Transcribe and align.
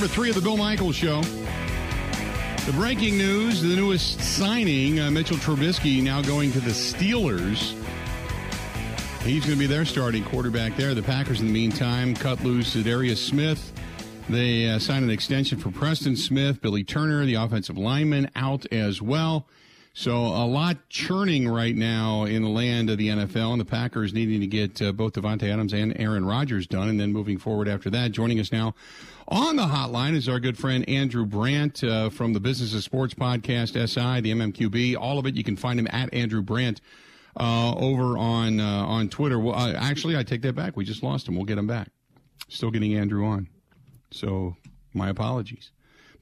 number 0.00 0.14
three 0.14 0.30
of 0.30 0.34
the 0.34 0.40
Bill 0.40 0.56
Michaels 0.56 0.96
Show. 0.96 1.20
The 1.20 2.72
breaking 2.72 3.18
news 3.18 3.60
the 3.60 3.76
newest 3.76 4.18
signing, 4.18 4.98
uh, 4.98 5.10
Mitchell 5.10 5.36
Trubisky, 5.36 6.02
now 6.02 6.22
going 6.22 6.50
to 6.52 6.60
the 6.60 6.70
Steelers. 6.70 7.78
He's 9.24 9.44
going 9.44 9.56
to 9.56 9.58
be 9.58 9.66
their 9.66 9.84
starting 9.84 10.24
quarterback 10.24 10.74
there. 10.78 10.94
The 10.94 11.02
Packers, 11.02 11.42
in 11.42 11.48
the 11.48 11.52
meantime, 11.52 12.14
cut 12.14 12.42
loose 12.42 12.72
Darius 12.72 13.22
Smith. 13.22 13.74
They 14.30 14.70
uh, 14.70 14.78
signed 14.78 15.04
an 15.04 15.10
extension 15.10 15.58
for 15.58 15.70
Preston 15.70 16.16
Smith, 16.16 16.62
Billy 16.62 16.82
Turner, 16.82 17.26
the 17.26 17.34
offensive 17.34 17.76
lineman, 17.76 18.30
out 18.34 18.64
as 18.72 19.02
well. 19.02 19.46
So 19.92 20.16
a 20.16 20.46
lot 20.46 20.88
churning 20.88 21.46
right 21.46 21.76
now 21.76 22.24
in 22.24 22.42
the 22.42 22.48
land 22.48 22.88
of 22.88 22.96
the 22.96 23.08
NFL, 23.08 23.52
and 23.52 23.60
the 23.60 23.66
Packers 23.66 24.14
needing 24.14 24.40
to 24.40 24.46
get 24.46 24.80
uh, 24.80 24.92
both 24.92 25.12
Davante 25.12 25.52
Adams 25.52 25.74
and 25.74 25.94
Aaron 26.00 26.24
Rodgers 26.24 26.66
done, 26.66 26.88
and 26.88 26.98
then 26.98 27.12
moving 27.12 27.36
forward 27.36 27.68
after 27.68 27.90
that. 27.90 28.12
Joining 28.12 28.40
us 28.40 28.50
now 28.50 28.74
on 29.30 29.56
the 29.56 29.64
hotline 29.64 30.14
is 30.14 30.28
our 30.28 30.40
good 30.40 30.58
friend 30.58 30.88
Andrew 30.88 31.24
Brandt 31.24 31.84
uh, 31.84 32.10
from 32.10 32.32
the 32.32 32.40
Business 32.40 32.74
of 32.74 32.82
Sports 32.82 33.14
podcast, 33.14 33.72
SI, 33.72 34.20
the 34.20 34.32
MMQB. 34.32 34.96
All 34.96 35.18
of 35.18 35.26
it 35.26 35.34
you 35.36 35.44
can 35.44 35.56
find 35.56 35.78
him 35.78 35.88
at 35.90 36.12
Andrew 36.12 36.42
Brandt 36.42 36.80
uh, 37.38 37.74
over 37.74 38.18
on 38.18 38.60
uh, 38.60 38.84
on 38.86 39.08
Twitter. 39.08 39.38
Well, 39.38 39.54
uh, 39.54 39.72
actually, 39.72 40.16
I 40.16 40.22
take 40.22 40.42
that 40.42 40.54
back. 40.54 40.76
We 40.76 40.84
just 40.84 41.02
lost 41.02 41.28
him. 41.28 41.36
We'll 41.36 41.44
get 41.44 41.58
him 41.58 41.66
back. 41.66 41.88
Still 42.48 42.70
getting 42.70 42.96
Andrew 42.96 43.24
on, 43.24 43.48
so 44.10 44.56
my 44.92 45.08
apologies. 45.08 45.70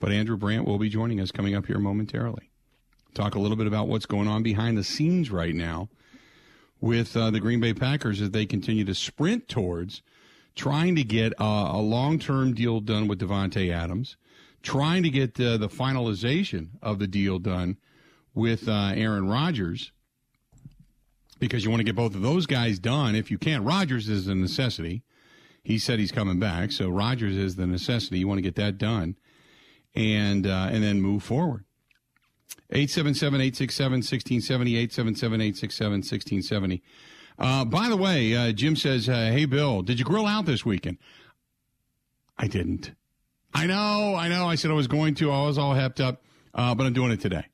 But 0.00 0.12
Andrew 0.12 0.36
Brandt 0.36 0.66
will 0.66 0.78
be 0.78 0.88
joining 0.88 1.20
us 1.20 1.32
coming 1.32 1.54
up 1.54 1.66
here 1.66 1.78
momentarily 1.78 2.48
talk 3.14 3.34
a 3.34 3.40
little 3.40 3.56
bit 3.56 3.66
about 3.66 3.88
what's 3.88 4.06
going 4.06 4.28
on 4.28 4.42
behind 4.42 4.78
the 4.78 4.84
scenes 4.84 5.30
right 5.30 5.54
now 5.54 5.88
with 6.80 7.16
uh, 7.16 7.30
the 7.30 7.40
Green 7.40 7.60
Bay 7.60 7.74
Packers 7.74 8.20
as 8.20 8.30
they 8.30 8.46
continue 8.46 8.84
to 8.84 8.94
sprint 8.94 9.48
towards 9.48 10.02
trying 10.54 10.96
to 10.96 11.04
get 11.04 11.32
uh, 11.40 11.70
a 11.72 11.78
long 11.80 12.18
term 12.18 12.54
deal 12.54 12.80
done 12.80 13.08
with 13.08 13.20
Davante 13.20 13.72
Adams, 13.72 14.16
trying 14.62 15.02
to 15.02 15.10
get 15.10 15.38
uh, 15.40 15.56
the 15.56 15.68
finalization 15.68 16.70
of 16.82 16.98
the 16.98 17.06
deal 17.06 17.38
done 17.38 17.76
with 18.34 18.68
uh, 18.68 18.92
Aaron 18.94 19.28
Rodgers. 19.28 19.92
Because 21.38 21.64
you 21.64 21.70
want 21.70 21.80
to 21.80 21.84
get 21.84 21.94
both 21.94 22.16
of 22.16 22.22
those 22.22 22.46
guys 22.46 22.80
done 22.80 23.14
if 23.14 23.30
you 23.30 23.38
can. 23.38 23.62
Rodgers 23.62 24.08
is 24.08 24.26
a 24.26 24.34
necessity. 24.34 25.04
He 25.62 25.78
said 25.78 26.00
he's 26.00 26.10
coming 26.10 26.40
back, 26.40 26.72
so 26.72 26.88
Rodgers 26.88 27.36
is 27.36 27.54
the 27.54 27.66
necessity. 27.66 28.18
You 28.18 28.26
want 28.26 28.38
to 28.38 28.42
get 28.42 28.56
that 28.56 28.78
done, 28.78 29.16
and 29.94 30.46
uh, 30.46 30.68
and 30.72 30.82
then 30.82 31.00
move 31.00 31.22
forward. 31.22 31.64
877 32.70 33.40
867 33.40 33.92
1670, 33.98 34.76
877 34.76 35.40
867 35.40 35.92
1670. 35.92 36.82
Uh, 37.38 37.64
by 37.64 37.88
the 37.88 37.96
way, 37.96 38.34
uh, 38.34 38.52
Jim 38.52 38.74
says, 38.74 39.08
uh, 39.08 39.30
Hey, 39.32 39.44
Bill, 39.44 39.82
did 39.82 39.98
you 39.98 40.04
grill 40.04 40.26
out 40.26 40.46
this 40.46 40.64
weekend? 40.64 40.98
I 42.36 42.46
didn't. 42.46 42.92
I 43.54 43.66
know, 43.66 44.14
I 44.14 44.28
know. 44.28 44.46
I 44.46 44.56
said 44.56 44.70
I 44.70 44.74
was 44.74 44.86
going 44.86 45.14
to. 45.16 45.30
I 45.30 45.46
was 45.46 45.58
all 45.58 45.74
hepped 45.74 46.00
up, 46.00 46.22
uh, 46.54 46.74
but 46.74 46.86
I'm 46.86 46.92
doing 46.92 47.10
it 47.10 47.20
today. 47.20 47.46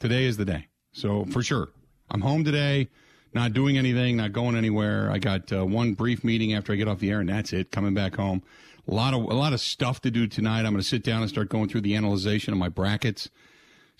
Today 0.00 0.24
is 0.24 0.36
the 0.36 0.44
day. 0.44 0.68
So 0.92 1.24
for 1.26 1.42
sure. 1.42 1.70
I'm 2.10 2.20
home 2.20 2.44
today, 2.44 2.88
not 3.32 3.54
doing 3.54 3.78
anything, 3.78 4.18
not 4.18 4.32
going 4.32 4.54
anywhere. 4.54 5.10
I 5.10 5.18
got 5.18 5.50
uh, 5.50 5.64
one 5.64 5.94
brief 5.94 6.22
meeting 6.24 6.52
after 6.52 6.72
I 6.72 6.76
get 6.76 6.88
off 6.88 6.98
the 6.98 7.10
air, 7.10 7.20
and 7.20 7.28
that's 7.28 7.52
it. 7.52 7.70
Coming 7.70 7.94
back 7.94 8.16
home. 8.16 8.42
A 8.86 8.92
lot 8.92 9.14
of 9.14 9.22
a 9.22 9.34
lot 9.34 9.52
of 9.52 9.60
stuff 9.60 10.00
to 10.02 10.10
do 10.10 10.26
tonight. 10.26 10.60
I'm 10.60 10.72
going 10.72 10.76
to 10.78 10.82
sit 10.82 11.04
down 11.04 11.22
and 11.22 11.30
start 11.30 11.48
going 11.48 11.68
through 11.68 11.82
the 11.82 11.94
analyzation 11.94 12.52
of 12.52 12.58
my 12.58 12.68
brackets. 12.68 13.30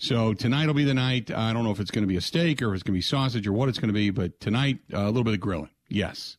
So 0.03 0.33
tonight 0.33 0.67
will 0.67 0.73
be 0.73 0.83
the 0.83 0.93
night. 0.93 1.31
I 1.31 1.53
don't 1.53 1.63
know 1.63 1.71
if 1.71 1.79
it's 1.79 1.89
going 1.89 2.03
to 2.03 2.09
be 2.09 2.17
a 2.17 2.21
steak 2.21 2.61
or 2.61 2.71
if 2.71 2.73
it's 2.73 2.83
going 2.83 2.93
to 2.93 2.97
be 2.97 3.01
sausage 3.01 3.47
or 3.47 3.53
what 3.53 3.69
it's 3.69 3.79
going 3.79 3.87
to 3.87 3.93
be, 3.93 4.09
but 4.09 4.37
tonight 4.41 4.79
uh, 4.93 5.03
a 5.03 5.07
little 5.07 5.23
bit 5.23 5.33
of 5.33 5.39
grilling. 5.39 5.69
Yes, 5.87 6.35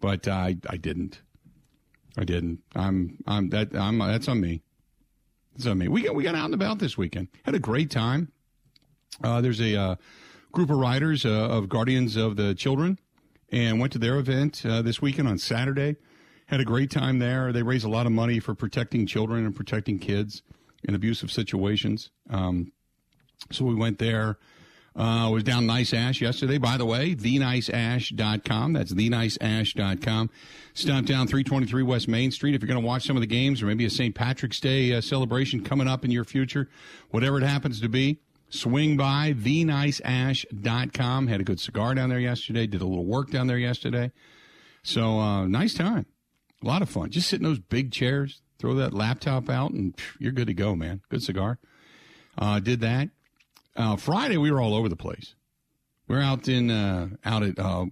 but 0.00 0.28
uh, 0.28 0.30
I 0.30 0.56
I 0.68 0.76
didn't. 0.76 1.20
I 2.16 2.22
didn't. 2.22 2.60
I'm 2.76 3.18
I'm 3.26 3.48
that 3.48 3.74
I'm 3.74 3.98
that's 3.98 4.28
on 4.28 4.40
me. 4.40 4.62
That's 5.56 5.66
on 5.66 5.78
me. 5.78 5.88
We 5.88 6.02
got 6.02 6.14
we 6.14 6.22
got 6.22 6.36
out 6.36 6.44
and 6.44 6.54
about 6.54 6.78
this 6.78 6.96
weekend. 6.96 7.26
Had 7.42 7.56
a 7.56 7.58
great 7.58 7.90
time. 7.90 8.30
Uh, 9.24 9.40
there's 9.40 9.60
a 9.60 9.74
uh, 9.74 9.96
group 10.52 10.70
of 10.70 10.76
riders 10.76 11.26
uh, 11.26 11.30
of 11.30 11.68
Guardians 11.68 12.14
of 12.14 12.36
the 12.36 12.54
Children, 12.54 12.96
and 13.50 13.80
went 13.80 13.92
to 13.94 13.98
their 13.98 14.18
event 14.18 14.64
uh, 14.64 14.82
this 14.82 15.02
weekend 15.02 15.26
on 15.26 15.38
Saturday. 15.38 15.96
Had 16.46 16.60
a 16.60 16.64
great 16.64 16.92
time 16.92 17.18
there. 17.18 17.52
They 17.52 17.64
raise 17.64 17.82
a 17.82 17.90
lot 17.90 18.06
of 18.06 18.12
money 18.12 18.38
for 18.38 18.54
protecting 18.54 19.04
children 19.04 19.44
and 19.44 19.56
protecting 19.56 19.98
kids 19.98 20.42
in 20.84 20.94
abusive 20.94 21.32
situations. 21.32 22.10
Um, 22.30 22.70
so 23.50 23.64
we 23.64 23.74
went 23.74 23.98
there. 23.98 24.38
Uh, 24.96 25.30
was 25.30 25.44
down 25.44 25.66
Nice 25.66 25.94
Ash 25.94 26.20
yesterday, 26.20 26.58
by 26.58 26.76
the 26.76 26.84
way, 26.84 27.14
theniceash.com. 27.14 28.72
That's 28.72 28.92
theniceash.com. 28.92 30.30
Stopped 30.74 31.06
down 31.06 31.28
323 31.28 31.82
West 31.84 32.08
Main 32.08 32.32
Street. 32.32 32.56
If 32.56 32.60
you're 32.60 32.66
going 32.68 32.80
to 32.80 32.86
watch 32.86 33.06
some 33.06 33.16
of 33.16 33.20
the 33.20 33.28
games 33.28 33.62
or 33.62 33.66
maybe 33.66 33.84
a 33.84 33.90
St. 33.90 34.14
Patrick's 34.14 34.58
Day 34.58 34.92
uh, 34.92 35.00
celebration 35.00 35.62
coming 35.62 35.86
up 35.86 36.04
in 36.04 36.10
your 36.10 36.24
future, 36.24 36.68
whatever 37.10 37.38
it 37.38 37.44
happens 37.44 37.80
to 37.80 37.88
be, 37.88 38.18
swing 38.48 38.96
by 38.96 39.32
theniceash.com. 39.32 41.28
Had 41.28 41.40
a 41.40 41.44
good 41.44 41.60
cigar 41.60 41.94
down 41.94 42.08
there 42.10 42.18
yesterday, 42.18 42.66
did 42.66 42.82
a 42.82 42.86
little 42.86 43.06
work 43.06 43.30
down 43.30 43.46
there 43.46 43.58
yesterday. 43.58 44.10
So, 44.82 45.20
uh, 45.20 45.46
nice 45.46 45.72
time. 45.72 46.06
A 46.62 46.66
lot 46.66 46.82
of 46.82 46.90
fun. 46.90 47.10
Just 47.10 47.28
sit 47.28 47.38
in 47.38 47.44
those 47.44 47.60
big 47.60 47.92
chairs, 47.92 48.42
throw 48.58 48.74
that 48.74 48.92
laptop 48.92 49.48
out, 49.48 49.70
and 49.70 49.96
phew, 49.96 50.18
you're 50.18 50.32
good 50.32 50.48
to 50.48 50.54
go, 50.54 50.74
man. 50.74 51.00
Good 51.08 51.22
cigar. 51.22 51.58
Uh, 52.36 52.58
did 52.60 52.80
that. 52.80 53.10
Uh, 53.76 53.96
Friday 53.96 54.36
we 54.36 54.50
were 54.50 54.60
all 54.60 54.74
over 54.74 54.88
the 54.88 54.96
place. 54.96 55.34
We're 56.08 56.20
out 56.20 56.48
in 56.48 56.70
uh, 56.70 57.08
out 57.24 57.42
at 57.42 57.58
uh, 57.58 57.86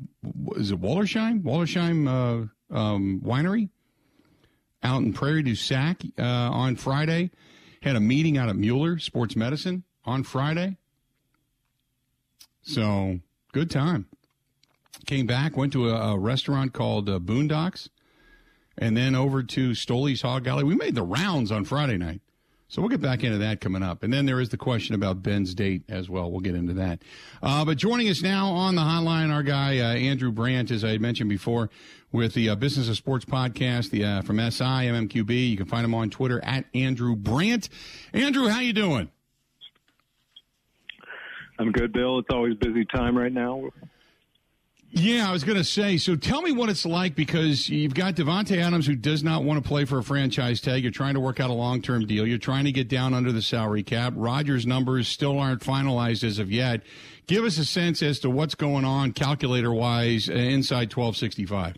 is 0.57 0.73
it 0.73 0.81
Wollersheim 0.81 1.43
Wollersheim 1.43 2.09
uh, 2.09 2.77
um, 2.77 3.23
Winery 3.25 3.71
out 4.83 5.03
in 5.03 5.13
Prairie 5.13 5.43
du 5.43 5.55
Sac 5.55 6.03
uh, 6.19 6.23
on 6.23 6.77
Friday. 6.77 7.31
Had 7.83 7.97
a 7.97 8.01
meeting 8.01 8.37
out 8.37 8.49
at 8.49 8.57
Mueller 8.57 8.99
Sports 8.99 9.37
Medicine 9.37 9.85
on 10.05 10.25
Friday. 10.25 10.77
So 12.63 13.21
good 13.53 13.71
time. 13.71 14.07
Came 15.07 15.27
back, 15.27 15.57
went 15.57 15.73
to 15.73 15.89
a, 15.89 16.13
a 16.13 16.19
restaurant 16.19 16.73
called 16.73 17.09
uh, 17.09 17.19
Boondocks, 17.19 17.89
and 18.77 18.97
then 18.97 19.15
over 19.15 19.43
to 19.43 19.75
Stoley's 19.75 20.23
Hog 20.23 20.47
Alley. 20.47 20.65
We 20.65 20.75
made 20.75 20.95
the 20.95 21.03
rounds 21.03 21.51
on 21.51 21.65
Friday 21.65 21.97
night. 21.97 22.21
So 22.71 22.83
we'll 22.83 22.91
get 22.91 23.01
back 23.01 23.25
into 23.25 23.39
that 23.39 23.63
coming 23.63 23.83
up. 23.83 24.03
And 24.03 24.13
then 24.13 24.27
there 24.27 24.41
is 24.41 24.51
the 24.51 24.59
question 24.59 24.95
about 24.95 25.23
Ben's 25.23 25.55
date 25.55 25.85
as 25.89 26.11
well. 26.11 26.31
We'll 26.31 26.43
get 26.43 26.55
into 26.55 26.75
that. 26.75 27.03
Uh, 27.43 27.65
but 27.65 27.79
joining 27.79 28.11
us 28.11 28.21
now 28.21 28.49
on 28.49 28.75
the 28.75 28.83
hotline, 28.83 29.33
our 29.33 29.43
guy, 29.43 29.79
uh, 29.79 29.95
Andrew 29.95 30.31
Brandt, 30.31 30.71
as 30.71 30.85
I 30.85 30.91
had 30.91 31.01
mentioned 31.01 31.31
before, 31.31 31.71
with 32.13 32.35
the 32.35 32.51
uh, 32.51 32.57
Business 32.57 32.91
of 32.91 32.97
Sports 32.97 33.25
podcast 33.25 33.89
the, 33.89 34.05
uh, 34.05 34.23
from 34.23 34.39
SI, 34.39 34.65
MMQB. 34.65 35.51
You 35.51 35.57
can 35.57 35.65
find 35.65 35.83
him 35.83 35.95
on 35.95 36.11
Twitter 36.11 36.45
at 36.45 36.67
Andrew 36.75 37.17
Brandt. 37.17 37.71
Andrew, 38.13 38.49
how 38.49 38.61
you 38.61 38.75
doing? 38.75 39.09
I'm 41.59 41.73
good, 41.73 41.93
Bill. 41.93 42.19
It's 42.19 42.29
always 42.31 42.55
busy 42.57 42.85
time 42.85 43.17
right 43.17 43.33
now. 43.33 43.71
Yeah, 44.91 45.29
I 45.29 45.33
was 45.33 45.45
going 45.45 45.59
to 45.59 45.65
say. 45.65 45.99
So 45.99 46.17
tell 46.17 46.41
me 46.41 46.51
what 46.51 46.71
it's 46.71 46.87
like 46.87 47.15
because 47.15 47.69
you've 47.69 47.93
got 47.93 48.15
Davante 48.15 48.57
Adams 48.57 48.87
who 48.87 48.95
does 48.95 49.23
not 49.23 49.45
want 49.45 49.63
to 49.63 49.69
play 49.69 49.85
for 49.85 49.99
a 49.99 50.03
franchise 50.03 50.63
tag. 50.63 50.83
You're 50.83 50.93
trying 50.93 51.15
to 51.15 51.21
work 51.21 51.41
out 51.41 51.51
a 51.51 51.55
long 51.55 51.83
term 51.83 52.07
deal. 52.07 52.27
You're 52.27 52.39
trying 52.39 52.65
to 52.65 52.73
get 52.73 52.89
down 52.89 53.13
under 53.13 53.31
the 53.31 53.43
salary 53.43 53.83
cap. 53.83 54.15
Rodgers' 54.17 54.67
numbers 54.67 55.07
still 55.07 55.39
aren't 55.39 55.61
finalized 55.61 56.25
as 56.25 56.39
of 56.39 56.51
yet. 56.51 56.83
Give 57.27 57.45
us 57.45 57.59
a 57.59 57.67
sense 57.67 58.03
as 58.03 58.21
to 58.21 58.31
what's 58.31 58.55
going 58.55 58.87
on 58.87 59.13
calculator 59.13 59.73
wise 59.73 60.31
uh, 60.31 60.33
inside 60.33 60.95
1265. 60.95 61.77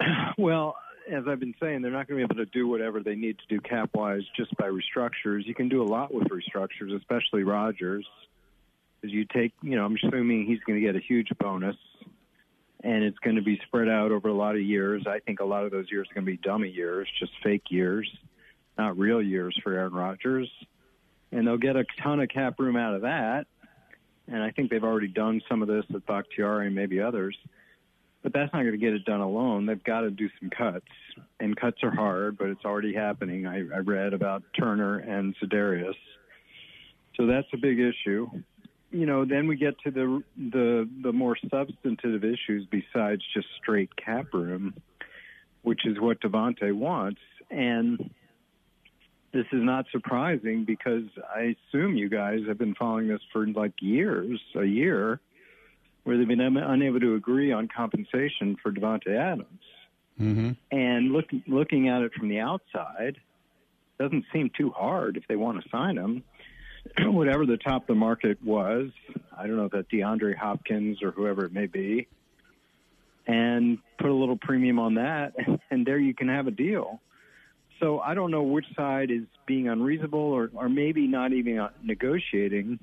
Well, 0.36 0.74
as 1.08 1.22
I've 1.28 1.38
been 1.38 1.54
saying, 1.62 1.82
they're 1.82 1.92
not 1.92 2.08
going 2.08 2.20
to 2.20 2.26
be 2.26 2.34
able 2.34 2.44
to 2.44 2.50
do 2.50 2.66
whatever 2.66 3.00
they 3.00 3.14
need 3.14 3.38
to 3.38 3.46
do 3.48 3.60
cap 3.60 3.90
wise 3.94 4.22
just 4.36 4.54
by 4.56 4.64
restructures. 4.64 5.46
You 5.46 5.54
can 5.54 5.68
do 5.68 5.80
a 5.80 5.86
lot 5.86 6.12
with 6.12 6.24
restructures, 6.24 6.92
especially 6.94 7.44
Rodgers 7.44 8.04
is 9.04 9.12
you 9.12 9.26
take, 9.26 9.52
you 9.62 9.76
know, 9.76 9.84
I'm 9.84 9.96
assuming 10.02 10.46
he's 10.46 10.60
going 10.60 10.80
to 10.80 10.84
get 10.84 10.96
a 10.96 11.00
huge 11.06 11.28
bonus, 11.38 11.76
and 12.82 13.04
it's 13.04 13.18
going 13.18 13.36
to 13.36 13.42
be 13.42 13.60
spread 13.66 13.88
out 13.88 14.12
over 14.12 14.28
a 14.28 14.34
lot 14.34 14.54
of 14.54 14.62
years. 14.62 15.04
I 15.06 15.18
think 15.20 15.40
a 15.40 15.44
lot 15.44 15.64
of 15.64 15.70
those 15.70 15.90
years 15.90 16.08
are 16.10 16.14
going 16.14 16.24
to 16.24 16.32
be 16.32 16.38
dummy 16.38 16.70
years, 16.70 17.06
just 17.18 17.32
fake 17.42 17.64
years, 17.68 18.08
not 18.78 18.98
real 18.98 19.22
years 19.22 19.58
for 19.62 19.74
Aaron 19.74 19.92
Rodgers. 19.92 20.50
And 21.32 21.46
they'll 21.46 21.58
get 21.58 21.76
a 21.76 21.84
ton 22.02 22.20
of 22.20 22.28
cap 22.28 22.58
room 22.58 22.76
out 22.76 22.94
of 22.94 23.02
that. 23.02 23.46
And 24.26 24.42
I 24.42 24.50
think 24.50 24.70
they've 24.70 24.82
already 24.82 25.08
done 25.08 25.42
some 25.48 25.60
of 25.60 25.68
this 25.68 25.84
with 25.90 26.06
Bakhtiari 26.06 26.66
and 26.66 26.74
maybe 26.74 27.00
others. 27.00 27.36
But 28.22 28.32
that's 28.32 28.52
not 28.54 28.60
going 28.60 28.72
to 28.72 28.78
get 28.78 28.94
it 28.94 29.04
done 29.04 29.20
alone. 29.20 29.66
They've 29.66 29.84
got 29.84 30.00
to 30.00 30.10
do 30.10 30.30
some 30.40 30.48
cuts. 30.48 30.86
And 31.40 31.54
cuts 31.56 31.82
are 31.82 31.90
hard, 31.90 32.38
but 32.38 32.48
it's 32.48 32.64
already 32.64 32.94
happening. 32.94 33.46
I, 33.46 33.58
I 33.58 33.78
read 33.78 34.14
about 34.14 34.42
Turner 34.58 34.98
and 34.98 35.34
Za'Darius. 35.42 35.94
So 37.16 37.26
that's 37.26 37.46
a 37.52 37.58
big 37.58 37.78
issue 37.78 38.28
you 38.94 39.06
know, 39.06 39.24
then 39.24 39.48
we 39.48 39.56
get 39.56 39.78
to 39.80 39.90
the 39.90 40.22
the 40.36 40.88
the 41.02 41.12
more 41.12 41.36
substantive 41.50 42.22
issues 42.24 42.64
besides 42.70 43.22
just 43.34 43.48
straight 43.60 43.90
cap 43.96 44.32
room, 44.32 44.74
which 45.62 45.84
is 45.84 45.98
what 45.98 46.20
Davante 46.20 46.72
wants, 46.72 47.20
and 47.50 47.98
this 49.32 49.46
is 49.52 49.62
not 49.64 49.86
surprising 49.90 50.64
because 50.64 51.02
I 51.34 51.56
assume 51.72 51.96
you 51.96 52.08
guys 52.08 52.40
have 52.46 52.56
been 52.56 52.76
following 52.76 53.08
this 53.08 53.20
for 53.32 53.44
like 53.48 53.72
years, 53.80 54.40
a 54.54 54.64
year, 54.64 55.18
where 56.04 56.16
they've 56.16 56.28
been 56.28 56.40
unable 56.40 57.00
to 57.00 57.16
agree 57.16 57.50
on 57.50 57.66
compensation 57.66 58.56
for 58.62 58.70
Davante 58.70 59.08
Adams. 59.08 59.60
Mm-hmm. 60.20 60.52
And 60.70 61.12
look, 61.12 61.24
looking 61.48 61.88
at 61.88 62.02
it 62.02 62.12
from 62.14 62.28
the 62.28 62.38
outside, 62.38 63.16
doesn't 63.98 64.24
seem 64.32 64.52
too 64.56 64.70
hard 64.70 65.16
if 65.16 65.24
they 65.28 65.34
want 65.34 65.60
to 65.60 65.68
sign 65.68 65.96
him. 65.96 66.22
Whatever 67.00 67.46
the 67.46 67.56
top 67.56 67.82
of 67.82 67.86
the 67.88 67.94
market 67.94 68.42
was, 68.42 68.90
I 69.36 69.46
don't 69.46 69.56
know 69.56 69.64
if 69.66 69.72
that 69.72 69.88
DeAndre 69.88 70.36
Hopkins 70.36 71.02
or 71.02 71.10
whoever 71.10 71.44
it 71.44 71.52
may 71.52 71.66
be, 71.66 72.06
and 73.26 73.78
put 73.98 74.10
a 74.10 74.14
little 74.14 74.36
premium 74.36 74.78
on 74.78 74.94
that, 74.94 75.34
and 75.70 75.86
there 75.86 75.98
you 75.98 76.14
can 76.14 76.28
have 76.28 76.46
a 76.46 76.50
deal. 76.50 77.00
So 77.80 77.98
I 77.98 78.14
don't 78.14 78.30
know 78.30 78.42
which 78.42 78.66
side 78.76 79.10
is 79.10 79.24
being 79.46 79.68
unreasonable 79.68 80.20
or, 80.20 80.50
or 80.54 80.68
maybe 80.68 81.06
not 81.06 81.32
even 81.32 81.68
negotiating. 81.82 82.78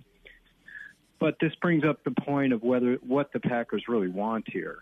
But 1.19 1.37
this 1.39 1.53
brings 1.61 1.83
up 1.83 2.03
the 2.03 2.11
point 2.11 2.51
of 2.51 2.63
whether 2.63 2.95
what 2.95 3.31
the 3.31 3.39
Packers 3.39 3.83
really 3.87 4.07
want 4.07 4.45
here, 4.51 4.79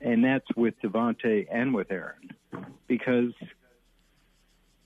and 0.00 0.24
that's 0.24 0.46
with 0.56 0.74
Davante 0.82 1.46
and 1.52 1.74
with 1.74 1.90
Aaron, 1.90 2.30
because 2.88 3.32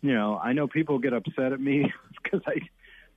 you 0.02 0.12
know 0.12 0.36
I 0.36 0.52
know 0.52 0.66
people 0.66 0.98
get 0.98 1.12
upset 1.12 1.52
at 1.52 1.60
me 1.60 1.92
because 2.22 2.40
I 2.44 2.56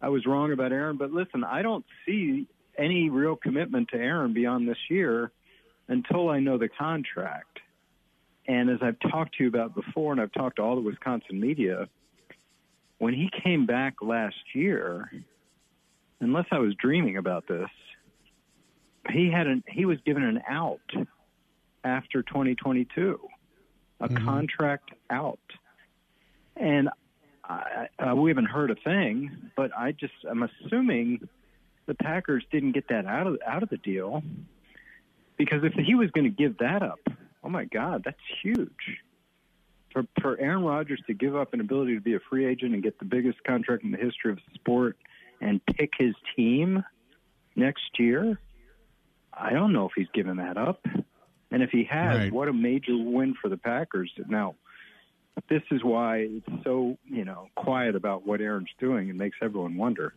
I 0.02 0.10
was 0.10 0.26
wrong 0.26 0.52
about 0.52 0.72
Aaron, 0.72 0.98
but 0.98 1.12
listen, 1.12 1.44
I 1.44 1.62
don't 1.62 1.86
see 2.06 2.48
any 2.78 3.10
real 3.10 3.36
commitment 3.36 3.90
to 3.90 3.98
Aaron 3.98 4.34
beyond 4.34 4.68
this 4.68 4.78
year 4.90 5.32
until 5.88 6.30
I 6.30 6.40
know 6.40 6.58
the 6.58 6.70
contract. 6.70 7.60
And 8.48 8.70
as 8.70 8.80
I've 8.82 9.00
talked 9.12 9.38
to 9.38 9.44
you 9.44 9.50
about 9.50 9.76
before, 9.76 10.12
and 10.12 10.22
I've 10.22 10.32
talked 10.32 10.56
to 10.56 10.62
all 10.62 10.76
the 10.76 10.82
Wisconsin 10.82 11.40
media, 11.40 11.90
when 12.98 13.14
he 13.14 13.30
came 13.44 13.66
back 13.66 13.96
last 14.02 14.36
year, 14.54 15.12
unless 16.20 16.46
I 16.52 16.60
was 16.60 16.74
dreaming 16.76 17.18
about 17.18 17.48
this, 17.48 17.70
he 19.12 19.32
had 19.32 19.48
an 19.48 19.64
he 19.68 19.86
was 19.86 19.98
given 20.06 20.24
an 20.24 20.42
out 20.48 20.80
after 21.84 22.22
2022, 22.22 23.20
a 24.00 24.08
mm-hmm. 24.08 24.26
contract 24.26 24.92
out, 25.10 25.40
and 26.58 26.90
I, 27.50 27.88
uh, 28.00 28.16
we 28.16 28.30
haven't 28.30 28.46
heard 28.46 28.72
a 28.72 28.76
thing. 28.76 29.52
But 29.56 29.72
I 29.78 29.92
just 29.92 30.14
I'm 30.30 30.44
assuming 30.44 31.28
the 31.88 31.96
Packers 31.96 32.46
didn't 32.52 32.74
get 32.74 32.88
that 32.90 33.06
out 33.06 33.28
of 33.28 33.38
out 33.46 33.64
of 33.64 33.70
the 33.70 33.78
deal 33.78 34.24
because 35.38 35.64
if 35.64 35.74
he 35.74 35.96
was 35.96 36.12
going 36.12 36.26
to 36.26 36.30
give 36.30 36.60
that 36.60 36.84
up, 36.84 37.00
oh 37.44 37.50
my 37.50 37.66
God, 37.66 38.04
that's 38.06 38.18
huge. 38.44 39.00
For, 39.92 40.04
for 40.22 40.40
Aaron 40.40 40.64
Rodgers 40.64 41.02
to 41.08 41.16
give 41.16 41.36
up 41.36 41.54
an 41.54 41.62
ability 41.62 41.96
to 41.96 42.02
be 42.02 42.14
a 42.14 42.20
free 42.30 42.46
agent 42.46 42.76
and 42.76 42.84
get 42.84 43.00
the 43.00 43.06
biggest 43.06 43.44
contract 43.44 43.84
in 43.84 43.92
the 43.92 43.98
history 43.98 44.32
of 44.32 44.38
the 44.38 44.54
sport 44.54 44.98
and 45.42 45.66
pick 45.66 45.94
his 45.98 46.14
team 46.36 46.84
next 47.56 47.98
year, 47.98 48.40
I 49.34 49.52
don't 49.52 49.74
know 49.74 49.86
if 49.86 49.94
he's 49.96 50.10
given 50.14 50.38
that 50.38 50.58
up. 50.58 50.86
And 51.52 51.64
if 51.64 51.72
he 51.72 51.86
has, 51.86 52.20
right. 52.20 52.32
what 52.32 52.48
a 52.50 52.54
major 52.54 52.96
win 52.96 53.34
for 53.42 53.50
the 53.50 53.58
Packers. 53.58 54.12
Now, 54.28 54.56
this 55.48 55.64
is 55.72 55.84
why 55.84 56.28
it's 56.30 56.64
so, 56.64 56.98
you 57.06 57.26
know, 57.26 57.48
quiet 57.56 57.96
about 57.96 58.26
what 58.26 58.42
Aaron's 58.42 58.70
doing. 58.80 59.10
and 59.10 59.18
makes 59.18 59.38
everyone 59.42 59.78
wonder 59.78 60.14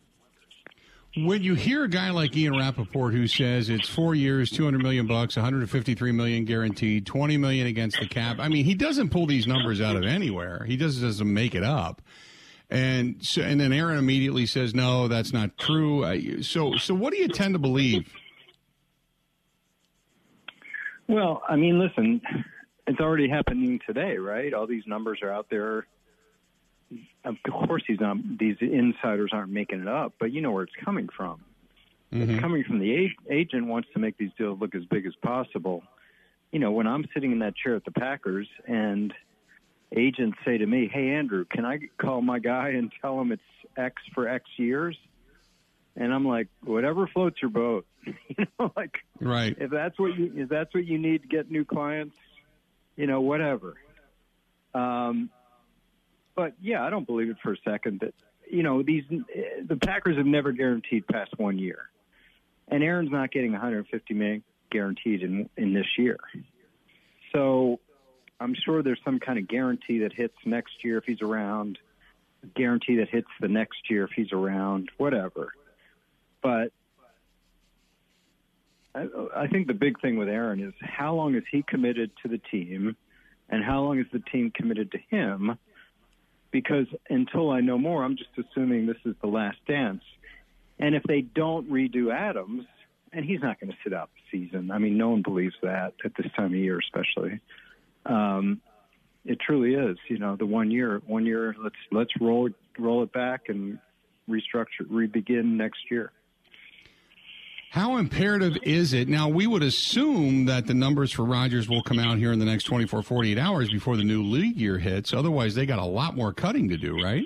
when 1.15 1.43
you 1.43 1.53
hear 1.53 1.83
a 1.83 1.87
guy 1.87 2.09
like 2.09 2.35
Ian 2.35 2.57
Rapoport 2.57 3.13
who 3.13 3.27
says 3.27 3.69
it's 3.69 3.87
four 3.87 4.15
years, 4.15 4.49
two 4.49 4.63
hundred 4.65 4.81
million 4.81 5.05
bucks, 5.05 5.35
one 5.35 5.45
hundred 5.45 5.69
fifty-three 5.69 6.11
million 6.11 6.45
guaranteed, 6.45 7.05
twenty 7.05 7.37
million 7.37 7.67
against 7.67 7.99
the 7.99 8.07
cap. 8.07 8.37
I 8.39 8.47
mean, 8.47 8.65
he 8.65 8.73
doesn't 8.73 9.09
pull 9.09 9.27
these 9.27 9.45
numbers 9.45 9.79
out 9.79 9.95
of 9.95 10.03
anywhere. 10.03 10.63
He 10.67 10.75
just 10.75 11.01
doesn't 11.01 11.31
make 11.31 11.53
it 11.53 11.63
up. 11.63 12.01
And 12.69 13.23
so, 13.23 13.41
and 13.43 13.59
then 13.61 13.71
Aaron 13.71 13.99
immediately 13.99 14.47
says, 14.47 14.73
"No, 14.73 15.07
that's 15.07 15.31
not 15.31 15.57
true." 15.57 16.41
So, 16.41 16.77
so 16.77 16.95
what 16.95 17.13
do 17.13 17.19
you 17.19 17.27
tend 17.27 17.53
to 17.53 17.59
believe? 17.59 18.11
Well, 21.07 21.43
I 21.47 21.57
mean, 21.57 21.77
listen, 21.77 22.21
it's 22.87 22.99
already 22.99 23.29
happening 23.29 23.79
today, 23.85 24.17
right? 24.17 24.53
All 24.53 24.67
these 24.67 24.85
numbers 24.85 25.19
are 25.21 25.31
out 25.31 25.47
there 25.49 25.85
of 27.25 27.35
course 27.49 27.83
these 27.87 28.01
um, 28.01 28.37
these 28.39 28.57
insiders 28.59 29.31
aren't 29.33 29.51
making 29.51 29.81
it 29.81 29.87
up, 29.87 30.13
but 30.19 30.31
you 30.31 30.41
know 30.41 30.51
where 30.51 30.63
it's 30.63 30.75
coming 30.83 31.09
from. 31.15 31.41
Mm-hmm. 32.13 32.31
It's 32.31 32.41
coming 32.41 32.63
from 32.63 32.79
the 32.79 33.09
agent 33.29 33.67
wants 33.67 33.89
to 33.93 33.99
make 33.99 34.17
these 34.17 34.31
deals 34.37 34.59
look 34.59 34.75
as 34.75 34.85
big 34.85 35.05
as 35.05 35.13
possible. 35.21 35.83
You 36.51 36.59
know, 36.59 36.71
when 36.71 36.85
I'm 36.85 37.05
sitting 37.13 37.31
in 37.31 37.39
that 37.39 37.55
chair 37.55 37.75
at 37.75 37.85
the 37.85 37.91
Packers 37.91 38.47
and 38.67 39.13
agents 39.95 40.37
say 40.45 40.57
to 40.57 40.65
me, 40.65 40.89
"Hey 40.91 41.09
Andrew, 41.11 41.45
can 41.45 41.65
I 41.65 41.79
call 41.97 42.21
my 42.21 42.39
guy 42.39 42.69
and 42.69 42.91
tell 43.01 43.19
him 43.19 43.31
it's 43.31 43.41
X 43.77 44.01
for 44.13 44.27
X 44.27 44.45
years?" 44.57 44.97
And 45.95 46.13
I'm 46.13 46.27
like, 46.27 46.47
"Whatever 46.63 47.07
floats 47.07 47.41
your 47.41 47.51
boat." 47.51 47.85
you 48.05 48.45
know, 48.59 48.71
like 48.75 48.99
right. 49.19 49.55
If 49.59 49.71
that's 49.71 49.97
what 49.97 50.17
you 50.17 50.31
if 50.35 50.49
that's 50.49 50.73
what 50.73 50.85
you 50.85 50.97
need 50.99 51.23
to 51.23 51.27
get 51.27 51.49
new 51.49 51.65
clients, 51.65 52.15
you 52.95 53.07
know, 53.07 53.21
whatever. 53.21 53.75
Um, 54.73 55.29
but 56.35 56.53
yeah, 56.61 56.83
I 56.83 56.89
don't 56.89 57.05
believe 57.05 57.29
it 57.29 57.37
for 57.43 57.53
a 57.53 57.57
second 57.63 58.01
that 58.01 58.13
you 58.49 58.63
know 58.63 58.81
these 58.83 59.03
the 59.09 59.75
Packers 59.77 60.17
have 60.17 60.25
never 60.25 60.51
guaranteed 60.51 61.07
past 61.07 61.31
one 61.37 61.57
year, 61.59 61.89
and 62.67 62.83
Aaron's 62.83 63.11
not 63.11 63.31
getting 63.31 63.51
150 63.51 64.13
million 64.13 64.43
guaranteed 64.71 65.21
in 65.21 65.49
in 65.57 65.73
this 65.73 65.87
year. 65.97 66.17
So 67.31 67.79
I'm 68.39 68.55
sure 68.65 68.83
there's 68.83 68.99
some 69.05 69.19
kind 69.19 69.39
of 69.39 69.47
guarantee 69.47 69.99
that 69.99 70.13
hits 70.13 70.35
next 70.45 70.83
year 70.83 70.97
if 70.97 71.05
he's 71.05 71.21
around, 71.21 71.77
guarantee 72.55 72.97
that 72.97 73.09
hits 73.09 73.27
the 73.39 73.47
next 73.47 73.89
year 73.89 74.03
if 74.03 74.11
he's 74.15 74.31
around, 74.31 74.89
whatever. 74.97 75.53
But 76.41 76.73
I, 78.95 79.07
I 79.35 79.47
think 79.47 79.67
the 79.67 79.73
big 79.73 79.99
thing 80.01 80.17
with 80.17 80.27
Aaron 80.27 80.61
is 80.61 80.73
how 80.81 81.15
long 81.15 81.35
is 81.35 81.43
he 81.51 81.63
committed 81.67 82.11
to 82.23 82.29
the 82.29 82.39
team, 82.51 82.95
and 83.49 83.63
how 83.63 83.81
long 83.81 83.99
is 83.99 84.05
the 84.11 84.19
team 84.31 84.51
committed 84.55 84.91
to 84.91 84.97
him 85.09 85.57
because 86.51 86.85
until 87.09 87.49
I 87.49 87.59
know 87.59 87.77
more, 87.77 88.03
I'm 88.03 88.15
just 88.15 88.29
assuming 88.37 88.85
this 88.85 88.95
is 89.05 89.15
the 89.21 89.27
last 89.27 89.57
dance. 89.67 90.03
And 90.79 90.95
if 90.95 91.03
they 91.03 91.21
don't 91.21 91.69
redo 91.69 92.13
Adams, 92.13 92.65
and 93.11 93.25
he's 93.25 93.41
not 93.41 93.59
going 93.59 93.71
to 93.71 93.77
sit 93.83 93.93
out 93.93 94.09
the 94.15 94.37
season. 94.37 94.71
I 94.71 94.77
mean, 94.77 94.97
no 94.97 95.09
one 95.09 95.21
believes 95.21 95.55
that 95.61 95.93
at 96.03 96.13
this 96.17 96.31
time 96.35 96.47
of 96.47 96.55
year, 96.55 96.79
especially. 96.79 97.39
Um, 98.05 98.61
it 99.25 99.39
truly 99.39 99.75
is. 99.75 99.97
You 100.09 100.17
know, 100.17 100.35
the 100.35 100.45
one 100.45 100.71
year, 100.71 101.01
one 101.05 101.25
year. 101.25 101.55
Let's 101.61 101.75
let's 101.91 102.11
roll 102.19 102.49
roll 102.77 103.03
it 103.03 103.13
back 103.13 103.49
and 103.49 103.79
restructure, 104.27 104.85
re-begin 104.89 105.57
next 105.57 105.79
year. 105.91 106.11
How 107.73 107.97
imperative 107.97 108.55
is 108.61 108.93
it? 108.93 109.07
Now, 109.07 109.29
we 109.29 109.47
would 109.47 109.63
assume 109.63 110.45
that 110.45 110.67
the 110.67 110.75
numbers 110.75 111.11
for 111.11 111.25
Rodgers 111.25 111.67
will 111.67 111.81
come 111.81 111.97
out 111.97 112.19
here 112.19 112.31
in 112.31 112.37
the 112.37 112.45
next 112.45 112.65
24, 112.65 113.01
48 113.01 113.39
hours 113.39 113.71
before 113.71 113.97
the 113.97 114.03
new 114.03 114.21
league 114.21 114.57
year 114.57 114.77
hits. 114.77 115.11
Otherwise, 115.11 115.55
they 115.55 115.65
got 115.65 115.79
a 115.79 115.83
lot 115.83 116.15
more 116.15 116.31
cutting 116.33 116.69
to 116.69 116.77
do, 116.77 117.01
right? 117.01 117.25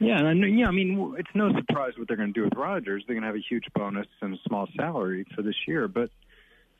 Yeah, 0.00 0.32
yeah, 0.32 0.66
I 0.66 0.72
mean, 0.72 1.14
it's 1.16 1.30
no 1.36 1.52
surprise 1.54 1.92
what 1.96 2.08
they're 2.08 2.16
going 2.16 2.34
to 2.34 2.40
do 2.40 2.42
with 2.42 2.56
Rodgers. 2.56 3.04
They're 3.06 3.14
going 3.14 3.22
to 3.22 3.28
have 3.28 3.36
a 3.36 3.44
huge 3.48 3.66
bonus 3.72 4.08
and 4.20 4.34
a 4.34 4.38
small 4.48 4.66
salary 4.76 5.24
for 5.36 5.42
this 5.42 5.54
year. 5.68 5.86
But 5.86 6.10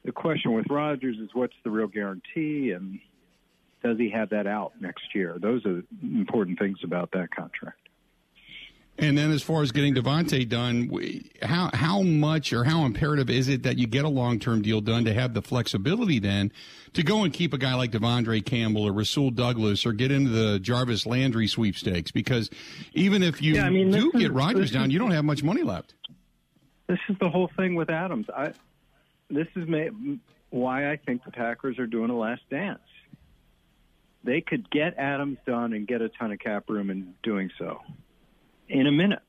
the 0.04 0.10
question 0.10 0.54
with 0.54 0.66
Rodgers 0.70 1.18
is 1.18 1.28
what's 1.34 1.54
the 1.62 1.70
real 1.70 1.86
guarantee 1.86 2.72
and 2.72 2.98
does 3.84 3.96
he 3.96 4.10
have 4.10 4.30
that 4.30 4.48
out 4.48 4.72
next 4.80 5.14
year? 5.14 5.36
Those 5.40 5.64
are 5.66 5.84
important 6.02 6.58
things 6.58 6.78
about 6.82 7.12
that 7.12 7.30
contract. 7.32 7.78
And 8.98 9.16
then, 9.16 9.30
as 9.30 9.42
far 9.42 9.62
as 9.62 9.72
getting 9.72 9.94
Davante 9.94 10.46
done, 10.46 10.90
how 11.40 11.70
how 11.72 12.02
much 12.02 12.52
or 12.52 12.64
how 12.64 12.84
imperative 12.84 13.30
is 13.30 13.48
it 13.48 13.62
that 13.62 13.78
you 13.78 13.86
get 13.86 14.04
a 14.04 14.08
long 14.08 14.38
term 14.38 14.60
deal 14.60 14.82
done 14.82 15.06
to 15.06 15.14
have 15.14 15.32
the 15.32 15.40
flexibility 15.40 16.18
then 16.18 16.52
to 16.92 17.02
go 17.02 17.24
and 17.24 17.32
keep 17.32 17.54
a 17.54 17.58
guy 17.58 17.74
like 17.74 17.90
De'Vondre 17.90 18.44
Campbell 18.44 18.84
or 18.84 18.92
Rasul 18.92 19.30
Douglas 19.30 19.86
or 19.86 19.92
get 19.92 20.12
into 20.12 20.30
the 20.30 20.60
Jarvis 20.60 21.06
Landry 21.06 21.46
sweepstakes? 21.46 22.10
Because 22.10 22.50
even 22.92 23.22
if 23.22 23.40
you 23.40 23.54
yeah, 23.54 23.64
I 23.64 23.70
mean, 23.70 23.90
do 23.90 24.12
get 24.12 24.32
Rodgers 24.32 24.70
down, 24.70 24.90
you 24.90 24.98
don't 24.98 25.12
have 25.12 25.24
much 25.24 25.42
money 25.42 25.62
left. 25.62 25.94
This 26.86 26.98
is 27.08 27.16
the 27.18 27.30
whole 27.30 27.50
thing 27.56 27.74
with 27.74 27.88
Adams. 27.88 28.26
I 28.36 28.52
this 29.30 29.48
is 29.56 29.66
why 30.50 30.92
I 30.92 30.96
think 30.96 31.24
the 31.24 31.30
Packers 31.30 31.78
are 31.78 31.86
doing 31.86 32.10
a 32.10 32.16
last 32.16 32.42
dance. 32.50 32.82
They 34.22 34.42
could 34.42 34.70
get 34.70 34.98
Adams 34.98 35.38
done 35.46 35.72
and 35.72 35.88
get 35.88 36.02
a 36.02 36.10
ton 36.10 36.30
of 36.30 36.38
cap 36.40 36.68
room 36.68 36.90
in 36.90 37.14
doing 37.22 37.50
so 37.58 37.80
in 38.68 38.86
a 38.86 38.92
minute. 38.92 39.22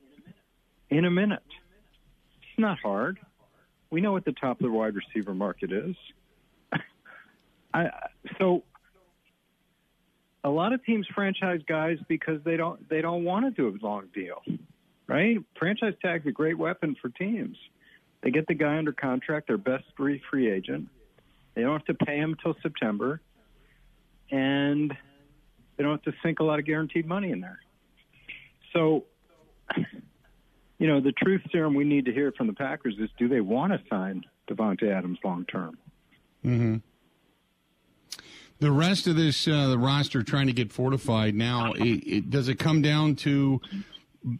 In 0.90 1.04
a 1.04 1.10
minute. 1.10 1.42
It's 2.42 2.58
not 2.58 2.78
hard. 2.82 3.18
We 3.90 4.00
know 4.00 4.12
what 4.12 4.24
the 4.24 4.32
top 4.32 4.60
of 4.60 4.64
the 4.64 4.70
wide 4.70 4.94
receiver 4.94 5.34
market 5.34 5.72
is. 5.72 5.94
I, 7.74 7.90
so 8.38 8.64
a 10.44 10.50
lot 10.50 10.72
of 10.72 10.84
teams 10.84 11.06
franchise 11.14 11.60
guys 11.66 11.98
because 12.06 12.40
they 12.44 12.56
don't 12.56 12.88
they 12.88 13.00
don't 13.00 13.24
want 13.24 13.46
to 13.46 13.50
do 13.50 13.68
a 13.68 13.74
long 13.84 14.08
deal, 14.14 14.42
right? 15.06 15.38
Franchise 15.58 15.94
tag's 16.02 16.26
a 16.26 16.32
great 16.32 16.58
weapon 16.58 16.94
for 17.00 17.08
teams. 17.08 17.56
They 18.22 18.30
get 18.30 18.46
the 18.46 18.54
guy 18.54 18.78
under 18.78 18.92
contract, 18.92 19.48
their 19.48 19.58
best 19.58 19.84
free 19.96 20.20
free 20.30 20.50
agent. 20.50 20.88
They 21.54 21.62
don't 21.62 21.72
have 21.72 21.96
to 21.96 22.04
pay 22.04 22.18
him 22.18 22.36
until 22.38 22.60
September, 22.62 23.20
and 24.30 24.92
they 25.76 25.82
don't 25.82 25.92
have 25.92 26.14
to 26.14 26.20
sink 26.22 26.40
a 26.40 26.44
lot 26.44 26.58
of 26.58 26.66
guaranteed 26.66 27.06
money 27.06 27.30
in 27.30 27.40
there. 27.40 27.60
So 28.72 29.04
you 30.78 30.86
know, 30.86 31.00
the 31.00 31.12
truth 31.12 31.42
serum 31.50 31.74
we 31.74 31.84
need 31.84 32.04
to 32.06 32.12
hear 32.12 32.32
from 32.32 32.46
the 32.46 32.52
Packers 32.52 32.96
is 32.98 33.10
do 33.18 33.28
they 33.28 33.40
want 33.40 33.72
to 33.72 33.80
sign 33.88 34.24
Davante 34.48 34.90
Adams 34.90 35.18
long 35.24 35.44
term? 35.46 35.78
Mm-hmm. 36.44 36.76
The 38.60 38.70
rest 38.70 39.06
of 39.06 39.16
this 39.16 39.48
uh, 39.48 39.68
the 39.68 39.78
roster 39.78 40.22
trying 40.22 40.46
to 40.46 40.52
get 40.52 40.72
fortified 40.72 41.34
now. 41.34 41.72
It, 41.72 42.06
it, 42.06 42.30
does 42.30 42.48
it 42.48 42.58
come 42.58 42.82
down 42.82 43.16
to 43.16 43.60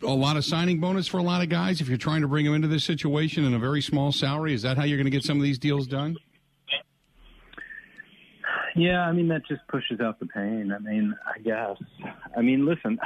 a 0.03 0.15
lot 0.15 0.37
of 0.37 0.45
signing 0.45 0.81
bonus 0.81 1.07
for 1.07 1.19
a 1.19 1.23
lot 1.23 1.43
of 1.43 1.49
guys 1.49 1.81
if 1.81 1.89
you're 1.89 1.99
trying 1.99 2.23
to 2.23 2.29
bring 2.29 2.45
them 2.45 2.55
into 2.55 2.69
this 2.69 2.85
situation 2.85 3.45
in 3.45 3.55
a 3.55 3.59
very 3.59 3.83
small 3.83 4.13
salary? 4.13 4.55
Is 4.55 4.63
that 4.63 4.77
how 4.77 4.85
you're 4.85 4.97
going 4.97 5.07
to 5.07 5.11
get 5.11 5.25
some 5.25 5.37
of 5.37 5.43
these 5.43 5.59
deals 5.59 5.87
done? 5.87 6.17
Yeah, 8.77 9.03
I 9.03 9.13
mean 9.13 9.29
that 9.29 9.47
just 9.47 9.67
pushes 9.69 10.01
out 10.01 10.19
the 10.19 10.27
pain. 10.27 10.73
I 10.73 10.79
mean, 10.79 11.15
I 11.27 11.39
guess. 11.41 11.77
I 12.37 12.41
mean, 12.41 12.67
listen, 12.67 12.99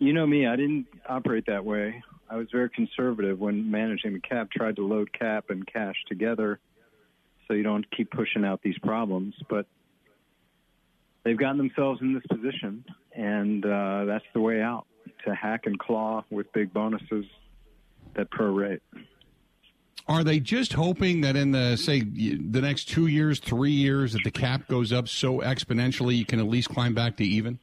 you 0.00 0.12
know 0.12 0.26
me, 0.26 0.46
I 0.46 0.56
didn't 0.56 0.86
operate 1.08 1.44
that 1.46 1.64
way. 1.64 2.02
I 2.28 2.36
was 2.36 2.48
very 2.50 2.70
conservative 2.70 3.38
when 3.38 3.70
managing 3.70 4.14
the 4.14 4.20
cap, 4.20 4.50
tried 4.50 4.76
to 4.76 4.86
load 4.86 5.12
cap 5.12 5.50
and 5.50 5.66
cash 5.66 5.96
together 6.08 6.58
so 7.46 7.54
you 7.54 7.62
don't 7.62 7.88
keep 7.96 8.10
pushing 8.10 8.44
out 8.44 8.62
these 8.62 8.78
problems, 8.78 9.34
but 9.48 9.66
they've 11.24 11.38
gotten 11.38 11.58
themselves 11.58 12.00
in 12.00 12.14
this 12.14 12.22
position 12.26 12.84
and 13.14 13.64
uh, 13.64 14.04
that's 14.06 14.24
the 14.34 14.40
way 14.40 14.62
out 14.62 14.86
to 15.24 15.34
hack 15.34 15.66
and 15.66 15.78
claw 15.78 16.24
with 16.30 16.52
big 16.52 16.72
bonuses 16.72 17.26
that 18.14 18.30
prorate. 18.30 18.80
Are 20.08 20.24
they 20.24 20.40
just 20.40 20.72
hoping 20.72 21.20
that 21.20 21.36
in 21.36 21.52
the 21.52 21.76
say 21.76 22.00
the 22.00 22.60
next 22.60 22.86
two 22.86 23.06
years, 23.06 23.38
three 23.38 23.70
years, 23.70 24.12
that 24.14 24.22
the 24.24 24.30
cap 24.30 24.66
goes 24.66 24.92
up 24.92 25.08
so 25.08 25.38
exponentially 25.38 26.16
you 26.16 26.24
can 26.24 26.40
at 26.40 26.48
least 26.48 26.68
climb 26.70 26.94
back 26.94 27.16
to 27.18 27.24
even? 27.24 27.58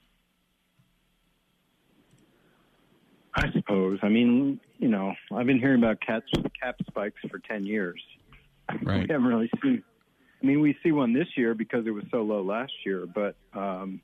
I 3.38 3.52
suppose. 3.52 4.00
I 4.02 4.10
mean, 4.10 4.60
you 4.80 4.88
know, 4.88 5.14
I've 5.32 5.46
been 5.46 5.60
hearing 5.60 5.78
about 5.78 6.02
cap 6.02 6.24
cap 6.60 6.76
spikes 6.88 7.22
for 7.30 7.38
ten 7.38 7.66
years. 7.66 8.02
Right. 8.82 9.08
we 9.08 9.14
haven't 9.14 9.28
really 9.28 9.50
seen. 9.62 9.84
I 10.42 10.46
mean, 10.46 10.60
we 10.60 10.76
see 10.84 10.92
one 10.92 11.14
this 11.14 11.28
year 11.36 11.54
because 11.54 11.86
it 11.86 11.92
was 11.92 12.04
so 12.12 12.24
low 12.24 12.42
last 12.42 12.74
year, 12.84 13.06
but 13.06 13.36
um, 13.54 14.02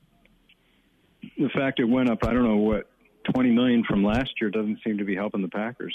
the 1.36 1.48
fact 1.48 1.80
it 1.80 1.84
went 1.84 2.10
up, 2.10 2.24
I 2.24 2.32
don't 2.32 2.44
know 2.44 2.56
what, 2.56 2.88
twenty 3.32 3.50
million 3.50 3.82
from 3.82 4.04
last 4.04 4.30
year 4.40 4.50
doesn't 4.50 4.78
seem 4.84 4.98
to 4.98 5.04
be 5.04 5.16
helping 5.16 5.42
the 5.42 5.48
Packers. 5.48 5.94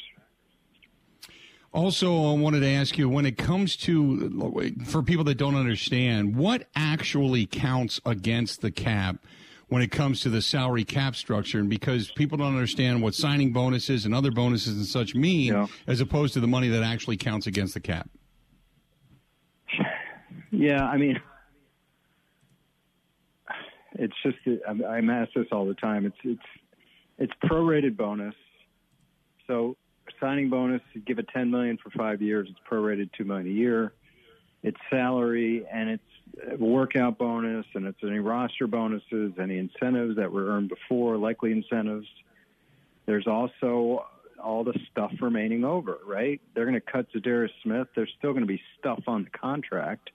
Also, 1.72 2.31
I 2.31 2.34
wanted 2.34 2.62
to 2.62 2.67
ask 2.67 2.98
you 2.98 3.08
when 3.08 3.25
it 3.25 3.38
comes 3.38 3.75
to, 3.77 4.75
for 4.86 5.03
people 5.03 5.24
that 5.25 5.38
don't 5.38 5.55
understand, 5.55 6.36
what 6.36 6.67
actually 6.75 7.46
counts 7.46 8.01
against 8.05 8.62
the 8.62 8.72
cap 8.72 9.24
when 9.70 9.82
it 9.82 9.92
comes 9.92 10.22
to 10.22 10.30
the 10.30 10.42
salary 10.42 10.84
cap 10.84 11.16
structure? 11.16 11.60
And 11.60 11.70
because 11.70 12.12
people 12.12 12.38
don't 12.38 12.54
understand 12.54 13.02
what 13.02 13.16
signing 13.16 13.54
bonuses 13.54 14.06
and 14.06 14.14
other 14.14 14.32
bonuses 14.32 14.76
and 14.76 14.86
such 14.86 15.16
mean, 15.16 15.54
yeah. 15.54 15.68
as 15.88 16.02
opposed 16.02 16.34
to 16.34 16.40
the 16.40 16.48
money 16.48 16.68
that 16.70 16.84
actually 16.84 17.18
counts 17.18 17.48
against 17.48 17.74
the 17.74 17.80
cap. 17.80 18.10
Yeah, 20.52 20.84
I 20.84 20.98
mean, 20.98 21.22
it's 23.94 24.16
just 24.24 24.38
I'm 24.68 25.10
asked 25.10 25.32
this 25.36 25.48
all 25.52 25.66
the 25.66 25.76
time. 25.76 26.06
It's 26.06 26.18
it's 26.24 26.42
it's 27.18 27.34
prorated 27.46 27.96
bonus. 27.96 28.36
So 29.48 29.76
signing 30.20 30.50
bonus, 30.50 30.82
you 30.94 31.02
give 31.02 31.20
it 31.20 31.28
10 31.34 31.52
million 31.52 31.78
for 31.82 31.90
five 31.92 32.22
years. 32.22 32.48
It's 32.50 32.60
prorated 32.70 33.10
two 33.18 33.26
million 33.26 33.48
a 33.48 33.52
year. 33.52 33.94
It's 34.63 34.78
salary 34.89 35.66
and 35.72 35.89
it's 35.89 36.60
workout 36.60 37.18
bonus 37.18 37.66
and 37.74 37.86
it's 37.86 38.00
any 38.04 38.20
roster 38.20 38.68
bonuses, 38.68 39.34
any 39.39 39.58
incentives 39.58 40.18
that 40.18 40.32
were 40.32 40.48
earned 40.48 40.70
before, 40.70 41.18
likely 41.18 41.51
incentives. 41.51 42.08
There's 43.06 43.28
also 43.28 44.06
all 44.42 44.63
the 44.63 44.78
stuff 44.92 45.12
remaining 45.22 45.63
over, 45.63 45.98
right? 46.06 46.42
They're 46.54 46.66
going 46.66 46.75
to 46.75 46.82
cut 46.82 47.08
Za'Darius 47.13 47.50
Smith. 47.63 47.88
There's 47.96 48.13
still 48.18 48.32
going 48.32 48.44
to 48.44 48.48
be 48.48 48.62
stuff 48.80 49.04
on 49.08 49.25
the 49.25 49.30
contract 49.30 50.12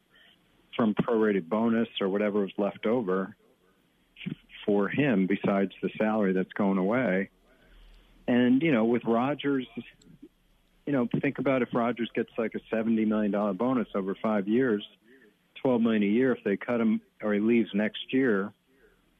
from 0.76 0.94
prorated 0.94 1.48
bonus 1.48 1.88
or 2.00 2.08
whatever 2.08 2.40
was 2.40 2.52
left 2.58 2.86
over 2.86 3.36
for 4.64 4.88
him 4.88 5.26
besides 5.26 5.72
the 5.82 5.90
salary 5.98 6.32
that's 6.32 6.52
going 6.52 6.78
away. 6.78 7.30
And 8.26 8.62
you 8.62 8.72
know, 8.72 8.84
with 8.84 9.04
Rodgers, 9.04 9.66
you 10.86 10.92
know, 10.92 11.08
think 11.20 11.38
about 11.38 11.62
if 11.62 11.68
Rodgers 11.72 12.10
gets 12.14 12.30
like 12.36 12.54
a 12.54 12.60
seventy 12.70 13.04
million 13.04 13.32
dollar 13.32 13.54
bonus 13.54 13.88
over 13.94 14.14
five 14.22 14.46
years, 14.48 14.86
twelve 15.60 15.80
million 15.80 16.02
a 16.02 16.06
year. 16.06 16.32
If 16.32 16.44
they 16.44 16.56
cut 16.56 16.80
him 16.80 17.00
or 17.22 17.32
he 17.32 17.40
leaves 17.40 17.70
next 17.74 18.12
year, 18.12 18.52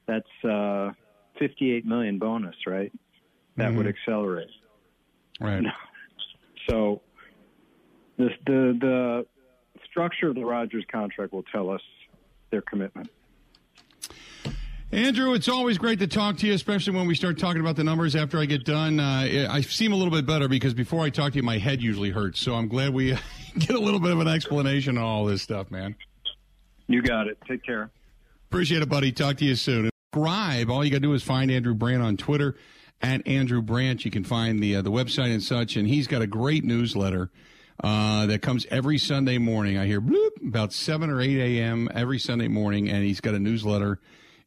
that's 0.06 0.44
uh, 0.44 0.92
fifty-eight 1.38 1.86
million 1.86 2.18
bonus, 2.18 2.56
right? 2.66 2.92
That 3.56 3.68
mm-hmm. 3.68 3.78
would 3.78 3.86
accelerate. 3.86 4.50
Right. 5.40 5.64
So 6.66 7.02
the 8.16 8.30
the 8.46 8.78
the 8.80 9.26
structure 9.84 10.28
of 10.28 10.34
the 10.34 10.44
Rodgers 10.46 10.84
contract 10.90 11.32
will 11.34 11.42
tell 11.42 11.68
us 11.68 11.82
their 12.50 12.62
commitment. 12.62 13.10
Andrew, 14.94 15.34
it's 15.34 15.48
always 15.48 15.76
great 15.76 15.98
to 15.98 16.06
talk 16.06 16.36
to 16.36 16.46
you, 16.46 16.52
especially 16.52 16.94
when 16.94 17.08
we 17.08 17.16
start 17.16 17.36
talking 17.36 17.60
about 17.60 17.74
the 17.74 17.82
numbers 17.82 18.14
after 18.14 18.38
I 18.38 18.44
get 18.44 18.64
done. 18.64 19.00
Uh, 19.00 19.48
I 19.50 19.60
seem 19.62 19.92
a 19.92 19.96
little 19.96 20.12
bit 20.12 20.24
better 20.24 20.46
because 20.46 20.72
before 20.72 21.02
I 21.02 21.10
talk 21.10 21.32
to 21.32 21.36
you, 21.36 21.42
my 21.42 21.58
head 21.58 21.82
usually 21.82 22.10
hurts. 22.10 22.38
So 22.38 22.54
I'm 22.54 22.68
glad 22.68 22.94
we 22.94 23.18
get 23.58 23.70
a 23.70 23.80
little 23.80 23.98
bit 23.98 24.12
of 24.12 24.20
an 24.20 24.28
explanation 24.28 24.96
on 24.96 25.02
all 25.02 25.24
this 25.24 25.42
stuff, 25.42 25.68
man. 25.72 25.96
You 26.86 27.02
got 27.02 27.26
it. 27.26 27.38
Take 27.48 27.64
care. 27.64 27.90
Appreciate 28.52 28.82
it, 28.82 28.88
buddy. 28.88 29.10
Talk 29.10 29.38
to 29.38 29.44
you 29.44 29.56
soon. 29.56 29.90
Subscribe. 30.12 30.70
All 30.70 30.84
you 30.84 30.92
got 30.92 30.98
to 30.98 31.00
do 31.00 31.12
is 31.14 31.24
find 31.24 31.50
Andrew 31.50 31.74
Brandt 31.74 32.04
on 32.04 32.16
Twitter 32.16 32.54
at 33.02 33.26
Andrew 33.26 33.62
Brandt. 33.62 34.04
You 34.04 34.12
can 34.12 34.22
find 34.22 34.60
the 34.60 34.76
uh, 34.76 34.82
the 34.82 34.92
website 34.92 35.32
and 35.32 35.42
such, 35.42 35.74
and 35.74 35.88
he's 35.88 36.06
got 36.06 36.22
a 36.22 36.28
great 36.28 36.62
newsletter 36.62 37.32
uh, 37.82 38.26
that 38.26 38.42
comes 38.42 38.64
every 38.70 38.98
Sunday 38.98 39.38
morning. 39.38 39.76
I 39.76 39.86
hear 39.86 40.00
bloop 40.00 40.46
about 40.46 40.72
seven 40.72 41.10
or 41.10 41.20
eight 41.20 41.58
a.m. 41.58 41.88
every 41.92 42.20
Sunday 42.20 42.46
morning, 42.46 42.88
and 42.88 43.02
he's 43.02 43.20
got 43.20 43.34
a 43.34 43.40
newsletter 43.40 43.98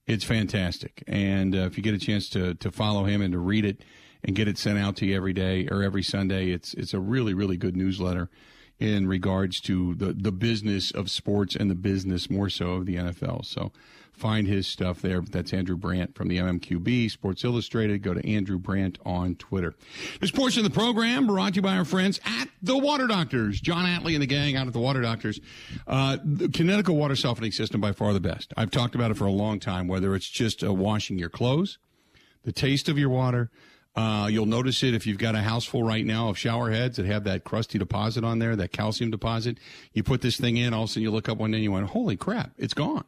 it's 0.07 0.23
fantastic. 0.23 1.03
And 1.05 1.53
uh, 1.53 1.59
if 1.59 1.77
you 1.77 1.83
get 1.83 1.93
a 1.93 1.99
chance 1.99 2.29
to 2.29 2.55
to 2.55 2.71
follow 2.71 3.03
him 3.03 3.21
and 3.21 3.33
to 3.33 3.39
read 3.39 3.65
it 3.65 3.83
and 4.23 4.35
get 4.35 4.47
it 4.47 4.57
sent 4.57 4.79
out 4.79 4.95
to 4.97 5.05
you 5.05 5.15
every 5.15 5.33
day 5.33 5.67
or 5.69 5.83
every 5.83 6.03
Sunday, 6.03 6.49
it's 6.51 6.73
it's 6.73 6.93
a 6.93 6.99
really 6.99 7.33
really 7.33 7.57
good 7.57 7.75
newsletter 7.75 8.29
in 8.79 9.07
regards 9.07 9.59
to 9.61 9.95
the 9.95 10.13
the 10.13 10.31
business 10.31 10.91
of 10.91 11.11
sports 11.11 11.55
and 11.55 11.69
the 11.69 11.75
business 11.75 12.29
more 12.29 12.49
so 12.49 12.71
of 12.71 12.85
the 12.85 12.95
NFL. 12.95 13.45
So 13.45 13.71
find 14.17 14.47
his 14.47 14.67
stuff 14.67 15.01
there. 15.01 15.21
That's 15.21 15.53
Andrew 15.53 15.77
Brandt 15.77 16.15
from 16.15 16.27
the 16.27 16.37
MMQB, 16.37 17.09
Sports 17.11 17.43
Illustrated. 17.43 18.01
Go 18.01 18.13
to 18.13 18.27
Andrew 18.27 18.57
Brandt 18.57 18.97
on 19.05 19.35
Twitter. 19.35 19.75
This 20.19 20.31
portion 20.31 20.65
of 20.65 20.71
the 20.71 20.77
program 20.77 21.27
brought 21.27 21.53
to 21.53 21.57
you 21.57 21.61
by 21.61 21.77
our 21.77 21.85
friends 21.85 22.19
at 22.25 22.49
the 22.61 22.77
Water 22.77 23.07
Doctors. 23.07 23.61
John 23.61 23.85
Atley 23.85 24.13
and 24.13 24.21
the 24.21 24.27
gang 24.27 24.55
out 24.55 24.67
at 24.67 24.73
the 24.73 24.79
Water 24.79 25.01
Doctors. 25.01 25.39
Uh, 25.85 26.17
the 26.23 26.47
Kinetico 26.47 26.95
water 26.95 27.15
softening 27.15 27.51
system 27.51 27.79
by 27.79 27.91
far 27.91 28.13
the 28.13 28.19
best. 28.19 28.53
I've 28.57 28.71
talked 28.71 28.95
about 28.95 29.11
it 29.11 29.17
for 29.17 29.25
a 29.25 29.31
long 29.31 29.59
time, 29.59 29.87
whether 29.87 30.15
it's 30.15 30.29
just 30.29 30.63
uh, 30.63 30.73
washing 30.73 31.19
your 31.19 31.29
clothes, 31.29 31.77
the 32.43 32.51
taste 32.51 32.89
of 32.89 32.97
your 32.97 33.09
water, 33.09 33.51
uh, 33.95 34.27
you'll 34.27 34.45
notice 34.45 34.83
it 34.83 34.93
if 34.93 35.07
you've 35.07 35.17
got 35.17 35.33
a 35.33 35.41
house 35.41 35.65
full 35.65 35.81
right 35.81 36.05
now 36.05 36.29
of 36.29 36.37
shower 36.37 36.69
heads 36.69 36.97
that 36.97 37.07
have 37.07 37.23
that 37.23 37.43
crusty 37.43 37.79
deposit 37.79 38.23
on 38.23 38.37
there, 38.37 38.55
that 38.55 38.71
calcium 38.71 39.09
deposit. 39.09 39.57
You 39.91 40.03
put 40.03 40.21
this 40.21 40.37
thing 40.37 40.55
in, 40.55 40.71
all 40.71 40.83
of 40.83 40.89
a 40.89 40.93
sudden 40.93 41.03
you 41.03 41.09
look 41.09 41.27
up 41.27 41.39
one 41.39 41.49
day 41.49 41.57
and 41.57 41.63
you 41.63 41.71
went, 41.71 41.87
holy 41.87 42.15
crap, 42.15 42.51
it's 42.57 42.75
gone 42.75 43.05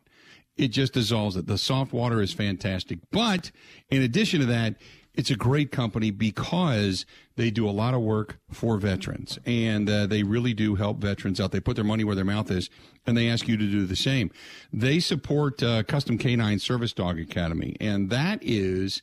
it 0.59 0.67
just 0.69 0.93
dissolves 0.93 1.37
it. 1.37 1.47
The 1.47 1.57
soft 1.57 1.93
water 1.93 2.21
is 2.21 2.33
fantastic. 2.33 2.99
But 3.11 3.51
in 3.89 4.01
addition 4.01 4.41
to 4.41 4.45
that, 4.47 4.75
it's 5.15 5.31
a 5.31 5.35
great 5.35 5.71
company 5.71 6.11
because 6.11 7.05
they 7.35 7.49
do 7.49 7.67
a 7.67 7.71
lot 7.71 7.93
of 7.93 8.01
work 8.01 8.37
for 8.51 8.77
veterans 8.77 9.39
and 9.45 9.89
uh, 9.89 10.05
they 10.05 10.23
really 10.23 10.53
do 10.53 10.75
help 10.75 10.99
veterans 10.99 11.39
out. 11.39 11.51
They 11.51 11.59
put 11.59 11.75
their 11.75 11.85
money 11.85 12.03
where 12.03 12.15
their 12.15 12.25
mouth 12.25 12.51
is 12.51 12.69
and 13.07 13.17
they 13.17 13.29
ask 13.29 13.47
you 13.47 13.57
to 13.57 13.71
do 13.71 13.85
the 13.85 13.95
same. 13.95 14.31
They 14.71 14.99
support 14.99 15.63
uh, 15.63 15.83
Custom 15.83 16.17
Canine 16.17 16.59
Service 16.59 16.93
Dog 16.93 17.19
Academy, 17.19 17.75
and 17.81 18.09
that 18.09 18.39
is 18.41 19.01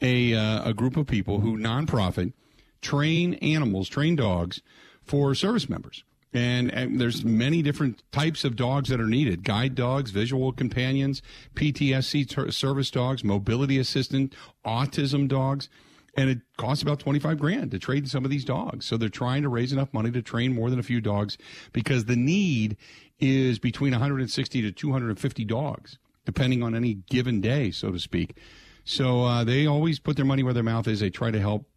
a, 0.00 0.34
uh, 0.34 0.70
a 0.70 0.74
group 0.74 0.96
of 0.96 1.06
people 1.06 1.40
who 1.40 1.56
nonprofit 1.58 2.32
train 2.80 3.34
animals, 3.34 3.88
train 3.88 4.14
dogs 4.14 4.62
for 5.02 5.34
service 5.34 5.68
members. 5.68 6.04
And, 6.32 6.72
and, 6.72 7.00
there's 7.00 7.24
many 7.24 7.62
different 7.62 8.02
types 8.12 8.44
of 8.44 8.54
dogs 8.54 8.90
that 8.90 9.00
are 9.00 9.06
needed. 9.06 9.44
Guide 9.44 9.74
dogs 9.74 10.10
visual 10.10 10.52
companions 10.52 11.22
ptsc 11.54 12.28
ter- 12.28 12.50
service 12.50 12.90
dogs 12.90 13.24
mobility 13.24 13.78
assistant 13.78 14.34
autism 14.64 15.26
dogs. 15.26 15.68
And 16.16 16.28
it 16.28 16.40
costs 16.56 16.82
about 16.82 16.98
25 16.98 17.38
grand 17.38 17.70
to 17.70 17.78
trade 17.78 18.08
some 18.08 18.24
of 18.24 18.30
these 18.30 18.44
dogs. 18.44 18.86
So 18.86 18.96
they're 18.96 19.08
trying 19.08 19.42
to 19.42 19.48
raise 19.48 19.72
enough 19.72 19.94
money 19.94 20.10
to 20.10 20.20
train 20.20 20.52
more 20.52 20.68
than 20.68 20.80
a 20.80 20.82
few 20.82 21.00
dogs 21.00 21.38
because 21.72 22.06
the 22.06 22.16
need 22.16 22.76
is 23.20 23.58
between 23.58 23.92
160 23.92 24.62
to 24.62 24.72
250 24.72 25.44
dogs 25.44 25.98
depending 26.24 26.62
on 26.62 26.74
any 26.74 26.94
given 27.08 27.40
day 27.40 27.70
so 27.70 27.90
to 27.90 27.98
speak. 27.98 28.36
So 28.84 29.22
uh, 29.24 29.44
they 29.44 29.66
always 29.66 29.98
put 29.98 30.16
their 30.16 30.24
money 30.24 30.42
where 30.42 30.54
their 30.54 30.62
mouth 30.62 30.88
is. 30.88 31.00
They 31.00 31.10
try 31.10 31.30
to 31.30 31.40
help 31.40 31.68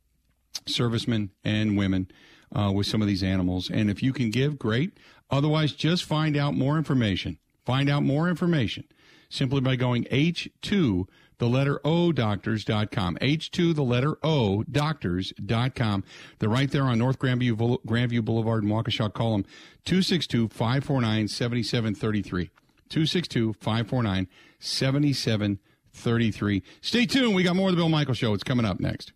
servicemen 0.66 1.32
and 1.44 1.78
women 1.78 2.10
uh, 2.54 2.72
with 2.74 2.88
some 2.88 3.02
of 3.02 3.08
these 3.08 3.24
animals. 3.24 3.70
And 3.70 3.90
if 3.90 4.04
you 4.04 4.14
can 4.14 4.30
give, 4.30 4.60
great. 4.60 4.98
Otherwise, 5.30 5.74
just 5.74 6.04
find 6.04 6.36
out 6.36 6.54
more 6.54 6.78
information. 6.78 7.38
Find 7.66 7.90
out 7.90 8.04
more 8.04 8.28
information 8.28 8.86
simply 9.30 9.62
by 9.62 9.76
going 9.76 10.04
H2 10.06 11.06
the 11.38 11.48
letter 11.48 11.80
O 11.84 12.12
doctors.com. 12.12 13.18
H2 13.20 13.74
the 13.74 13.84
letter 13.84 14.18
O 14.22 14.62
doctors.com. 14.64 16.04
They're 16.38 16.50
right 16.50 16.70
there 16.70 16.84
on 16.84 17.00
North 17.00 17.18
Grandview, 17.18 17.84
Grandview 17.84 18.24
Boulevard 18.24 18.64
in 18.64 18.70
Waukesha. 18.70 19.12
Call 19.12 19.32
them 19.32 19.46
262 19.86 20.50
549 20.50 21.28
7733. 21.28 22.52
262 22.90 23.54
549 23.54 24.28
7733. 24.60 26.64
Stay 26.82 27.06
tuned. 27.08 27.34
We 27.34 27.42
got 27.42 27.56
more 27.56 27.70
of 27.70 27.76
the 27.76 27.82
Bill 27.82 27.90
Michael 27.90 28.14
Show. 28.14 28.36
It's 28.36 28.44
coming 28.44 28.66
up 28.66 28.80
next. 28.80 29.14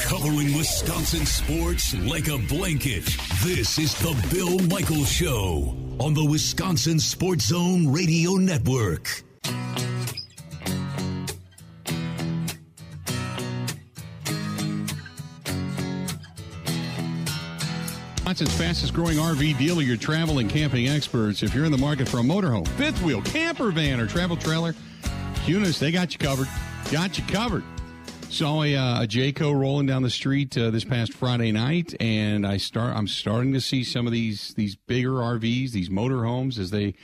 Covering 0.00 0.56
Wisconsin 0.56 1.26
sports 1.26 1.94
like 1.94 2.28
a 2.28 2.38
blanket. 2.38 3.04
This 3.44 3.78
is 3.78 3.94
the 3.96 4.14
Bill 4.32 4.58
Michael 4.68 5.04
Show 5.04 5.76
on 5.98 6.14
the 6.14 6.24
Wisconsin 6.24 6.98
Sports 6.98 7.46
Zone 7.46 7.92
Radio 7.92 8.32
Network. 8.32 9.22
Wisconsin's 18.32 18.58
fastest 18.58 18.94
growing 18.94 19.18
RV 19.18 19.58
dealer, 19.58 19.82
your 19.82 19.98
travel 19.98 20.38
and 20.38 20.48
camping 20.48 20.88
experts. 20.88 21.42
If 21.42 21.54
you're 21.54 21.66
in 21.66 21.72
the 21.72 21.76
market 21.76 22.08
for 22.08 22.18
a 22.18 22.22
motorhome, 22.22 22.66
fifth 22.78 23.02
wheel, 23.02 23.20
camper 23.20 23.70
van, 23.70 24.00
or 24.00 24.06
travel 24.06 24.38
trailer, 24.38 24.74
Kunes, 25.44 25.78
they 25.78 25.92
got 25.92 26.14
you 26.14 26.18
covered. 26.18 26.48
Got 26.90 27.18
you 27.18 27.24
covered. 27.24 27.62
Saw 28.32 28.62
a, 28.62 28.74
uh, 28.74 29.02
a 29.02 29.06
Jayco 29.06 29.54
rolling 29.54 29.84
down 29.84 30.00
the 30.00 30.08
street 30.08 30.56
uh, 30.56 30.70
this 30.70 30.84
past 30.84 31.12
Friday 31.12 31.52
night, 31.52 31.94
and 32.00 32.46
I 32.46 32.56
start. 32.56 32.96
I'm 32.96 33.06
starting 33.06 33.52
to 33.52 33.60
see 33.60 33.84
some 33.84 34.06
of 34.06 34.12
these 34.14 34.54
these 34.54 34.74
bigger 34.74 35.10
RVs, 35.10 35.72
these 35.72 35.90
motorhomes, 35.90 36.58
as 36.58 36.70
they 36.70 36.94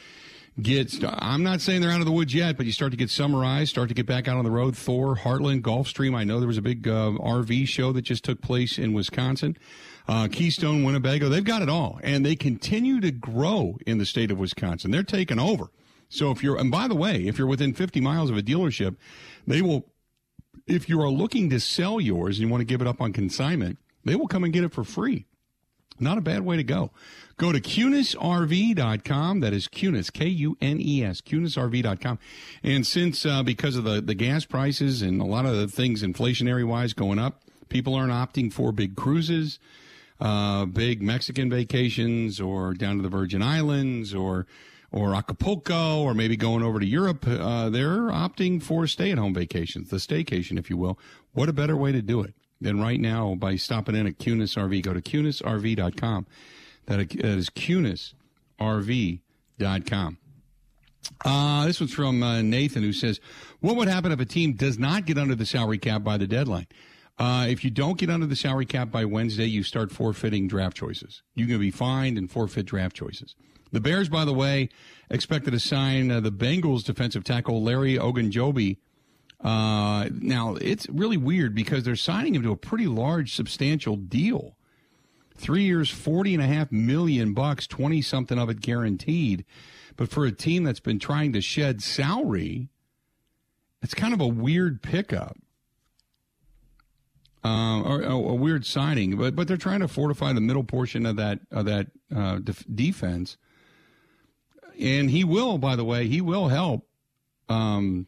get. 0.59 0.91
I'm 1.05 1.43
not 1.43 1.61
saying 1.61 1.83
they're 1.83 1.91
out 1.91 2.01
of 2.01 2.07
the 2.07 2.13
woods 2.13 2.35
yet, 2.35 2.57
but 2.57 2.65
you 2.65 2.73
start 2.73 2.93
to 2.93 2.97
get 2.97 3.11
summarized, 3.11 3.69
start 3.69 3.89
to 3.89 3.95
get 3.95 4.07
back 4.07 4.27
out 4.27 4.39
on 4.39 4.45
the 4.47 4.51
road. 4.51 4.75
Thor, 4.75 5.17
Heartland, 5.17 5.61
Gulfstream. 5.61 6.17
I 6.17 6.25
know 6.25 6.39
there 6.39 6.49
was 6.49 6.57
a 6.57 6.63
big 6.63 6.89
uh, 6.89 7.11
RV 7.21 7.69
show 7.69 7.93
that 7.93 8.03
just 8.03 8.25
took 8.25 8.41
place 8.41 8.79
in 8.79 8.95
Wisconsin. 8.95 9.59
Uh, 10.09 10.29
Keystone, 10.33 10.83
Winnebago, 10.83 11.29
they've 11.29 11.45
got 11.45 11.61
it 11.61 11.69
all, 11.69 12.01
and 12.03 12.25
they 12.25 12.37
continue 12.37 13.03
to 13.03 13.11
grow 13.11 13.77
in 13.87 13.99
the 13.99 14.07
state 14.07 14.31
of 14.31 14.39
Wisconsin. 14.39 14.93
They're 14.93 15.03
taking 15.03 15.39
over. 15.39 15.67
So 16.09 16.31
if 16.31 16.43
you're, 16.43 16.57
and 16.57 16.71
by 16.71 16.89
the 16.89 16.95
way, 16.95 17.27
if 17.27 17.37
you're 17.37 17.47
within 17.47 17.75
50 17.75 18.01
miles 18.01 18.31
of 18.31 18.39
a 18.39 18.43
dealership, 18.43 18.97
they 19.47 19.61
will 19.61 19.85
if 20.69 20.89
you 20.89 21.01
are 21.01 21.09
looking 21.09 21.51
to 21.51 21.61
sell 21.61 22.01
yours 22.01 22.39
and 22.39 22.47
you 22.47 22.51
want 22.51 22.61
to 22.61 22.67
give 22.67 22.81
it 22.81 22.87
up 22.87 23.01
on 23.01 23.13
consignment, 23.13 23.79
they 24.05 24.15
will 24.15 24.29
come 24.29 24.45
and 24.45 24.53
get 24.53 24.65
it 24.65 24.73
for 24.73 24.85
free. 24.85 25.27
Not 26.01 26.19
a 26.19 26.21
bad 26.21 26.43
way 26.43 26.57
to 26.57 26.63
go. 26.63 26.93
Go 27.37 27.53
to 27.53 27.61
kunesrv.com. 27.61 29.41
That 29.41 29.53
is 29.53 29.69
Kunes, 29.69 30.13
K 30.13 30.27
U 30.27 30.57
N 30.61 30.79
E 30.81 31.05
S, 31.05 31.21
kunesrv.com. 31.21 32.19
And 32.63 32.87
since, 32.87 33.27
uh, 33.27 33.43
because 33.43 33.77
of 33.77 33.85
the, 33.85 34.01
the 34.01 34.15
gas 34.15 34.45
prices 34.45 35.03
and 35.03 35.21
a 35.21 35.25
lot 35.25 35.47
of 35.47 35.57
the 35.57 35.69
things 35.69 36.03
inflationary 36.03 36.67
wise 36.67 36.93
going 36.93 37.19
up, 37.19 37.43
people 37.69 37.95
aren't 37.95 38.13
opting 38.13 38.53
for 38.53 38.73
big 38.73 38.97
cruises, 38.97 39.59
uh, 40.21 40.67
big 40.67 41.03
Mexican 41.03 41.51
vacations 41.51 42.41
or 42.41 42.75
down 42.75 42.97
to 42.97 43.03
the 43.03 43.09
Virgin 43.09 43.43
Islands 43.43 44.15
or 44.15 44.47
or 44.91 45.15
Acapulco 45.15 46.03
or 46.03 46.15
maybe 46.15 46.37
going 46.37 46.63
over 46.63 46.81
to 46.81 46.87
Europe, 46.87 47.27
uh, 47.27 47.69
they're 47.69 48.11
opting 48.11 48.63
for 48.63 48.87
stay 48.87 49.11
at 49.11 49.19
home 49.19 49.35
vacations, 49.35 49.91
the 49.91 49.97
staycation, 49.97 50.59
if 50.59 50.71
you 50.71 50.77
will. 50.77 50.99
What 51.33 51.49
a 51.49 51.53
better 51.53 51.77
way 51.77 51.93
to 51.93 52.03
do 52.03 52.23
it 52.23 52.35
than 52.61 52.81
right 52.81 53.01
now 53.01 53.35
by 53.35 53.57
stopping 53.57 53.95
in 53.95 54.07
at 54.07 54.19
Kunes 54.19 54.57
RV. 54.57 54.83
Go 54.83 54.95
to 54.95 55.01
kunesrv.com. 55.01 56.27
That 56.87 57.15
is 57.15 57.51
kunesrv.com. 57.51 60.19
Uh, 61.25 61.67
this 61.67 61.81
one's 61.81 61.95
from 61.95 62.23
uh, 62.23 62.43
Nathan 62.43 62.83
who 62.83 62.93
says, 62.93 63.21
What 63.61 63.77
would 63.77 63.89
happen 63.89 64.13
if 64.13 64.21
a 64.21 64.25
team 64.25 64.55
does 64.55 64.79
not 64.79 65.07
get 65.07 65.19
under 65.19 65.35
the 65.35 65.47
salary 65.47 65.79
cap 65.79 66.03
by 66.03 66.19
the 66.19 66.27
deadline? 66.27 66.67
Uh, 67.19 67.47
if 67.49 67.65
you 67.65 67.71
don't 67.71 67.99
get 67.99 68.11
under 68.11 68.27
the 68.27 68.37
salary 68.37 68.67
cap 68.67 68.91
by 68.91 69.05
Wednesday, 69.05 69.47
you 69.47 69.63
start 69.63 69.91
forfeiting 69.91 70.47
draft 70.47 70.77
choices. 70.77 71.23
Going 71.37 71.49
to 71.49 71.59
be 71.59 71.71
fined 71.71 72.17
and 72.17 72.31
forfeit 72.31 72.67
draft 72.67 72.95
choices. 72.95 73.35
The 73.73 73.81
Bears, 73.81 74.09
by 74.09 74.25
the 74.25 74.33
way, 74.33 74.69
expected 75.11 75.51
to 75.53 75.61
sign 75.61 76.11
uh, 76.11 76.21
the 76.21 76.33
Bengals 76.33 76.85
defensive 76.85 77.25
tackle 77.25 77.63
Larry 77.63 77.97
Ogunjobi. 77.97 78.79
Uh, 79.41 80.09
now, 80.13 80.57
it's 80.57 80.89
really 80.89 81.17
weird 81.17 81.55
because 81.55 81.85
they're 81.85 81.97
signing 81.97 82.35
him 82.35 82.43
to 82.43 82.53
a 82.53 82.57
pretty 82.57 82.87
large, 82.87 83.35
substantial 83.35 83.97
deal. 83.97 84.57
Three 85.37 85.63
years, 85.63 85.89
forty 85.89 86.35
and 86.35 86.43
a 86.43 86.47
half 86.47 86.73
million 86.73 87.33
bucks, 87.33 87.67
twenty 87.67 88.03
something 88.03 88.39
of 88.39 88.51
it 88.51 88.61
guaranteed. 88.61 89.45
But 89.97 90.11
for 90.11 90.25
a 90.25 90.33
team 90.33 90.65
that's 90.65 90.81
been 90.81 90.99
trying 90.99 91.33
to 91.35 91.41
shed 91.41 91.83
salary, 91.83 92.69
it's 93.81 93.95
kind 93.95 94.13
of 94.13 94.21
a 94.21 94.27
weird 94.27 94.83
pickup. 94.83 95.37
Uh, 97.45 97.81
or, 97.83 98.03
or, 98.05 98.33
a 98.33 98.35
weird 98.35 98.67
signing, 98.67 99.17
but 99.17 99.37
but 99.37 99.47
they're 99.47 99.57
trying 99.57 99.79
to 99.79 99.87
fortify 99.87 100.33
the 100.33 100.41
middle 100.41 100.65
portion 100.65 101.07
of 101.07 101.15
that 101.15 101.39
of 101.53 101.67
that 101.67 101.87
uh, 102.15 102.41
def- 102.41 102.67
defense 102.75 103.37
and 104.79 105.11
he 105.11 105.25
will, 105.25 105.59
by 105.59 105.77
the 105.77 105.85
way, 105.85 106.07
he 106.07 106.21
will 106.21 106.49
help. 106.49 106.87
Um, 107.49 108.07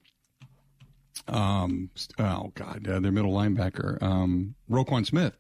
um, 1.26 1.90
oh 2.18 2.52
God, 2.54 2.87
uh, 2.88 3.00
their 3.00 3.12
middle 3.12 3.33
linebacker, 3.33 4.02
um, 4.02 4.54
Roquan 4.70 5.06
Smith. 5.06 5.37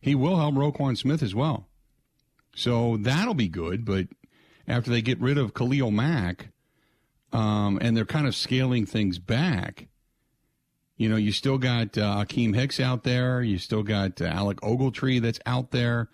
He 0.00 0.14
will 0.14 0.36
help 0.36 0.54
Roquan 0.54 0.96
Smith 0.98 1.22
as 1.22 1.34
well. 1.34 1.66
So 2.54 2.96
that'll 2.98 3.34
be 3.34 3.48
good. 3.48 3.84
But 3.84 4.08
after 4.68 4.90
they 4.90 5.02
get 5.02 5.20
rid 5.20 5.38
of 5.38 5.54
Khalil 5.54 5.90
Mack, 5.90 6.48
um, 7.32 7.78
and 7.80 7.96
they're 7.96 8.04
kind 8.04 8.26
of 8.26 8.34
scaling 8.34 8.86
things 8.86 9.18
back, 9.18 9.88
you 10.96 11.08
know, 11.08 11.16
you 11.16 11.32
still 11.32 11.58
got 11.58 11.98
uh, 11.98 12.24
Akiem 12.24 12.54
Hicks 12.54 12.78
out 12.78 13.02
there. 13.02 13.42
You 13.42 13.58
still 13.58 13.82
got 13.82 14.20
uh, 14.22 14.26
Alec 14.26 14.60
Ogletree 14.60 15.20
that's 15.20 15.40
out 15.44 15.72
there. 15.72 16.08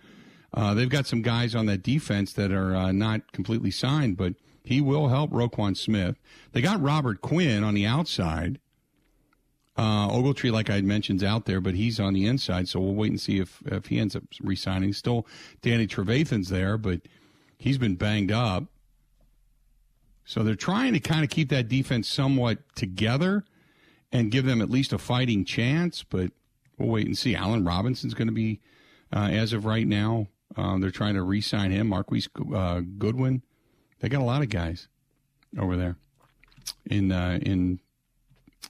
Uh, 0.53 0.73
they've 0.73 0.89
got 0.89 1.05
some 1.05 1.21
guys 1.21 1.53
on 1.53 1.67
that 1.67 1.83
defense 1.83 2.33
that 2.33 2.51
are 2.51 2.75
uh, 2.75 2.91
not 2.91 3.31
completely 3.31 3.71
signed, 3.71 4.17
but 4.17 4.33
he 4.63 4.81
will 4.81 5.07
help 5.07 5.31
Roquan 5.31 5.75
Smith. 5.75 6.19
They 6.51 6.61
got 6.61 6.81
Robert 6.81 7.21
Quinn 7.21 7.63
on 7.63 7.73
the 7.73 7.85
outside. 7.85 8.59
Uh, 9.77 10.09
Ogletree, 10.09 10.51
like 10.51 10.69
I 10.69 10.81
mentioned, 10.81 11.21
is 11.21 11.27
out 11.27 11.45
there, 11.45 11.61
but 11.61 11.75
he's 11.75 11.99
on 11.99 12.13
the 12.13 12.27
inside, 12.27 12.67
so 12.67 12.79
we'll 12.79 12.93
wait 12.93 13.11
and 13.11 13.19
see 13.19 13.39
if, 13.39 13.61
if 13.65 13.87
he 13.87 13.99
ends 13.99 14.15
up 14.15 14.23
resigning. 14.41 14.93
Still, 14.93 15.25
Danny 15.61 15.87
Trevathan's 15.87 16.49
there, 16.49 16.77
but 16.77 17.01
he's 17.57 17.77
been 17.77 17.95
banged 17.95 18.31
up. 18.31 18.65
So 20.25 20.43
they're 20.43 20.55
trying 20.55 20.93
to 20.93 20.99
kind 20.99 21.23
of 21.23 21.29
keep 21.29 21.49
that 21.49 21.67
defense 21.67 22.07
somewhat 22.07 22.59
together 22.75 23.43
and 24.11 24.29
give 24.29 24.45
them 24.45 24.61
at 24.61 24.69
least 24.69 24.93
a 24.93 24.97
fighting 24.97 25.45
chance, 25.45 26.03
but 26.03 26.31
we'll 26.77 26.89
wait 26.89 27.07
and 27.07 27.17
see. 27.17 27.35
Allen 27.35 27.65
Robinson's 27.65 28.13
going 28.13 28.27
to 28.27 28.33
be, 28.33 28.59
uh, 29.11 29.29
as 29.31 29.53
of 29.53 29.65
right 29.65 29.87
now, 29.87 30.27
uh, 30.55 30.77
they're 30.77 30.91
trying 30.91 31.15
to 31.15 31.23
re 31.23 31.41
sign 31.41 31.71
him. 31.71 31.87
Marquise 31.87 32.29
uh, 32.53 32.81
Goodwin 32.97 33.41
they 34.01 34.09
got 34.09 34.21
a 34.21 34.25
lot 34.25 34.41
of 34.41 34.49
guys 34.49 34.89
over 35.57 35.77
there 35.77 35.95
in 36.85 37.09
uh, 37.11 37.39
in 37.41 37.79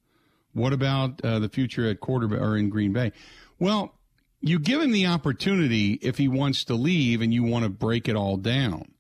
What 0.54 0.74
about 0.74 1.24
uh, 1.24 1.40
the 1.40 1.50
future 1.50 1.90
at 1.90 2.00
quarterback 2.00 2.42
or 2.42 2.58
in 2.58 2.70
Green 2.70 2.94
Bay? 2.94 3.14
Well, 3.60 3.94
you 4.42 4.60
give 4.60 4.82
him 4.82 4.92
the 4.92 5.08
opportunity 5.08 5.94
if 6.02 6.18
he 6.18 6.28
wants 6.28 6.64
to 6.66 6.74
leave 6.74 7.22
and 7.22 7.34
you 7.34 7.44
want 7.44 7.64
to 7.64 7.70
break 7.70 8.10
it 8.10 8.16
all 8.16 8.38
down. 8.38 8.92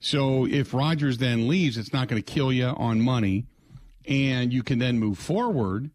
So 0.00 0.46
if 0.46 0.72
Rodgers 0.72 1.18
then 1.18 1.48
leaves, 1.48 1.76
it's 1.76 1.92
not 1.92 2.08
going 2.08 2.22
to 2.22 2.32
kill 2.32 2.52
you 2.52 2.66
on 2.66 3.00
money, 3.00 3.46
and 4.06 4.52
you 4.52 4.62
can 4.62 4.78
then 4.78 4.98
move 4.98 5.18
forward. 5.18 5.90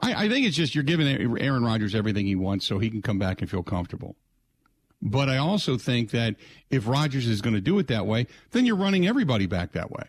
I, 0.00 0.26
I 0.26 0.28
think 0.28 0.46
it's 0.46 0.56
just 0.56 0.74
you're 0.74 0.84
giving 0.84 1.08
Aaron 1.40 1.64
Rodgers 1.64 1.94
everything 1.94 2.26
he 2.26 2.36
wants 2.36 2.66
so 2.66 2.78
he 2.78 2.90
can 2.90 3.00
come 3.00 3.18
back 3.18 3.40
and 3.40 3.50
feel 3.50 3.62
comfortable. 3.62 4.16
But 5.02 5.28
I 5.28 5.36
also 5.36 5.76
think 5.76 6.10
that 6.10 6.36
if 6.70 6.86
Rodgers 6.86 7.26
is 7.26 7.42
going 7.42 7.54
to 7.54 7.60
do 7.60 7.78
it 7.78 7.86
that 7.88 8.06
way, 8.06 8.26
then 8.52 8.64
you're 8.64 8.76
running 8.76 9.06
everybody 9.06 9.46
back 9.46 9.72
that 9.72 9.90
way. 9.90 10.04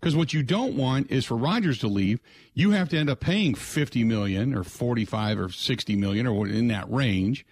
Because 0.00 0.14
what 0.14 0.32
you 0.32 0.42
don't 0.42 0.76
want 0.76 1.10
is 1.10 1.24
for 1.24 1.36
Rodgers 1.36 1.78
to 1.78 1.88
leave. 1.88 2.20
You 2.54 2.70
have 2.70 2.88
to 2.90 2.98
end 2.98 3.10
up 3.10 3.20
paying 3.20 3.54
50 3.54 4.04
million 4.04 4.54
or 4.54 4.62
45 4.62 5.40
or 5.40 5.48
60 5.50 5.96
million 5.96 6.26
or 6.26 6.46
in 6.46 6.68
that 6.68 6.90
range. 6.90 7.44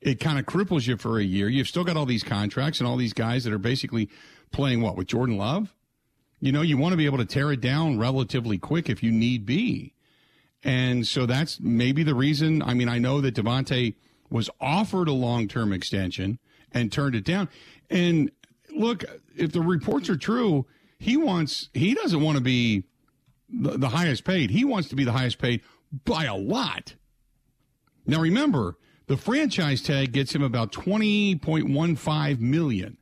It 0.00 0.20
kind 0.20 0.38
of 0.38 0.44
cripples 0.44 0.86
you 0.86 0.96
for 0.98 1.18
a 1.18 1.24
year. 1.24 1.48
You've 1.48 1.68
still 1.68 1.84
got 1.84 1.96
all 1.96 2.06
these 2.06 2.22
contracts 2.22 2.80
and 2.80 2.88
all 2.88 2.96
these 2.96 3.14
guys 3.14 3.44
that 3.44 3.52
are 3.52 3.58
basically 3.58 4.10
playing 4.52 4.82
what 4.82 4.96
with 4.96 5.06
Jordan 5.06 5.38
Love. 5.38 5.74
You 6.38 6.52
know, 6.52 6.60
you 6.60 6.76
want 6.76 6.92
to 6.92 6.98
be 6.98 7.06
able 7.06 7.18
to 7.18 7.24
tear 7.24 7.50
it 7.50 7.62
down 7.62 7.98
relatively 7.98 8.58
quick 8.58 8.90
if 8.90 9.02
you 9.02 9.10
need 9.10 9.46
be. 9.46 9.94
And 10.62 11.06
so 11.06 11.24
that's 11.24 11.60
maybe 11.60 12.02
the 12.02 12.14
reason. 12.14 12.62
I 12.62 12.74
mean, 12.74 12.90
I 12.90 12.98
know 12.98 13.22
that 13.22 13.34
Davante 13.34 13.94
was 14.30 14.50
offered 14.60 15.08
a 15.08 15.12
long 15.12 15.48
term 15.48 15.72
extension 15.72 16.38
and 16.72 16.92
turned 16.92 17.14
it 17.14 17.24
down. 17.24 17.48
And 17.90 18.30
look, 18.74 19.04
if 19.36 19.52
the 19.52 19.62
reports 19.62 20.08
are 20.10 20.16
true, 20.16 20.66
he 20.98 21.16
wants 21.16 21.68
he 21.74 21.94
doesn't 21.94 22.20
want 22.20 22.36
to 22.36 22.42
be 22.42 22.84
the, 23.48 23.78
the 23.78 23.88
highest 23.90 24.24
paid. 24.24 24.50
He 24.50 24.64
wants 24.64 24.88
to 24.88 24.96
be 24.96 25.04
the 25.04 25.12
highest 25.12 25.38
paid 25.38 25.62
by 26.04 26.24
a 26.24 26.36
lot. 26.36 26.94
Now 28.06 28.20
remember, 28.20 28.76
the 29.06 29.16
franchise 29.16 29.82
tag 29.82 30.12
gets 30.12 30.34
him 30.34 30.42
about 30.42 30.72
20.15 30.72 32.40
million. 32.40 32.96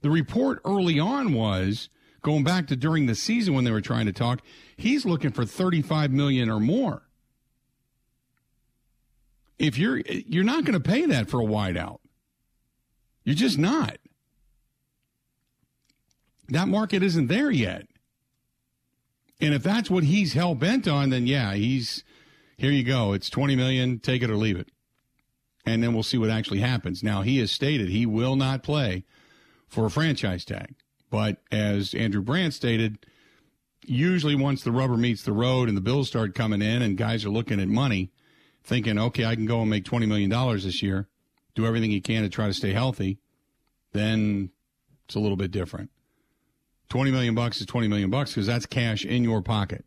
The 0.00 0.10
report 0.10 0.60
early 0.64 0.98
on 0.98 1.32
was 1.32 1.88
going 2.22 2.44
back 2.44 2.66
to 2.68 2.76
during 2.76 3.06
the 3.06 3.14
season 3.14 3.54
when 3.54 3.64
they 3.64 3.70
were 3.70 3.80
trying 3.80 4.06
to 4.06 4.12
talk, 4.12 4.40
he's 4.76 5.04
looking 5.04 5.32
for 5.32 5.44
35 5.44 6.10
million 6.12 6.48
or 6.48 6.60
more. 6.60 7.02
If 9.62 9.78
you're 9.78 10.00
you're 10.00 10.42
not 10.42 10.64
going 10.64 10.74
to 10.74 10.80
pay 10.80 11.06
that 11.06 11.30
for 11.30 11.40
a 11.40 11.44
wideout. 11.44 12.00
You're 13.22 13.36
just 13.36 13.58
not. 13.58 13.96
That 16.48 16.66
market 16.66 17.04
isn't 17.04 17.28
there 17.28 17.50
yet. 17.50 17.86
And 19.40 19.54
if 19.54 19.62
that's 19.62 19.88
what 19.88 20.02
he's 20.02 20.32
hell 20.32 20.56
bent 20.56 20.88
on, 20.88 21.10
then 21.10 21.28
yeah, 21.28 21.54
he's 21.54 22.02
here 22.56 22.72
you 22.72 22.82
go. 22.82 23.12
It's 23.12 23.30
20 23.30 23.54
million, 23.54 24.00
take 24.00 24.22
it 24.22 24.30
or 24.30 24.36
leave 24.36 24.58
it. 24.58 24.68
And 25.64 25.80
then 25.80 25.94
we'll 25.94 26.02
see 26.02 26.18
what 26.18 26.28
actually 26.28 26.58
happens. 26.58 27.04
Now, 27.04 27.22
he 27.22 27.38
has 27.38 27.52
stated 27.52 27.88
he 27.88 28.04
will 28.04 28.34
not 28.34 28.64
play 28.64 29.04
for 29.68 29.86
a 29.86 29.90
franchise 29.90 30.44
tag. 30.44 30.74
But 31.08 31.40
as 31.52 31.94
Andrew 31.94 32.20
Brandt 32.20 32.54
stated, 32.54 33.06
usually 33.86 34.34
once 34.34 34.64
the 34.64 34.72
rubber 34.72 34.96
meets 34.96 35.22
the 35.22 35.32
road 35.32 35.68
and 35.68 35.76
the 35.76 35.82
bills 35.82 36.08
start 36.08 36.34
coming 36.34 36.62
in 36.62 36.82
and 36.82 36.96
guys 36.96 37.24
are 37.24 37.30
looking 37.30 37.60
at 37.60 37.68
money, 37.68 38.10
thinking, 38.64 38.98
okay, 38.98 39.24
I 39.24 39.34
can 39.34 39.46
go 39.46 39.60
and 39.60 39.70
make 39.70 39.84
$20 39.84 40.06
million 40.06 40.30
this 40.56 40.82
year, 40.82 41.08
do 41.54 41.66
everything 41.66 41.90
he 41.90 42.00
can 42.00 42.22
to 42.22 42.28
try 42.28 42.46
to 42.46 42.54
stay 42.54 42.72
healthy, 42.72 43.18
then 43.92 44.50
it's 45.04 45.14
a 45.14 45.20
little 45.20 45.36
bit 45.36 45.50
different. 45.50 45.90
20 46.88 47.10
million 47.10 47.34
bucks 47.34 47.60
is 47.60 47.66
20 47.66 47.88
million 47.88 48.10
bucks 48.10 48.32
because 48.32 48.46
that's 48.46 48.66
cash 48.66 49.04
in 49.04 49.24
your 49.24 49.42
pocket. 49.42 49.84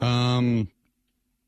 Um, 0.00 0.68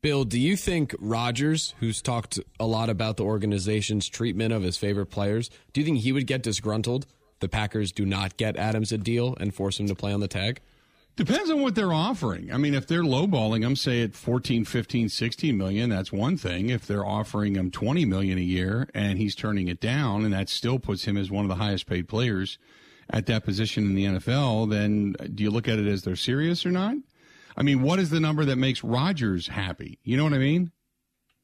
Bill, 0.01 0.23
do 0.23 0.39
you 0.39 0.55
think 0.55 0.95
Rodgers, 0.99 1.75
who's 1.79 2.01
talked 2.01 2.39
a 2.59 2.65
lot 2.65 2.89
about 2.89 3.17
the 3.17 3.25
organization's 3.25 4.07
treatment 4.07 4.53
of 4.53 4.63
his 4.63 4.77
favorite 4.77 5.07
players, 5.07 5.49
do 5.73 5.81
you 5.81 5.85
think 5.85 5.99
he 5.99 6.13
would 6.13 6.25
get 6.25 6.41
disgruntled? 6.41 7.05
The 7.41 7.49
Packers 7.49 7.91
do 7.91 8.05
not 8.05 8.37
get 8.37 8.55
Adams 8.55 8.91
a 8.91 8.97
deal 8.97 9.35
and 9.39 9.53
force 9.53 9.79
him 9.79 9.87
to 9.87 9.95
play 9.95 10.13
on 10.13 10.21
the 10.21 10.27
tag? 10.27 10.61
Depends 11.19 11.49
on 11.49 11.61
what 11.61 11.75
they're 11.75 11.91
offering. 11.91 12.49
I 12.49 12.55
mean, 12.55 12.73
if 12.73 12.87
they're 12.87 13.03
lowballing 13.03 13.61
him, 13.61 13.75
say 13.75 14.03
at 14.03 14.15
14, 14.15 14.63
15, 14.63 15.09
16 15.09 15.57
million, 15.57 15.89
that's 15.89 16.13
one 16.13 16.37
thing. 16.37 16.69
If 16.69 16.87
they're 16.87 17.05
offering 17.05 17.57
him 17.57 17.71
20 17.71 18.05
million 18.05 18.37
a 18.37 18.41
year 18.41 18.87
and 18.93 19.17
he's 19.17 19.35
turning 19.35 19.67
it 19.67 19.81
down, 19.81 20.23
and 20.23 20.33
that 20.33 20.47
still 20.47 20.79
puts 20.79 21.03
him 21.03 21.17
as 21.17 21.29
one 21.29 21.43
of 21.43 21.49
the 21.49 21.61
highest 21.61 21.87
paid 21.87 22.07
players 22.07 22.57
at 23.09 23.25
that 23.25 23.43
position 23.43 23.83
in 23.83 23.95
the 23.95 24.05
NFL, 24.05 24.69
then 24.69 25.13
do 25.35 25.43
you 25.43 25.51
look 25.51 25.67
at 25.67 25.77
it 25.77 25.87
as 25.87 26.03
they're 26.03 26.15
serious 26.15 26.65
or 26.65 26.71
not? 26.71 26.95
I 27.57 27.63
mean, 27.63 27.81
what 27.81 27.99
is 27.99 28.11
the 28.11 28.21
number 28.21 28.45
that 28.45 28.55
makes 28.55 28.81
Rodgers 28.81 29.47
happy? 29.47 29.99
You 30.05 30.15
know 30.15 30.23
what 30.23 30.31
I 30.33 30.37
mean? 30.37 30.71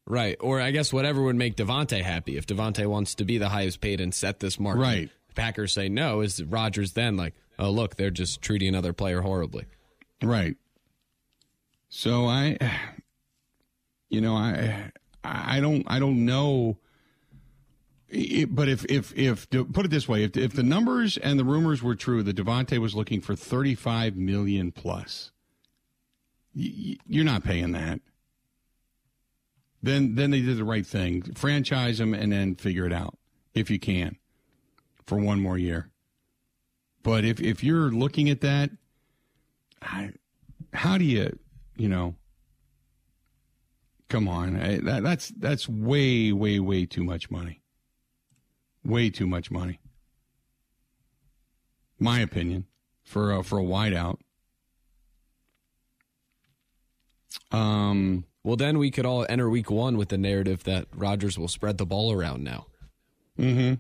Right. 0.08 0.38
Or 0.40 0.62
I 0.62 0.72
guess 0.72 0.94
whatever 0.94 1.22
would 1.22 1.36
make 1.36 1.58
Davante 1.58 2.02
happy. 2.02 2.38
If 2.38 2.48
Davante 2.48 2.86
wants 2.86 3.14
to 3.16 3.26
be 3.26 3.38
the 3.38 3.50
highest 3.50 3.82
paid 3.82 4.00
and 4.00 4.14
set 4.14 4.40
this 4.40 4.58
mark. 4.58 4.78
Right. 4.78 5.10
Packers 5.36 5.74
say 5.74 5.90
no, 5.90 6.22
is 6.22 6.44
Rodgers 6.44 6.94
then 6.94 7.18
like, 7.18 7.34
oh 7.60 7.70
look, 7.70 7.96
they're 7.96 8.10
just 8.10 8.42
treating 8.42 8.70
another 8.70 8.94
player 8.94 9.22
horribly. 9.22 9.66
Right. 10.22 10.56
So 11.90 12.26
I 12.26 12.58
you 14.10 14.22
know, 14.22 14.36
I 14.36 14.92
I 15.24 15.60
don't 15.60 15.84
I 15.88 16.00
don't 16.00 16.26
know 16.26 16.78
it, 18.08 18.54
but 18.54 18.70
if 18.70 18.86
if 18.86 19.16
if 19.18 19.50
put 19.50 19.86
it 19.86 19.92
this 19.92 20.08
way, 20.08 20.24
if 20.24 20.38
if 20.38 20.54
the 20.54 20.64
numbers 20.64 21.18
and 21.18 21.40
the 21.40 21.46
rumors 21.46 21.84
were 21.84 21.96
true, 21.96 22.24
that 22.24 22.36
Davante 22.36 22.78
was 22.78 22.96
looking 22.96 23.22
for 23.22 23.36
35 23.36 24.16
million 24.16 24.72
plus 24.72 25.32
you're 26.56 27.26
not 27.26 27.44
paying 27.44 27.74
that. 27.74 28.00
Then 29.84 30.16
then 30.16 30.32
they 30.32 30.42
did 30.42 30.58
the 30.58 30.64
right 30.64 30.86
thing. 30.86 31.22
Franchise 31.36 31.98
them 31.98 32.14
and 32.14 32.32
then 32.32 32.56
figure 32.56 32.86
it 32.86 32.94
out 32.94 33.18
if 33.54 33.70
you 33.70 33.78
can 33.78 34.18
for 35.06 35.18
one 35.18 35.40
more 35.40 35.58
year. 35.58 35.90
But 37.04 37.24
if 37.24 37.40
if 37.40 37.64
you're 37.64 37.92
looking 37.92 38.30
at 38.30 38.42
that, 38.42 38.72
I, 39.82 40.12
how 40.74 40.98
do 40.98 41.06
you, 41.06 41.38
you 41.78 41.88
know, 41.88 42.16
come 44.10 44.28
on, 44.28 44.60
I, 44.60 44.78
that, 44.78 45.04
that's 45.04 45.30
that's 45.30 45.70
way 45.70 46.32
way 46.32 46.60
way 46.60 46.86
too 46.86 47.04
much 47.04 47.30
money. 47.30 47.62
Way 48.84 49.10
too 49.10 49.28
much 49.28 49.52
money. 49.52 49.80
My 52.00 52.20
opinion 52.20 52.66
for 53.04 53.32
a, 53.32 53.44
for 53.44 53.60
a 53.60 53.64
wideout. 53.64 54.18
Um, 57.52 58.26
well, 58.44 58.56
then 58.56 58.78
we 58.78 58.92
could 58.92 59.06
all 59.06 59.26
enter 59.30 59.50
week 59.50 59.72
one 59.72 59.98
with 59.98 60.10
the 60.10 60.18
narrative 60.18 60.64
that 60.66 60.88
Rodgers 60.96 61.38
will 61.38 61.48
spread 61.48 61.78
the 61.78 61.86
ball 61.86 62.12
around 62.12 62.44
now. 62.44 62.68
Mm-hmm. 63.40 63.76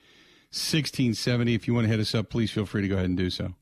877-867-1670. 0.52 1.56
If 1.56 1.68
you 1.68 1.74
want 1.74 1.86
to 1.86 1.92
hit 1.92 2.00
us 2.00 2.14
up, 2.14 2.30
please 2.30 2.52
feel 2.52 2.68
free 2.68 2.84
to 2.84 2.88
go 2.88 2.94
ahead 2.96 3.08
and 3.08 3.18
do 3.18 3.32
so. 3.32 3.56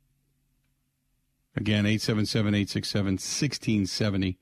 Again, 1.56 1.86
877-867-1670. 1.86 4.36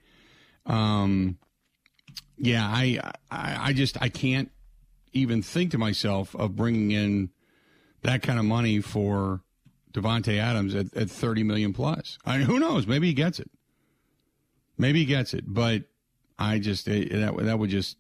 Um, 0.66 1.38
yeah, 2.38 2.66
I, 2.66 2.98
I, 3.30 3.58
I 3.62 3.74
just 3.74 4.02
I 4.02 4.10
can't 4.10 4.50
even 5.14 5.44
think 5.44 5.70
to 5.72 5.78
myself 5.78 6.36
of 6.36 6.56
bringing 6.56 6.92
in 6.92 7.30
that 8.02 8.22
kind 8.22 8.40
of 8.40 8.46
money 8.46 8.82
for 8.82 9.42
Davante 9.94 10.38
Adams 10.38 10.76
at, 10.76 10.96
at 10.96 11.10
30 11.10 11.44
million 11.44 11.74
plus. 11.74 12.18
I 12.26 12.38
mean, 12.38 12.48
who 12.48 12.60
knows? 12.60 12.88
Maybe 12.88 13.08
he 13.08 13.14
gets 13.14 13.40
it. 13.40 13.50
Maybe 14.78 15.00
he 15.00 15.06
gets 15.06 15.34
it, 15.34 15.44
but 15.46 15.84
I 16.38 16.60
just 16.60 16.88
it, 16.88 17.12
that 17.12 17.36
that 17.38 17.60
would 17.60 17.70
just 17.70 17.98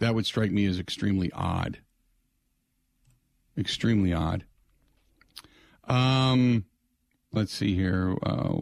that 0.00 0.14
would 0.14 0.26
strike 0.26 0.52
me 0.52 0.66
as 0.66 0.78
extremely 0.78 1.32
odd. 1.32 1.78
Extremely 3.56 4.12
odd. 4.12 4.44
Um, 5.84 6.66
let's 7.32 7.54
see 7.54 7.74
here. 7.74 8.16
Uh, 8.22 8.58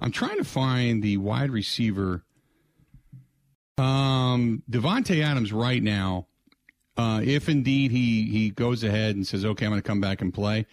I'm 0.00 0.10
trying 0.10 0.38
to 0.38 0.44
find 0.44 1.02
the 1.02 1.18
wide 1.18 1.50
receiver 1.50 2.24
um, 3.78 4.62
Davante 4.70 5.22
Adams 5.22 5.52
right 5.52 5.82
now, 5.82 6.28
uh, 6.96 7.20
if 7.22 7.48
indeed 7.48 7.90
he 7.90 8.24
he 8.30 8.50
goes 8.50 8.82
ahead 8.82 9.16
and 9.16 9.26
says, 9.26 9.44
"Okay, 9.44 9.66
I'm 9.66 9.72
going 9.72 9.82
to 9.82 9.86
come 9.86 10.00
back 10.00 10.20
and 10.20 10.32
play," 10.32 10.66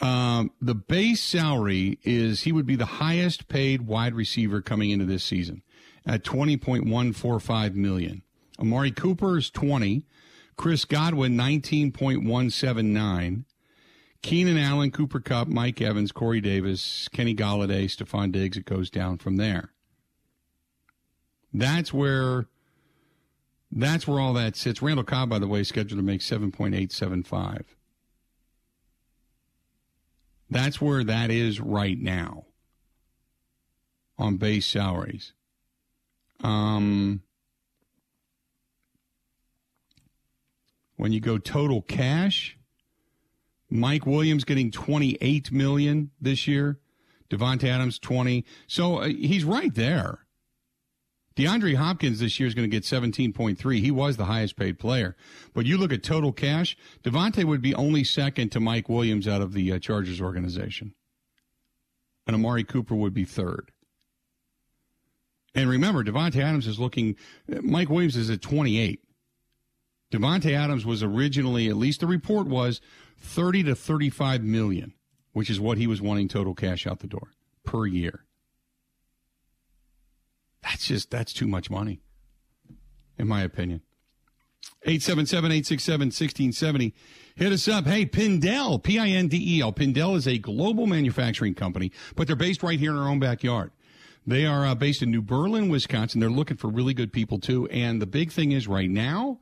um, 0.00 0.50
the 0.60 0.74
base 0.74 1.20
salary 1.20 1.98
is 2.02 2.42
he 2.42 2.52
would 2.52 2.66
be 2.66 2.76
the 2.76 2.84
highest 2.84 3.48
paid 3.48 3.82
wide 3.82 4.14
receiver 4.14 4.60
coming 4.60 4.90
into 4.90 5.04
this 5.04 5.24
season 5.24 5.62
at 6.04 6.24
twenty 6.24 6.56
point 6.56 6.86
one 6.86 7.12
four 7.12 7.40
five 7.40 7.74
million. 7.74 8.22
Amari 8.58 8.90
Cooper 8.90 9.38
is 9.38 9.50
twenty. 9.50 10.06
Chris 10.56 10.84
Godwin 10.84 11.34
nineteen 11.36 11.92
point 11.92 12.24
one 12.24 12.50
seven 12.50 12.92
nine. 12.92 13.46
Keenan 14.22 14.56
Allen, 14.56 14.92
Cooper 14.92 15.18
Kupp, 15.18 15.48
Mike 15.48 15.80
Evans, 15.80 16.12
Corey 16.12 16.40
Davis, 16.40 17.08
Kenny 17.08 17.34
Golladay, 17.34 17.86
Stefon 17.86 18.30
Diggs. 18.30 18.56
It 18.56 18.64
goes 18.64 18.88
down 18.88 19.18
from 19.18 19.36
there. 19.36 19.72
That's 21.52 21.92
where 21.92 22.46
that's 23.72 24.06
where 24.06 24.20
all 24.20 24.34
that 24.34 24.54
sits. 24.54 24.82
Randall 24.82 25.04
Cobb, 25.04 25.30
by 25.30 25.38
the 25.38 25.48
way, 25.48 25.62
scheduled 25.64 25.98
to 25.98 26.04
make 26.04 26.22
seven 26.22 26.52
point 26.52 26.74
eight 26.74 26.92
seven 26.92 27.22
five. 27.22 27.64
That's 30.50 30.80
where 30.80 31.02
that 31.02 31.30
is 31.30 31.60
right 31.60 31.98
now 31.98 32.44
on 34.18 34.36
base 34.36 34.66
salaries. 34.66 35.32
Um, 36.40 37.22
when 40.96 41.12
you 41.12 41.20
go 41.20 41.38
total 41.38 41.80
cash, 41.80 42.58
Mike 43.70 44.04
Williams 44.04 44.44
getting 44.44 44.70
28 44.70 45.50
million 45.50 46.10
this 46.20 46.46
year, 46.46 46.78
Davante 47.30 47.64
Adams 47.64 47.98
20. 47.98 48.44
So 48.66 48.98
uh, 48.98 49.06
he's 49.06 49.44
right 49.44 49.74
there. 49.74 50.26
DeAndre 51.36 51.76
Hopkins 51.76 52.20
this 52.20 52.38
year 52.38 52.46
is 52.46 52.54
going 52.54 52.68
to 52.68 52.74
get 52.74 52.84
17.3. 52.84 53.80
He 53.80 53.90
was 53.90 54.16
the 54.16 54.26
highest 54.26 54.56
paid 54.56 54.78
player. 54.78 55.16
But 55.54 55.66
you 55.66 55.78
look 55.78 55.92
at 55.92 56.02
total 56.02 56.32
cash, 56.32 56.76
Davante 57.02 57.44
would 57.44 57.62
be 57.62 57.74
only 57.74 58.04
second 58.04 58.50
to 58.50 58.60
Mike 58.60 58.88
Williams 58.88 59.26
out 59.26 59.40
of 59.40 59.52
the 59.52 59.72
uh, 59.72 59.78
Chargers 59.78 60.20
organization. 60.20 60.94
And 62.26 62.34
Amari 62.34 62.64
Cooper 62.64 62.94
would 62.94 63.14
be 63.14 63.24
third. 63.24 63.72
And 65.54 65.68
remember, 65.68 66.02
Davante 66.04 66.42
Adams 66.42 66.66
is 66.66 66.78
looking, 66.78 67.16
Mike 67.46 67.90
Williams 67.90 68.16
is 68.16 68.30
at 68.30 68.40
28. 68.40 69.00
Davante 70.12 70.52
Adams 70.52 70.86
was 70.86 71.02
originally, 71.02 71.68
at 71.68 71.76
least 71.76 72.00
the 72.00 72.06
report 72.06 72.46
was, 72.46 72.80
30 73.18 73.64
to 73.64 73.74
35 73.74 74.42
million 74.42 74.94
which 75.32 75.50
is 75.50 75.60
what 75.60 75.78
he 75.78 75.86
was 75.86 76.00
wanting 76.00 76.28
total 76.28 76.54
cash 76.54 76.86
out 76.86 77.00
the 77.00 77.06
door 77.06 77.32
per 77.64 77.86
year. 77.86 78.24
That's 80.62 80.86
just 80.86 81.10
that's 81.10 81.32
too 81.32 81.46
much 81.46 81.70
money, 81.70 82.00
in 83.18 83.28
my 83.28 83.42
opinion. 83.42 83.82
877-867-1670. 84.86 86.92
Hit 87.34 87.52
us 87.52 87.68
up. 87.68 87.86
Hey, 87.86 88.04
Pindel, 88.04 88.82
P-I-N-D-E-L. 88.82 89.72
Pindel 89.72 90.16
is 90.16 90.26
a 90.26 90.38
global 90.38 90.86
manufacturing 90.86 91.54
company, 91.54 91.92
but 92.14 92.26
they're 92.26 92.36
based 92.36 92.62
right 92.62 92.78
here 92.78 92.92
in 92.92 92.98
our 92.98 93.08
own 93.08 93.18
backyard. 93.18 93.70
They 94.26 94.46
are 94.46 94.66
uh, 94.66 94.74
based 94.74 95.02
in 95.02 95.10
New 95.10 95.22
Berlin, 95.22 95.68
Wisconsin. 95.68 96.20
They're 96.20 96.30
looking 96.30 96.56
for 96.56 96.68
really 96.68 96.94
good 96.94 97.12
people 97.12 97.40
too. 97.40 97.66
And 97.68 98.00
the 98.00 98.06
big 98.06 98.30
thing 98.30 98.52
is 98.52 98.68
right 98.68 98.90
now, 98.90 99.40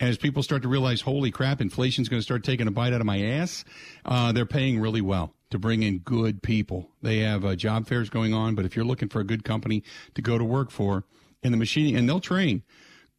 as 0.00 0.18
people 0.18 0.42
start 0.42 0.62
to 0.62 0.68
realize, 0.68 1.00
holy 1.00 1.30
crap, 1.30 1.60
inflation's 1.60 2.08
going 2.08 2.18
to 2.18 2.24
start 2.24 2.42
taking 2.42 2.66
a 2.66 2.72
bite 2.72 2.92
out 2.92 3.00
of 3.00 3.06
my 3.06 3.22
ass, 3.22 3.64
uh, 4.04 4.32
they're 4.32 4.46
paying 4.46 4.80
really 4.80 5.00
well 5.00 5.35
to 5.50 5.58
bring 5.58 5.82
in 5.82 5.98
good 5.98 6.42
people. 6.42 6.90
They 7.02 7.18
have 7.20 7.44
uh, 7.44 7.56
job 7.56 7.86
fairs 7.86 8.10
going 8.10 8.34
on, 8.34 8.54
but 8.54 8.64
if 8.64 8.74
you're 8.74 8.84
looking 8.84 9.08
for 9.08 9.20
a 9.20 9.24
good 9.24 9.44
company 9.44 9.82
to 10.14 10.22
go 10.22 10.38
to 10.38 10.44
work 10.44 10.70
for 10.70 11.04
in 11.42 11.52
the 11.52 11.58
machining, 11.58 11.96
and 11.96 12.08
they'll 12.08 12.20
train, 12.20 12.62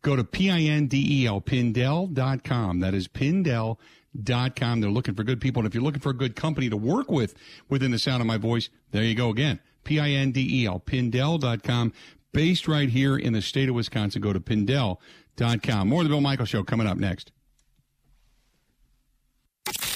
go 0.01 0.15
to 0.15 0.23
P-I-N-D-E-L, 0.23 1.41
Pindel.com. 1.41 2.79
That 2.79 2.93
is 2.93 3.07
Pindel.com. 3.07 4.81
They're 4.81 4.89
looking 4.89 5.15
for 5.15 5.23
good 5.23 5.39
people. 5.39 5.61
And 5.61 5.67
if 5.67 5.73
you're 5.73 5.83
looking 5.83 6.01
for 6.01 6.09
a 6.09 6.15
good 6.15 6.35
company 6.35 6.69
to 6.69 6.77
work 6.77 7.09
with 7.09 7.35
within 7.69 7.91
the 7.91 7.99
sound 7.99 8.21
of 8.21 8.27
my 8.27 8.37
voice, 8.37 8.69
there 8.91 9.03
you 9.03 9.15
go 9.15 9.29
again. 9.29 9.59
P-I-N-D-E-L, 9.85 10.81
Pindel.com. 10.85 11.93
Based 12.33 12.67
right 12.67 12.89
here 12.89 13.17
in 13.17 13.33
the 13.33 13.41
state 13.41 13.69
of 13.69 13.75
Wisconsin. 13.75 14.21
Go 14.21 14.33
to 14.33 14.39
Pindel.com. 14.39 15.87
More 15.87 16.01
of 16.01 16.05
the 16.05 16.09
Bill 16.09 16.21
Michael 16.21 16.45
Show 16.45 16.63
coming 16.63 16.85
up 16.85 16.97
next. 16.97 17.31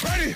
Ready? 0.03 0.35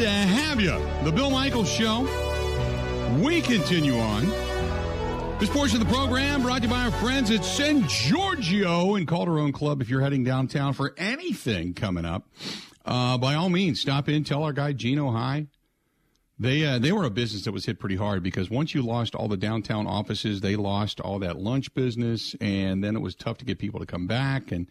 To 0.00 0.08
have 0.08 0.58
you. 0.62 0.78
The 1.04 1.12
Bill 1.12 1.28
Michaels 1.28 1.70
Show. 1.70 2.08
We 3.22 3.42
continue 3.42 3.98
on. 3.98 4.24
This 5.38 5.50
portion 5.50 5.78
of 5.78 5.86
the 5.86 5.94
program 5.94 6.40
brought 6.40 6.62
to 6.62 6.68
you 6.68 6.72
by 6.72 6.84
our 6.84 6.90
friends 6.90 7.30
at 7.30 7.44
San 7.44 7.86
Giorgio 7.86 8.94
and 8.94 9.06
Calderone 9.06 9.52
Club. 9.52 9.82
If 9.82 9.90
you're 9.90 10.00
heading 10.00 10.24
downtown 10.24 10.72
for 10.72 10.94
anything 10.96 11.74
coming 11.74 12.06
up, 12.06 12.26
uh, 12.86 13.18
by 13.18 13.34
all 13.34 13.50
means, 13.50 13.78
stop 13.78 14.08
in. 14.08 14.24
Tell 14.24 14.42
our 14.42 14.54
guy 14.54 14.72
Gino 14.72 15.10
hi. 15.10 15.48
They 16.38 16.64
uh, 16.64 16.78
they 16.78 16.92
were 16.92 17.04
a 17.04 17.10
business 17.10 17.44
that 17.44 17.52
was 17.52 17.66
hit 17.66 17.78
pretty 17.78 17.96
hard 17.96 18.22
because 18.22 18.48
once 18.48 18.74
you 18.74 18.80
lost 18.80 19.14
all 19.14 19.28
the 19.28 19.36
downtown 19.36 19.86
offices, 19.86 20.40
they 20.40 20.56
lost 20.56 21.00
all 21.00 21.18
that 21.18 21.36
lunch 21.36 21.74
business, 21.74 22.34
and 22.40 22.82
then 22.82 22.96
it 22.96 23.00
was 23.00 23.14
tough 23.14 23.36
to 23.36 23.44
get 23.44 23.58
people 23.58 23.80
to 23.80 23.86
come 23.86 24.06
back. 24.06 24.50
And 24.50 24.66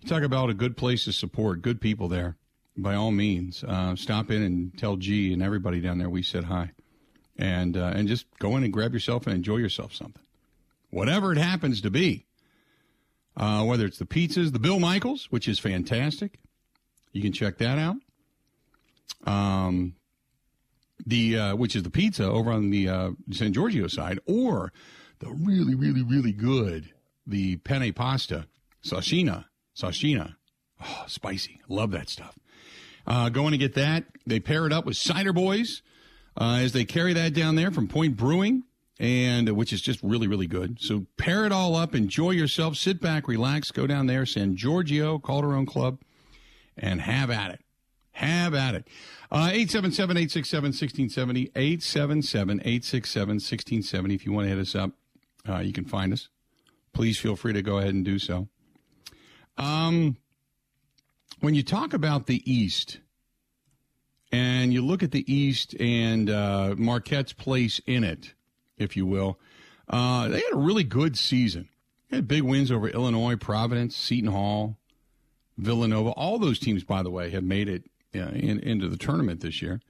you 0.00 0.08
talk 0.08 0.22
about 0.22 0.48
a 0.48 0.54
good 0.54 0.78
place 0.78 1.04
to 1.04 1.12
support, 1.12 1.60
good 1.60 1.78
people 1.78 2.08
there 2.08 2.38
by 2.76 2.94
all 2.94 3.10
means, 3.10 3.64
uh, 3.64 3.94
stop 3.96 4.30
in 4.30 4.42
and 4.42 4.76
tell 4.78 4.96
G 4.96 5.32
and 5.32 5.42
everybody 5.42 5.80
down 5.80 5.98
there 5.98 6.10
we 6.10 6.22
said 6.22 6.44
hi, 6.44 6.72
and 7.36 7.76
uh, 7.76 7.92
and 7.94 8.08
just 8.08 8.26
go 8.38 8.56
in 8.56 8.64
and 8.64 8.72
grab 8.72 8.92
yourself 8.92 9.26
and 9.26 9.34
enjoy 9.34 9.56
yourself 9.58 9.94
something, 9.94 10.22
whatever 10.90 11.32
it 11.32 11.38
happens 11.38 11.80
to 11.82 11.90
be. 11.90 12.26
Uh, 13.34 13.64
whether 13.64 13.86
it's 13.86 13.98
the 13.98 14.04
pizzas, 14.04 14.52
the 14.52 14.58
Bill 14.58 14.78
Michaels, 14.78 15.28
which 15.30 15.48
is 15.48 15.58
fantastic, 15.58 16.38
you 17.12 17.22
can 17.22 17.32
check 17.32 17.56
that 17.58 17.78
out. 17.78 17.96
Um, 19.26 19.94
the 21.06 21.38
uh, 21.38 21.56
which 21.56 21.74
is 21.74 21.82
the 21.82 21.90
pizza 21.90 22.24
over 22.24 22.50
on 22.50 22.70
the 22.70 22.88
uh, 22.88 23.10
San 23.30 23.52
Giorgio 23.52 23.86
side, 23.86 24.18
or 24.26 24.72
the 25.20 25.30
really, 25.30 25.74
really, 25.74 26.02
really 26.02 26.32
good 26.32 26.92
the 27.26 27.56
penne 27.56 27.92
pasta, 27.92 28.46
sashina, 28.84 29.44
sashina, 29.76 30.34
oh, 30.82 31.04
spicy, 31.06 31.60
love 31.68 31.90
that 31.92 32.08
stuff. 32.08 32.36
Uh, 33.06 33.28
going 33.28 33.52
to 33.52 33.58
get 33.58 33.74
that. 33.74 34.04
They 34.26 34.40
pair 34.40 34.66
it 34.66 34.72
up 34.72 34.86
with 34.86 34.96
Cider 34.96 35.32
Boys 35.32 35.82
uh, 36.40 36.60
as 36.62 36.72
they 36.72 36.84
carry 36.84 37.12
that 37.12 37.34
down 37.34 37.56
there 37.56 37.70
from 37.70 37.88
Point 37.88 38.16
Brewing, 38.16 38.64
and 38.98 39.48
uh, 39.48 39.54
which 39.54 39.72
is 39.72 39.80
just 39.80 40.00
really, 40.02 40.28
really 40.28 40.46
good. 40.46 40.78
So 40.80 41.06
pair 41.16 41.44
it 41.44 41.52
all 41.52 41.74
up, 41.74 41.94
enjoy 41.94 42.30
yourself, 42.30 42.76
sit 42.76 43.00
back, 43.00 43.28
relax, 43.28 43.70
go 43.70 43.86
down 43.86 44.06
there, 44.06 44.24
San 44.26 44.56
Giorgio 44.56 45.18
Calderone 45.18 45.66
Club, 45.66 45.98
and 46.76 47.00
have 47.00 47.30
at 47.30 47.50
it. 47.50 47.60
Have 48.12 48.54
at 48.54 48.74
it. 48.74 48.88
Uh, 49.30 49.48
877 49.50 50.16
867 50.16 50.68
1670. 50.68 51.50
877 51.56 52.60
867 52.60 53.28
1670. 53.36 54.14
If 54.14 54.26
you 54.26 54.32
want 54.32 54.44
to 54.44 54.48
hit 54.50 54.58
us 54.58 54.74
up, 54.74 54.90
uh, 55.48 55.58
you 55.58 55.72
can 55.72 55.86
find 55.86 56.12
us. 56.12 56.28
Please 56.92 57.18
feel 57.18 57.36
free 57.36 57.54
to 57.54 57.62
go 57.62 57.78
ahead 57.78 57.94
and 57.94 58.04
do 58.04 58.18
so. 58.18 58.48
Um, 59.56 60.18
when 61.40 61.54
you 61.54 61.62
talk 61.62 61.92
about 61.94 62.26
the 62.26 62.42
East 62.50 63.00
and 64.30 64.72
you 64.72 64.84
look 64.84 65.02
at 65.02 65.10
the 65.10 65.32
East 65.32 65.74
and 65.78 66.30
uh, 66.30 66.74
Marquette's 66.76 67.32
place 67.32 67.80
in 67.86 68.04
it, 68.04 68.34
if 68.78 68.96
you 68.96 69.06
will, 69.06 69.38
uh, 69.88 70.28
they 70.28 70.40
had 70.40 70.52
a 70.52 70.58
really 70.58 70.84
good 70.84 71.16
season. 71.18 71.68
They 72.10 72.16
had 72.16 72.28
big 72.28 72.42
wins 72.42 72.70
over 72.70 72.88
Illinois, 72.88 73.36
Providence, 73.36 73.96
Seton 73.96 74.30
Hall, 74.30 74.78
Villanova. 75.58 76.10
All 76.10 76.38
those 76.38 76.58
teams, 76.58 76.84
by 76.84 77.02
the 77.02 77.10
way, 77.10 77.30
have 77.30 77.44
made 77.44 77.68
it 77.68 77.84
uh, 78.14 78.30
in, 78.30 78.58
into 78.60 78.88
the 78.88 78.96
tournament 78.96 79.40
this 79.40 79.62
year. 79.62 79.80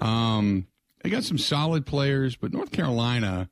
Um, 0.00 0.66
they 1.02 1.10
got 1.10 1.24
some 1.24 1.38
solid 1.38 1.86
players, 1.86 2.36
but 2.36 2.52
North 2.52 2.72
Carolina, 2.72 3.48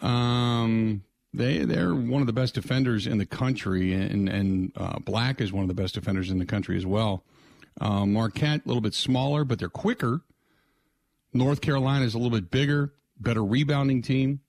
um, 0.00 1.02
they 1.32 1.58
they're 1.58 1.94
one 1.94 2.20
of 2.20 2.26
the 2.26 2.32
best 2.32 2.54
defenders 2.54 3.06
in 3.06 3.18
the 3.18 3.26
country, 3.26 3.92
and 3.92 4.28
and 4.28 4.72
uh, 4.76 4.98
Black 5.00 5.40
is 5.40 5.52
one 5.52 5.62
of 5.62 5.68
the 5.68 5.74
best 5.74 5.94
defenders 5.94 6.30
in 6.30 6.38
the 6.38 6.46
country 6.46 6.76
as 6.76 6.86
well. 6.86 7.24
Uh, 7.80 8.06
Marquette 8.06 8.64
a 8.64 8.68
little 8.68 8.80
bit 8.80 8.94
smaller, 8.94 9.44
but 9.44 9.58
they're 9.58 9.68
quicker. 9.68 10.22
North 11.32 11.60
Carolina 11.60 12.04
is 12.04 12.14
a 12.14 12.18
little 12.18 12.36
bit 12.36 12.50
bigger, 12.50 12.94
better 13.20 13.44
rebounding 13.44 14.02
team, 14.02 14.40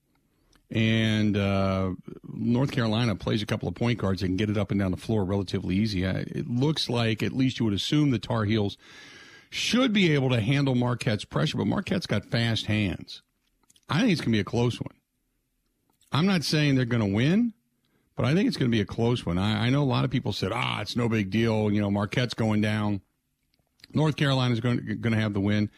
and 0.70 1.36
uh, 1.36 1.90
North 2.24 2.72
Carolina 2.72 3.14
plays 3.14 3.42
a 3.42 3.46
couple 3.46 3.68
of 3.68 3.74
point 3.74 3.98
guards 3.98 4.22
and 4.22 4.38
get 4.38 4.48
it 4.48 4.56
up 4.56 4.70
and 4.70 4.80
down 4.80 4.90
the 4.90 4.96
floor 4.96 5.24
relatively 5.24 5.76
easy. 5.76 6.04
It 6.04 6.48
looks 6.48 6.88
like 6.88 7.22
at 7.22 7.32
least 7.32 7.58
you 7.58 7.66
would 7.66 7.74
assume 7.74 8.10
the 8.10 8.18
Tar 8.18 8.44
Heels 8.44 8.78
should 9.50 9.92
be 9.92 10.14
able 10.14 10.30
to 10.30 10.40
handle 10.40 10.74
Marquette's 10.74 11.24
pressure, 11.24 11.58
but 11.58 11.66
Marquette's 11.66 12.06
got 12.06 12.24
fast 12.24 12.66
hands. 12.66 13.22
I 13.88 14.00
think 14.00 14.12
it's 14.12 14.20
going 14.20 14.32
to 14.32 14.36
be 14.36 14.40
a 14.40 14.44
close 14.44 14.80
one. 14.80 14.94
I'm 16.12 16.26
not 16.26 16.44
saying 16.44 16.74
they're 16.74 16.84
going 16.84 17.06
to 17.06 17.14
win, 17.14 17.54
but 18.16 18.24
I 18.24 18.34
think 18.34 18.48
it's 18.48 18.56
going 18.56 18.70
to 18.70 18.74
be 18.74 18.80
a 18.80 18.86
close 18.86 19.24
one. 19.24 19.38
I, 19.38 19.66
I, 19.66 19.70
know 19.70 19.82
a 19.82 19.84
lot 19.84 20.04
of 20.04 20.10
people 20.10 20.32
said, 20.32 20.50
ah, 20.52 20.80
it's 20.80 20.96
no 20.96 21.08
big 21.08 21.30
deal. 21.30 21.70
You 21.70 21.80
know, 21.80 21.90
Marquette's 21.90 22.34
going 22.34 22.60
down. 22.60 23.00
North 23.92 24.16
Carolina's 24.16 24.60
going 24.60 24.78
going 25.00 25.14
to 25.14 25.20
have 25.20 25.34
the 25.34 25.40
win. 25.40 25.70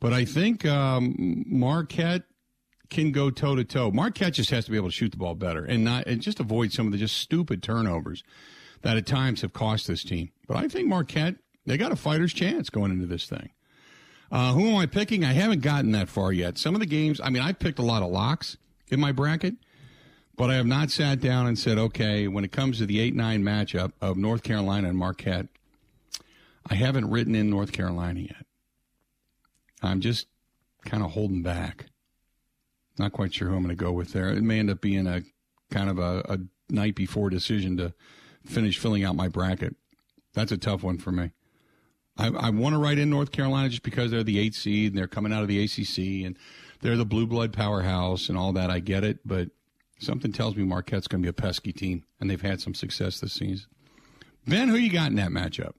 But 0.00 0.12
I 0.12 0.24
think 0.24 0.64
um, 0.64 1.44
Marquette 1.48 2.22
can 2.88 3.12
go 3.12 3.30
toe 3.30 3.56
to 3.56 3.64
toe. 3.64 3.90
Marquette 3.90 4.34
just 4.34 4.50
has 4.50 4.64
to 4.64 4.70
be 4.70 4.76
able 4.76 4.88
to 4.88 4.94
shoot 4.94 5.10
the 5.10 5.16
ball 5.16 5.34
better 5.34 5.64
and 5.64 5.84
not 5.84 6.06
and 6.06 6.22
just 6.22 6.40
avoid 6.40 6.72
some 6.72 6.86
of 6.86 6.92
the 6.92 6.98
just 6.98 7.16
stupid 7.16 7.62
turnovers 7.62 8.22
that 8.82 8.96
at 8.96 9.06
times 9.06 9.42
have 9.42 9.52
cost 9.52 9.86
this 9.86 10.04
team. 10.04 10.30
But 10.46 10.56
I 10.56 10.68
think 10.68 10.88
Marquette 10.88 11.36
they 11.66 11.76
got 11.76 11.92
a 11.92 11.96
fighter's 11.96 12.32
chance 12.32 12.70
going 12.70 12.90
into 12.90 13.06
this 13.06 13.26
thing. 13.26 13.50
Uh, 14.30 14.52
who 14.52 14.68
am 14.68 14.76
I 14.76 14.86
picking? 14.86 15.24
I 15.24 15.32
haven't 15.32 15.60
gotten 15.60 15.92
that 15.92 16.08
far 16.08 16.32
yet. 16.32 16.58
Some 16.58 16.74
of 16.74 16.80
the 16.80 16.86
games, 16.86 17.20
I 17.22 17.30
mean, 17.30 17.42
I 17.42 17.52
picked 17.52 17.78
a 17.78 17.82
lot 17.82 18.02
of 18.02 18.10
locks 18.10 18.56
in 18.88 19.00
my 19.00 19.12
bracket. 19.12 19.54
But 20.38 20.50
I 20.50 20.54
have 20.54 20.66
not 20.66 20.92
sat 20.92 21.20
down 21.20 21.48
and 21.48 21.58
said, 21.58 21.78
okay, 21.78 22.28
when 22.28 22.44
it 22.44 22.52
comes 22.52 22.78
to 22.78 22.86
the 22.86 23.00
8 23.00 23.12
9 23.12 23.42
matchup 23.42 23.92
of 24.00 24.16
North 24.16 24.44
Carolina 24.44 24.88
and 24.88 24.96
Marquette, 24.96 25.48
I 26.70 26.76
haven't 26.76 27.10
written 27.10 27.34
in 27.34 27.50
North 27.50 27.72
Carolina 27.72 28.20
yet. 28.20 28.46
I'm 29.82 30.00
just 30.00 30.28
kind 30.84 31.02
of 31.02 31.10
holding 31.10 31.42
back. 31.42 31.86
Not 33.00 33.12
quite 33.12 33.34
sure 33.34 33.48
who 33.48 33.56
I'm 33.56 33.64
going 33.64 33.76
to 33.76 33.84
go 33.84 33.90
with 33.90 34.12
there. 34.12 34.28
It 34.28 34.42
may 34.42 34.60
end 34.60 34.70
up 34.70 34.80
being 34.80 35.08
a 35.08 35.22
kind 35.72 35.90
of 35.90 35.98
a, 35.98 36.22
a 36.28 36.38
night 36.72 36.94
before 36.94 37.30
decision 37.30 37.76
to 37.78 37.92
finish 38.46 38.78
filling 38.78 39.02
out 39.02 39.16
my 39.16 39.26
bracket. 39.26 39.74
That's 40.34 40.52
a 40.52 40.56
tough 40.56 40.84
one 40.84 40.98
for 40.98 41.10
me. 41.10 41.32
I, 42.16 42.28
I 42.28 42.50
want 42.50 42.74
to 42.74 42.78
write 42.78 42.98
in 42.98 43.10
North 43.10 43.32
Carolina 43.32 43.70
just 43.70 43.82
because 43.82 44.12
they're 44.12 44.22
the 44.22 44.38
eight 44.38 44.54
seed 44.54 44.92
and 44.92 44.98
they're 44.98 45.08
coming 45.08 45.32
out 45.32 45.42
of 45.42 45.48
the 45.48 45.64
ACC 45.64 46.24
and 46.24 46.38
they're 46.80 46.96
the 46.96 47.04
blue 47.04 47.26
blood 47.26 47.52
powerhouse 47.52 48.28
and 48.28 48.38
all 48.38 48.52
that. 48.52 48.70
I 48.70 48.78
get 48.78 49.02
it, 49.02 49.18
but 49.24 49.48
Something 49.98 50.32
tells 50.32 50.56
me 50.56 50.64
Marquette's 50.64 51.08
going 51.08 51.22
to 51.22 51.26
be 51.26 51.30
a 51.30 51.32
pesky 51.32 51.72
team, 51.72 52.04
and 52.20 52.30
they've 52.30 52.40
had 52.40 52.60
some 52.60 52.74
success 52.74 53.20
this 53.20 53.32
season. 53.32 53.66
Ben, 54.46 54.68
who 54.68 54.76
you 54.76 54.90
got 54.90 55.10
in 55.10 55.16
that 55.16 55.30
matchup? 55.30 55.72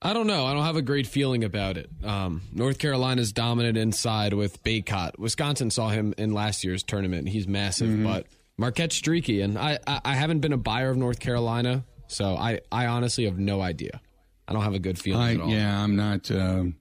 I 0.00 0.12
don't 0.12 0.28
know. 0.28 0.46
I 0.46 0.54
don't 0.54 0.64
have 0.64 0.76
a 0.76 0.82
great 0.82 1.08
feeling 1.08 1.42
about 1.42 1.76
it. 1.76 1.90
Um, 2.04 2.42
North 2.52 2.78
Carolina's 2.78 3.32
dominant 3.32 3.76
inside 3.76 4.32
with 4.32 4.62
Bacot. 4.62 5.18
Wisconsin 5.18 5.70
saw 5.70 5.88
him 5.88 6.14
in 6.16 6.32
last 6.32 6.62
year's 6.62 6.84
tournament. 6.84 7.28
He's 7.28 7.48
massive, 7.48 7.88
mm-hmm. 7.88 8.04
but 8.04 8.26
Marquette's 8.56 8.94
streaky, 8.94 9.40
and 9.40 9.58
I, 9.58 9.78
I, 9.86 10.00
I 10.04 10.14
haven't 10.14 10.40
been 10.40 10.52
a 10.52 10.58
buyer 10.58 10.90
of 10.90 10.96
North 10.96 11.18
Carolina, 11.18 11.84
so 12.06 12.36
I, 12.36 12.60
I 12.70 12.86
honestly 12.86 13.24
have 13.24 13.38
no 13.38 13.60
idea. 13.60 14.00
I 14.46 14.52
don't 14.52 14.62
have 14.62 14.74
a 14.74 14.78
good 14.78 14.98
feeling 14.98 15.22
I, 15.22 15.34
at 15.34 15.40
all. 15.40 15.48
Yeah, 15.48 15.82
I'm 15.82 15.96
not. 15.96 16.30
Um, 16.30 16.76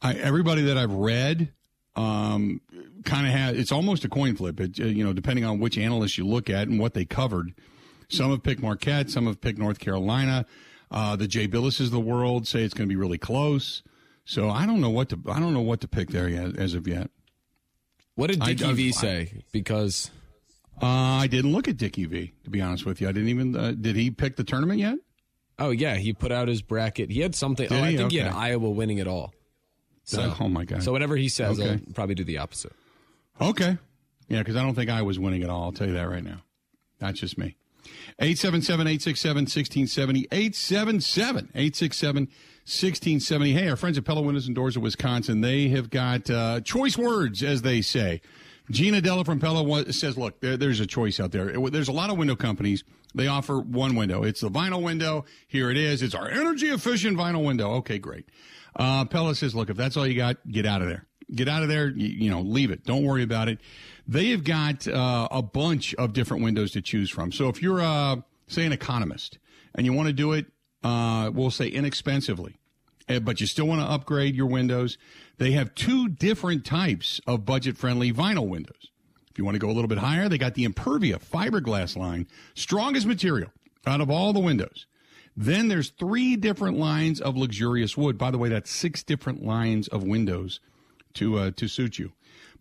I, 0.00 0.14
everybody 0.14 0.62
that 0.62 0.78
I've 0.78 0.92
read 0.92 1.52
um, 1.96 2.60
kind 3.04 3.26
of 3.26 3.32
has. 3.32 3.56
It's 3.56 3.72
almost 3.72 4.04
a 4.04 4.08
coin 4.08 4.36
flip. 4.36 4.60
It, 4.60 4.78
you 4.78 5.04
know, 5.04 5.12
depending 5.12 5.44
on 5.44 5.58
which 5.58 5.78
analyst 5.78 6.18
you 6.18 6.26
look 6.26 6.50
at 6.50 6.68
and 6.68 6.78
what 6.78 6.94
they 6.94 7.04
covered. 7.04 7.54
Some 8.08 8.30
have 8.30 8.42
picked 8.42 8.62
Marquette. 8.62 9.10
Some 9.10 9.26
have 9.26 9.40
picked 9.40 9.58
North 9.58 9.78
Carolina. 9.78 10.46
Uh, 10.90 11.16
the 11.16 11.28
Jay 11.28 11.46
Bilases 11.46 11.86
of 11.86 11.90
the 11.90 12.00
world 12.00 12.46
say 12.46 12.62
it's 12.62 12.74
going 12.74 12.88
to 12.88 12.92
be 12.92 12.96
really 12.96 13.18
close. 13.18 13.82
So 14.24 14.50
I 14.50 14.66
don't 14.66 14.80
know 14.80 14.90
what 14.90 15.08
to 15.10 15.20
I 15.28 15.40
don't 15.40 15.54
know 15.54 15.60
what 15.60 15.80
to 15.82 15.88
pick 15.88 16.10
there 16.10 16.28
yet 16.28 16.56
as 16.56 16.74
of 16.74 16.86
yet. 16.86 17.10
What 18.14 18.30
did 18.30 18.40
Dickie 18.40 18.64
I, 18.64 18.72
V 18.72 18.92
say? 18.92 19.42
Because 19.52 20.10
uh, 20.82 20.86
I 20.86 21.26
didn't 21.28 21.52
look 21.52 21.68
at 21.68 21.76
Dickie 21.76 22.06
V 22.06 22.32
to 22.44 22.50
be 22.50 22.60
honest 22.60 22.84
with 22.84 23.00
you. 23.00 23.08
I 23.08 23.12
didn't 23.12 23.28
even. 23.28 23.56
Uh, 23.56 23.72
did 23.72 23.96
he 23.96 24.10
pick 24.10 24.36
the 24.36 24.44
tournament 24.44 24.80
yet? 24.80 24.98
Oh 25.58 25.70
yeah, 25.70 25.96
he 25.96 26.12
put 26.12 26.30
out 26.30 26.48
his 26.48 26.62
bracket. 26.62 27.10
He 27.10 27.20
had 27.20 27.34
something. 27.34 27.68
Did 27.68 27.78
oh, 27.78 27.82
I 27.82 27.96
think 27.96 28.00
okay. 28.06 28.16
he 28.16 28.22
had 28.22 28.32
Iowa 28.32 28.70
winning 28.70 28.98
it 28.98 29.06
all. 29.06 29.32
So, 30.04 30.34
oh 30.40 30.48
my 30.48 30.64
god. 30.64 30.82
So 30.82 30.92
whatever 30.92 31.16
he 31.16 31.28
says, 31.28 31.60
okay. 31.60 31.72
I'll 31.72 31.92
probably 31.92 32.14
do 32.14 32.24
the 32.24 32.38
opposite. 32.38 32.72
Okay. 33.40 33.78
Yeah, 34.28 34.38
because 34.40 34.56
I 34.56 34.62
don't 34.62 34.74
think 34.74 34.90
I 34.90 35.02
was 35.02 35.18
winning 35.18 35.42
at 35.42 35.50
all. 35.50 35.64
I'll 35.64 35.72
tell 35.72 35.86
you 35.86 35.94
that 35.94 36.08
right 36.08 36.24
now. 36.24 36.42
That's 36.98 37.20
just 37.20 37.38
me. 37.38 37.56
877 38.20 38.86
867 38.86 39.42
1670. 39.42 40.28
877 40.30 41.50
867 41.54 42.22
1670. 42.24 43.52
Hey, 43.52 43.68
our 43.68 43.76
friends 43.76 43.96
at 43.96 44.04
Pella 44.04 44.20
Windows 44.20 44.46
and 44.46 44.54
Doors 44.54 44.76
of 44.76 44.82
Wisconsin, 44.82 45.40
they 45.40 45.68
have 45.68 45.88
got 45.88 46.28
uh, 46.28 46.60
choice 46.60 46.98
words, 46.98 47.42
as 47.42 47.62
they 47.62 47.80
say. 47.80 48.20
Gina 48.70 49.00
Della 49.00 49.24
from 49.24 49.40
Pella 49.40 49.90
says, 49.92 50.18
look, 50.18 50.40
there, 50.40 50.58
there's 50.58 50.80
a 50.80 50.86
choice 50.86 51.18
out 51.18 51.32
there. 51.32 51.58
There's 51.70 51.88
a 51.88 51.92
lot 51.92 52.10
of 52.10 52.18
window 52.18 52.36
companies. 52.36 52.84
They 53.14 53.26
offer 53.26 53.58
one 53.58 53.96
window. 53.96 54.22
It's 54.22 54.42
the 54.42 54.50
vinyl 54.50 54.82
window. 54.82 55.24
Here 55.46 55.70
it 55.70 55.78
is. 55.78 56.02
It's 56.02 56.14
our 56.14 56.28
energy 56.28 56.68
efficient 56.68 57.16
vinyl 57.16 57.44
window. 57.44 57.70
Okay, 57.76 57.98
great. 57.98 58.28
Uh, 58.76 59.06
Pella 59.06 59.34
says, 59.34 59.54
look, 59.54 59.70
if 59.70 59.76
that's 59.78 59.96
all 59.96 60.06
you 60.06 60.16
got, 60.16 60.36
get 60.46 60.66
out 60.66 60.82
of 60.82 60.88
there. 60.88 61.07
Get 61.34 61.48
out 61.48 61.62
of 61.62 61.68
there. 61.68 61.88
You, 61.88 62.08
you 62.08 62.30
know, 62.30 62.40
leave 62.40 62.70
it. 62.70 62.84
Don't 62.84 63.04
worry 63.04 63.22
about 63.22 63.48
it. 63.48 63.58
They 64.06 64.30
have 64.30 64.44
got 64.44 64.88
uh, 64.88 65.28
a 65.30 65.42
bunch 65.42 65.94
of 65.96 66.12
different 66.12 66.42
windows 66.42 66.72
to 66.72 66.80
choose 66.80 67.10
from. 67.10 67.32
So 67.32 67.48
if 67.48 67.62
you're, 67.62 67.80
uh, 67.80 68.16
say, 68.46 68.64
an 68.64 68.72
economist 68.72 69.38
and 69.74 69.84
you 69.84 69.92
want 69.92 70.06
to 70.06 70.14
do 70.14 70.32
it, 70.32 70.46
uh, 70.82 71.30
we'll 71.32 71.50
say 71.50 71.68
inexpensively, 71.68 72.56
eh, 73.08 73.18
but 73.18 73.40
you 73.40 73.46
still 73.46 73.66
want 73.66 73.80
to 73.80 73.86
upgrade 73.86 74.34
your 74.34 74.46
windows, 74.46 74.96
they 75.36 75.52
have 75.52 75.74
two 75.74 76.08
different 76.08 76.64
types 76.64 77.20
of 77.26 77.44
budget 77.44 77.76
friendly 77.76 78.12
vinyl 78.12 78.48
windows. 78.48 78.90
If 79.30 79.38
you 79.38 79.44
want 79.44 79.56
to 79.56 79.60
go 79.60 79.68
a 79.68 79.74
little 79.74 79.88
bit 79.88 79.98
higher, 79.98 80.28
they 80.28 80.38
got 80.38 80.54
the 80.54 80.66
Impervia 80.66 81.20
fiberglass 81.22 81.96
line, 81.96 82.26
strongest 82.54 83.06
material 83.06 83.50
out 83.86 84.00
of 84.00 84.10
all 84.10 84.32
the 84.32 84.40
windows. 84.40 84.86
Then 85.36 85.68
there's 85.68 85.90
three 85.90 86.34
different 86.34 86.78
lines 86.78 87.20
of 87.20 87.36
luxurious 87.36 87.96
wood. 87.96 88.18
By 88.18 88.32
the 88.32 88.38
way, 88.38 88.48
that's 88.48 88.70
six 88.70 89.04
different 89.04 89.44
lines 89.44 89.86
of 89.86 90.02
windows 90.02 90.58
to 91.18 91.38
uh, 91.38 91.50
to 91.52 91.68
suit 91.68 91.98
you. 91.98 92.12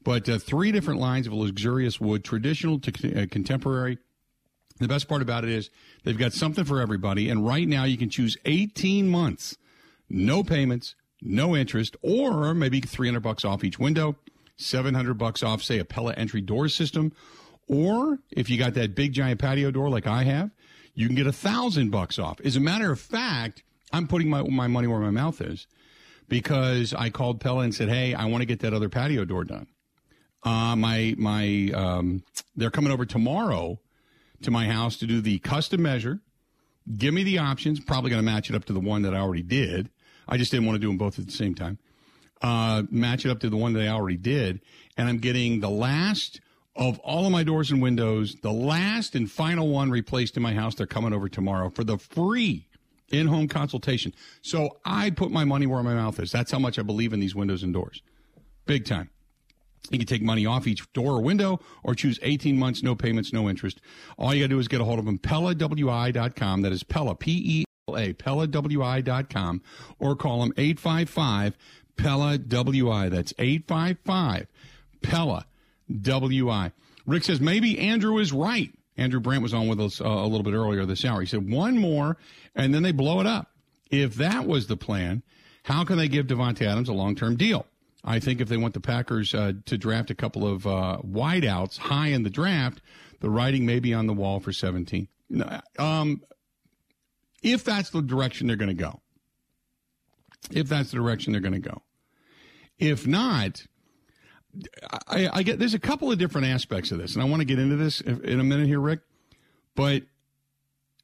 But 0.04 0.30
uh, 0.30 0.40
three 0.40 0.72
different 0.72 1.00
lines 1.00 1.28
of 1.28 1.34
luxurious 1.34 2.00
wood, 2.00 2.24
traditional 2.24 2.80
to 2.80 3.24
uh, 3.24 3.26
contemporary. 3.30 3.98
The 4.80 4.88
best 4.88 5.08
part 5.08 5.22
about 5.22 5.44
it 5.44 5.50
is 5.50 5.70
they've 6.04 6.18
got 6.18 6.34
something 6.34 6.64
for 6.64 6.80
everybody. 6.80 7.30
And 7.30 7.46
right 7.46 7.68
now 7.68 7.84
you 7.84 7.98
can 7.98 8.10
choose 8.10 8.38
18 8.46 9.10
months, 9.10 9.58
no 10.08 10.44
payments, 10.44 10.96
no 11.22 11.56
interest, 11.56 11.98
or 12.02 12.54
maybe 12.54 12.80
300 12.80 13.20
bucks 13.20 13.44
off 13.44 13.64
each 13.64 13.80
window, 13.80 14.16
700 14.58 15.16
bucks 15.16 15.42
off, 15.42 15.64
say, 15.64 15.80
a 15.80 15.86
Pella 15.86 16.14
entry 16.14 16.42
door 16.42 16.70
system. 16.70 17.12
Or 17.68 18.20
if 18.32 18.50
you 18.50 18.58
got 18.58 18.76
that 18.76 18.96
big 18.96 19.14
giant 19.14 19.40
patio 19.40 19.72
door 19.72 19.90
like 19.90 20.08
I 20.08 20.24
have, 20.24 20.52
you 20.94 21.08
can 21.08 21.16
get 21.16 21.28
a 21.28 21.34
thousand 21.34 21.90
bucks 21.90 22.18
off. 22.18 22.40
As 22.46 22.56
a 22.56 22.62
matter 22.62 22.92
of 22.92 23.00
fact, 23.00 23.64
I'm 23.92 24.08
putting 24.08 24.30
my, 24.30 24.44
my 24.44 24.68
money 24.68 24.88
where 24.88 25.00
my 25.00 25.10
mouth 25.10 25.42
is 25.42 25.68
because 26.28 26.94
I 26.94 27.10
called 27.10 27.40
Pella 27.40 27.62
and 27.62 27.74
said, 27.74 27.90
Hey, 27.90 28.14
I 28.14 28.26
want 28.26 28.42
to 28.42 28.46
get 28.46 28.60
that 28.62 28.74
other 28.74 28.90
patio 28.90 29.26
door 29.26 29.44
done. 29.44 29.68
Uh, 30.44 30.76
my 30.76 31.16
my 31.18 31.72
um, 31.74 32.24
they're 32.56 32.72
coming 32.72 32.92
over 32.92 33.06
tomorrow 33.06 33.80
to 34.42 34.52
my 34.52 34.68
house 34.68 34.98
to 34.98 35.08
do 35.08 35.20
the 35.22 35.40
custom 35.40 35.82
measure. 35.82 36.22
Give 36.96 37.14
me 37.14 37.24
the 37.24 37.40
options. 37.40 37.80
Probably 37.80 38.10
going 38.10 38.22
to 38.22 38.26
match 38.26 38.50
it 38.50 38.56
up 38.56 38.66
to 38.66 38.74
the 38.74 38.80
one 38.80 39.02
that 39.02 39.14
I 39.14 39.18
already 39.18 39.44
did. 39.44 39.90
I 40.28 40.38
just 40.38 40.52
didn't 40.52 40.66
want 40.66 40.76
to 40.76 40.80
do 40.80 40.88
them 40.88 40.98
both 40.98 41.20
at 41.20 41.26
the 41.26 41.32
same 41.32 41.56
time. 41.56 41.80
Uh, 42.42 42.84
match 42.92 43.26
it 43.26 43.32
up 43.32 43.40
to 43.40 43.50
the 43.50 43.58
one 43.58 43.74
that 43.74 43.82
I 43.82 43.88
already 43.88 44.18
did, 44.18 44.62
and 44.96 45.10
I'm 45.10 45.18
getting 45.18 45.60
the 45.60 45.70
last 45.70 46.40
of 46.76 47.00
all 47.00 47.26
of 47.26 47.32
my 47.32 47.44
doors 47.44 47.72
and 47.72 47.82
windows, 47.82 48.36
the 48.44 48.54
last 48.54 49.16
and 49.16 49.30
final 49.30 49.68
one 49.70 49.90
replaced 49.90 50.38
in 50.38 50.44
my 50.44 50.54
house. 50.54 50.76
They're 50.76 50.86
coming 50.86 51.14
over 51.14 51.28
tomorrow 51.28 51.72
for 51.72 51.84
the 51.84 51.98
free 51.98 52.67
in-home 53.10 53.48
consultation. 53.48 54.14
So 54.42 54.78
I 54.86 55.10
put 55.10 55.32
my 55.32 55.46
money 55.46 55.66
where 55.66 55.82
my 55.84 55.94
mouth 55.94 56.20
is. 56.20 56.32
That's 56.32 56.52
how 56.52 56.60
much 56.60 56.78
I 56.78 56.82
believe 56.82 57.14
in 57.14 57.20
these 57.20 57.36
windows 57.36 57.64
and 57.64 57.74
doors. 57.74 58.02
Big 58.66 58.86
time. 58.86 59.10
You 59.90 59.98
can 59.98 60.08
take 60.08 60.22
money 60.22 60.46
off 60.46 60.68
each 60.68 60.92
door 60.94 61.14
or 61.14 61.22
window 61.22 61.62
or 61.84 61.96
choose 61.96 62.20
18 62.22 62.58
months, 62.58 62.84
no 62.84 62.96
payments, 62.96 63.32
no 63.32 63.50
interest. 63.50 63.80
All 64.18 64.34
you 64.34 64.44
got 64.44 64.46
to 64.46 64.56
do 64.56 64.60
is 64.60 64.68
get 64.68 64.82
a 64.82 64.84
hold 64.84 65.00
of 65.00 65.06
them, 65.06 65.18
PellaWI.com. 65.18 66.62
That 66.62 66.72
is 66.74 66.84
Pella, 66.84 67.16
P-E-L-A, 67.16 68.14
PellaWI.com, 68.14 69.62
or 70.00 70.16
call 70.16 70.42
them 70.42 70.54
855 70.58 71.58
Pella 71.96 72.38
WI. 72.38 73.10
That's 73.10 73.34
855 73.40 74.48
Pella 75.02 75.46
WI. 76.02 76.72
Rick 77.06 77.24
says 77.24 77.40
maybe 77.40 77.80
Andrew 77.80 78.18
is 78.18 78.34
right. 78.34 78.74
Andrew 78.98 79.20
Brandt 79.20 79.44
was 79.44 79.54
on 79.54 79.68
with 79.68 79.80
us 79.80 80.02
uh, 80.02 80.06
a 80.06 80.26
little 80.26 80.44
bit 80.44 80.54
earlier 80.54 80.86
this 80.86 81.06
hour. 81.06 81.22
He 81.22 81.28
said 81.28 81.50
one 81.50 81.78
more, 81.78 82.18
and 82.56 82.74
then 82.74 82.84
they 82.84 82.92
blow 82.92 83.20
it 83.20 83.28
up. 83.28 83.52
If 83.92 84.16
that 84.16 84.48
was 84.48 84.68
the 84.68 84.78
plan, 84.78 85.24
how 85.64 85.84
can 85.84 85.98
they 85.98 86.08
give 86.08 86.28
Davante 86.28 86.64
Adams 86.64 86.90
a 86.90 86.94
long 86.94 87.16
term 87.16 87.36
deal? 87.36 87.66
I 88.04 88.20
think 88.20 88.42
if 88.42 88.48
they 88.48 88.58
want 88.58 88.74
the 88.74 88.80
Packers 88.80 89.34
uh, 89.34 89.54
to 89.66 89.78
draft 89.78 90.10
a 90.10 90.16
couple 90.16 90.48
of 90.48 90.66
uh, 90.66 91.00
wideouts 91.06 91.78
high 91.78 92.08
in 92.08 92.24
the 92.24 92.30
draft, 92.30 92.82
the 93.20 93.30
writing 93.30 93.66
may 93.66 93.80
be 93.80 93.94
on 93.94 94.08
the 94.08 94.14
wall 94.14 94.40
for 94.40 94.54
17. 94.54 95.08
Um, 95.78 96.24
if 97.44 97.64
that's 97.64 97.90
the 97.90 98.02
direction 98.02 98.48
they're 98.48 98.56
going 98.56 98.70
to 98.70 98.74
go, 98.74 99.02
if 100.52 100.70
that's 100.70 100.92
the 100.92 100.98
direction 100.98 101.34
they're 101.34 101.42
going 101.42 101.62
to 101.62 101.70
go. 101.70 101.82
If 102.80 103.08
not, 103.08 103.66
I, 105.08 105.30
I, 105.34 105.44
get 105.44 105.60
there's 105.60 105.74
a 105.74 105.80
couple 105.80 106.12
of 106.12 106.18
different 106.18 106.48
aspects 106.48 106.92
of 106.92 106.98
this, 106.98 107.14
and 107.14 107.22
I 107.22 107.26
want 107.26 107.42
to 107.42 107.46
get 107.46 107.60
into 107.60 107.76
this 107.76 108.02
in 108.02 108.40
a 108.40 108.44
minute 108.44 108.68
here, 108.68 108.80
Rick. 108.80 109.02
But 109.76 110.04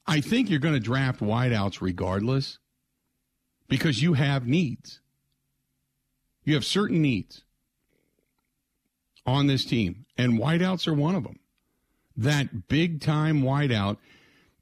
I 0.05 0.21
think 0.21 0.49
you're 0.49 0.59
going 0.59 0.73
to 0.73 0.79
draft 0.79 1.19
wideouts 1.19 1.81
regardless 1.81 2.59
because 3.67 4.01
you 4.01 4.13
have 4.13 4.47
needs. 4.47 4.99
You 6.43 6.55
have 6.55 6.65
certain 6.65 7.01
needs 7.01 7.43
on 9.25 9.47
this 9.47 9.63
team, 9.63 10.05
and 10.17 10.39
wideouts 10.39 10.87
are 10.87 10.93
one 10.93 11.15
of 11.15 11.23
them. 11.23 11.39
That 12.17 12.67
big 12.67 13.01
time 13.01 13.41
wideout, 13.41 13.97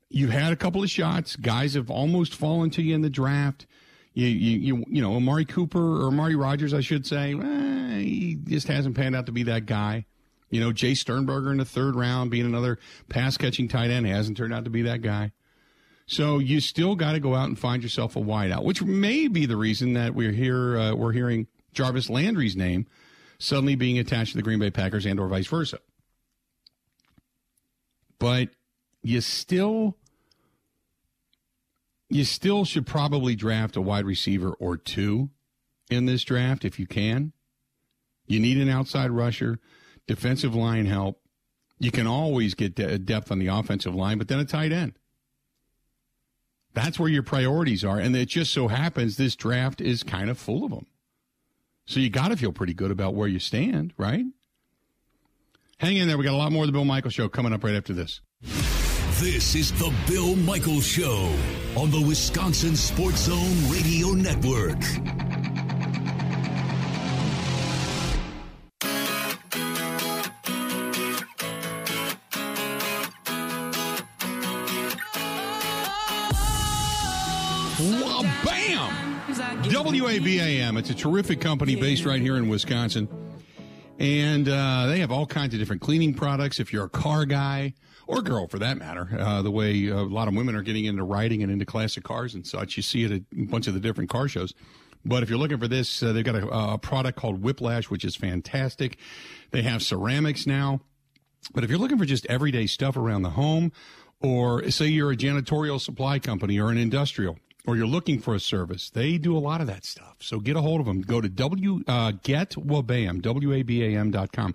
you've 0.10 0.30
had 0.30 0.54
a 0.54 0.56
couple 0.56 0.84
of 0.84 0.90
shots. 0.90 1.36
Guys 1.36 1.74
have 1.74 1.90
almost 1.90 2.36
fallen 2.36 2.70
to 2.72 2.82
you 2.82 2.94
in 2.94 3.02
the 3.02 3.10
draft. 3.10 3.66
You, 4.14 4.28
you, 4.28 4.60
you, 4.60 4.84
you 4.90 5.02
know, 5.02 5.16
Amari 5.16 5.46
Cooper 5.46 6.04
or 6.04 6.08
Amari 6.08 6.36
Rodgers, 6.36 6.74
I 6.74 6.82
should 6.82 7.06
say, 7.06 7.34
eh, 7.34 8.00
he 8.00 8.38
just 8.44 8.68
hasn't 8.68 8.96
panned 8.96 9.16
out 9.16 9.28
to 9.28 9.32
be 9.32 9.44
that 9.44 9.66
guy. 9.66 10.06
You 10.50 10.60
know, 10.60 10.72
Jace 10.72 10.98
Sternberger 10.98 11.52
in 11.52 11.58
the 11.58 11.66
third 11.66 11.96
round, 11.96 12.30
being 12.30 12.46
another 12.46 12.78
pass 13.08 13.38
catching 13.38 13.70
tight 13.70 13.90
end, 13.90 14.06
hasn't 14.06 14.36
turned 14.36 14.54
out 14.54 14.66
to 14.66 14.70
be 14.70 14.82
that 14.82 15.02
guy. 15.02 15.32
So 16.08 16.40
you 16.40 16.60
still 16.60 16.96
got 16.96 17.14
to 17.14 17.22
go 17.22 17.36
out 17.36 17.48
and 17.48 17.58
find 17.58 17.82
yourself 17.82 18.18
a 18.18 18.20
wideout, 18.20 18.66
which 18.66 18.84
may 18.84 19.30
be 19.30 19.46
the 19.46 19.56
reason 19.56 19.94
that 19.94 20.14
we're 20.14 20.34
here. 20.34 20.78
Uh, 20.78 20.94
we're 20.94 21.14
hearing 21.14 21.48
Jarvis 21.74 22.10
Landry's 22.10 22.56
name 22.58 22.86
suddenly 23.40 23.76
being 23.76 23.98
attached 23.98 24.32
to 24.32 24.38
the 24.38 24.44
Green 24.44 24.60
Bay 24.60 24.72
Packers 24.72 25.06
and 25.06 25.20
or 25.22 25.30
vice 25.30 25.48
versa. 25.48 25.80
But 28.20 28.50
you 29.02 29.22
still 29.22 29.96
you 32.12 32.26
still 32.26 32.66
should 32.66 32.86
probably 32.86 33.36
draft 33.36 33.78
a 33.78 33.82
wide 33.82 34.06
receiver 34.06 34.52
or 34.60 34.76
two 34.76 35.30
in 35.90 36.06
this 36.06 36.24
draft 36.24 36.66
if 36.66 36.78
you 36.78 36.86
can. 36.86 37.32
You 38.28 38.40
need 38.40 38.58
an 38.58 38.68
outside 38.68 39.12
rusher, 39.12 39.60
defensive 40.08 40.54
line 40.54 40.86
help. 40.86 41.22
You 41.80 41.90
can 41.90 42.08
always 42.08 42.54
get 42.54 42.76
de- 42.76 43.00
depth 43.00 43.32
on 43.32 43.40
the 43.40 43.48
offensive 43.48 43.96
line, 43.96 44.18
but 44.18 44.28
then 44.28 44.40
a 44.40 44.46
tight 44.46 44.74
end. 44.74 44.94
That's 46.74 47.00
where 47.00 47.10
your 47.10 47.24
priorities 47.24 47.84
are. 47.84 47.98
And 47.98 48.16
it 48.16 48.28
just 48.28 48.54
so 48.54 48.68
happens 48.68 49.16
this 49.16 49.36
draft 49.36 49.80
is 49.80 50.04
kind 50.04 50.30
of 50.30 50.38
full 50.38 50.66
of 50.66 50.72
them. 50.72 50.88
So 51.86 52.00
you 52.00 52.10
got 52.10 52.28
to 52.28 52.38
feel 52.38 52.52
pretty 52.52 52.74
good 52.74 52.92
about 52.92 53.16
where 53.16 53.28
you 53.28 53.40
stand, 53.40 53.94
right? 53.98 54.26
Hang 55.80 55.98
in 55.98 56.08
there. 56.08 56.18
We 56.18 56.26
got 56.26 56.34
a 56.34 56.38
lot 56.38 56.52
more 56.52 56.64
of 56.64 56.68
the 56.68 56.74
Bill 56.74 56.86
Michael 56.86 57.10
Show 57.10 57.28
coming 57.30 57.54
up 57.54 57.64
right 57.64 57.76
after 57.76 57.94
this. 57.94 58.22
This 59.20 59.56
is 59.56 59.72
the 59.74 59.94
Bill 60.08 60.36
Michael 60.36 60.82
Show 60.82 61.34
on 61.76 61.90
the 61.90 62.02
Wisconsin 62.02 62.76
Sports 62.76 63.22
Zone 63.22 63.72
Radio 63.72 64.10
Network. 64.10 64.80
Bam! 78.44 79.22
WABAM. 79.64 80.78
It's 80.78 80.90
a 80.90 80.96
terrific 80.96 81.40
company 81.40 81.76
based 81.76 82.06
right 82.06 82.22
here 82.22 82.38
in 82.38 82.50
Wisconsin. 82.50 83.08
And 83.98 84.50
uh, 84.50 84.88
they 84.88 85.00
have 85.00 85.12
all 85.12 85.26
kinds 85.26 85.54
of 85.54 85.60
different 85.60 85.82
cleaning 85.82 86.14
products. 86.14 86.60
If 86.60 86.74
you're 86.74 86.86
a 86.86 86.90
car 86.90 87.26
guy 87.26 87.74
or 88.12 88.22
girl 88.22 88.48
for 88.48 88.60
that 88.60 88.78
matter, 88.78 89.08
uh, 89.18 89.42
the 89.42 89.52
way 89.52 89.88
a 89.88 90.04
lot 90.04 90.28
of 90.28 90.36
women 90.36 90.56
are 90.56 90.62
getting 90.62 90.86
into 90.86 91.04
riding 91.04 91.42
and 91.44 91.52
into 91.52 91.66
classic 91.66 92.04
cars 92.04 92.36
and 92.36 92.46
such, 92.46 92.78
you 92.78 92.84
see 92.84 93.04
it 93.06 93.12
at 93.12 93.22
a 93.38 93.46
bunch 93.46 93.68
of 93.68 93.74
the 93.74 93.80
different 93.80 94.10
car 94.10 94.28
shows. 94.28 94.54
But 95.04 95.24
if 95.24 95.30
you're 95.30 95.40
looking 95.40 95.58
for 95.58 95.68
this, 95.68 96.04
uh, 96.04 96.14
they've 96.14 96.24
got 96.24 96.36
a, 96.36 96.48
a 96.48 96.78
product 96.78 97.18
called 97.18 97.42
Whiplash, 97.42 97.90
which 97.90 98.06
is 98.06 98.16
fantastic. 98.16 98.98
They 99.52 99.64
have 99.64 99.82
ceramics 99.82 100.46
now. 100.46 100.82
But 101.54 101.64
if 101.64 101.70
you're 101.70 101.80
looking 101.80 101.98
for 101.98 102.06
just 102.06 102.26
everyday 102.28 102.68
stuff 102.68 102.96
around 102.96 103.24
the 103.24 103.32
home, 103.32 103.72
or 104.20 104.70
say 104.70 104.88
you're 104.88 105.12
a 105.12 105.18
janitorial 105.18 105.82
supply 105.82 106.20
company 106.20 106.60
or 106.60 106.70
an 106.70 106.78
industrial, 106.78 107.40
or 107.66 107.76
you're 107.76 107.88
looking 107.88 108.20
for 108.20 108.36
a 108.36 108.40
service, 108.40 108.92
they 108.92 109.18
do 109.18 109.36
a 109.36 109.40
lot 109.40 109.62
of 109.62 109.68
that 109.68 109.86
stuff. 109.86 110.18
So 110.20 110.40
get 110.40 110.56
a 110.56 110.62
hold 110.62 110.80
of 110.82 110.86
them. 110.86 111.02
Go 111.02 111.22
to 111.22 111.30
w 111.30 111.84
uh, 111.88 112.12
getwabam 112.12 113.22
w 113.22 113.54
a 113.54 113.64
b 113.64 113.84
a 113.84 114.00
m 114.00 114.12
dot 114.12 114.32
com, 114.32 114.54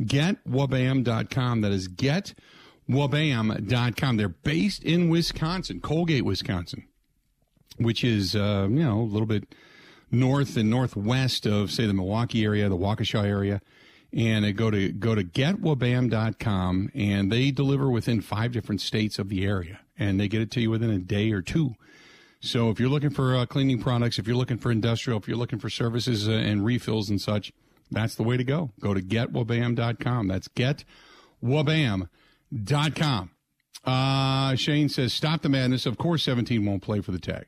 getwabam 0.00 1.02
dot 1.02 1.30
com. 1.30 1.62
That 1.62 1.72
is 1.72 1.88
getwabam 1.88 2.34
dot 2.90 3.96
com. 3.96 4.16
They're 4.16 4.28
based 4.28 4.82
in 4.84 5.08
Wisconsin, 5.08 5.80
Colgate, 5.80 6.24
Wisconsin, 6.24 6.86
which 7.78 8.04
is 8.04 8.34
uh, 8.34 8.66
you 8.70 8.82
know 8.82 9.00
a 9.00 9.02
little 9.02 9.26
bit 9.26 9.54
north 10.10 10.56
and 10.56 10.68
northwest 10.68 11.46
of 11.46 11.70
say 11.70 11.86
the 11.86 11.94
Milwaukee 11.94 12.44
area, 12.44 12.68
the 12.68 12.76
Waukesha 12.76 13.24
area. 13.24 13.60
And 14.12 14.56
go 14.56 14.72
to 14.72 14.90
go 14.90 15.14
to 15.14 15.22
getwabam.com 15.22 16.90
and 16.94 17.30
they 17.30 17.52
deliver 17.52 17.88
within 17.88 18.20
five 18.20 18.50
different 18.50 18.80
states 18.80 19.20
of 19.20 19.28
the 19.28 19.44
area 19.44 19.80
and 19.96 20.18
they 20.18 20.26
get 20.26 20.40
it 20.40 20.50
to 20.52 20.60
you 20.60 20.68
within 20.68 20.90
a 20.90 20.98
day 20.98 21.30
or 21.30 21.42
two. 21.42 21.76
So 22.40 22.70
if 22.70 22.80
you're 22.80 22.88
looking 22.88 23.10
for 23.10 23.36
uh, 23.36 23.46
cleaning 23.46 23.80
products, 23.80 24.18
if 24.18 24.26
you're 24.26 24.36
looking 24.36 24.58
for 24.58 24.72
industrial, 24.72 25.20
if 25.20 25.28
you're 25.28 25.36
looking 25.36 25.60
for 25.60 25.70
services 25.70 26.28
uh, 26.28 26.32
and 26.32 26.64
refills 26.64 27.08
and 27.08 27.20
such, 27.20 27.52
that's 27.88 28.16
the 28.16 28.24
way 28.24 28.36
to 28.36 28.42
go. 28.42 28.72
Go 28.80 28.94
to 28.94 29.00
getwabam.com. 29.00 30.26
That's 30.26 30.48
getwabam.com. 30.48 32.08
Uh, 33.84 34.54
Shane 34.56 34.88
says, 34.88 35.12
stop 35.12 35.42
the 35.42 35.48
madness. 35.48 35.86
Of 35.86 35.96
course, 35.96 36.22
17 36.24 36.64
won't 36.64 36.82
play 36.82 37.00
for 37.00 37.12
the 37.12 37.18
tag. 37.18 37.46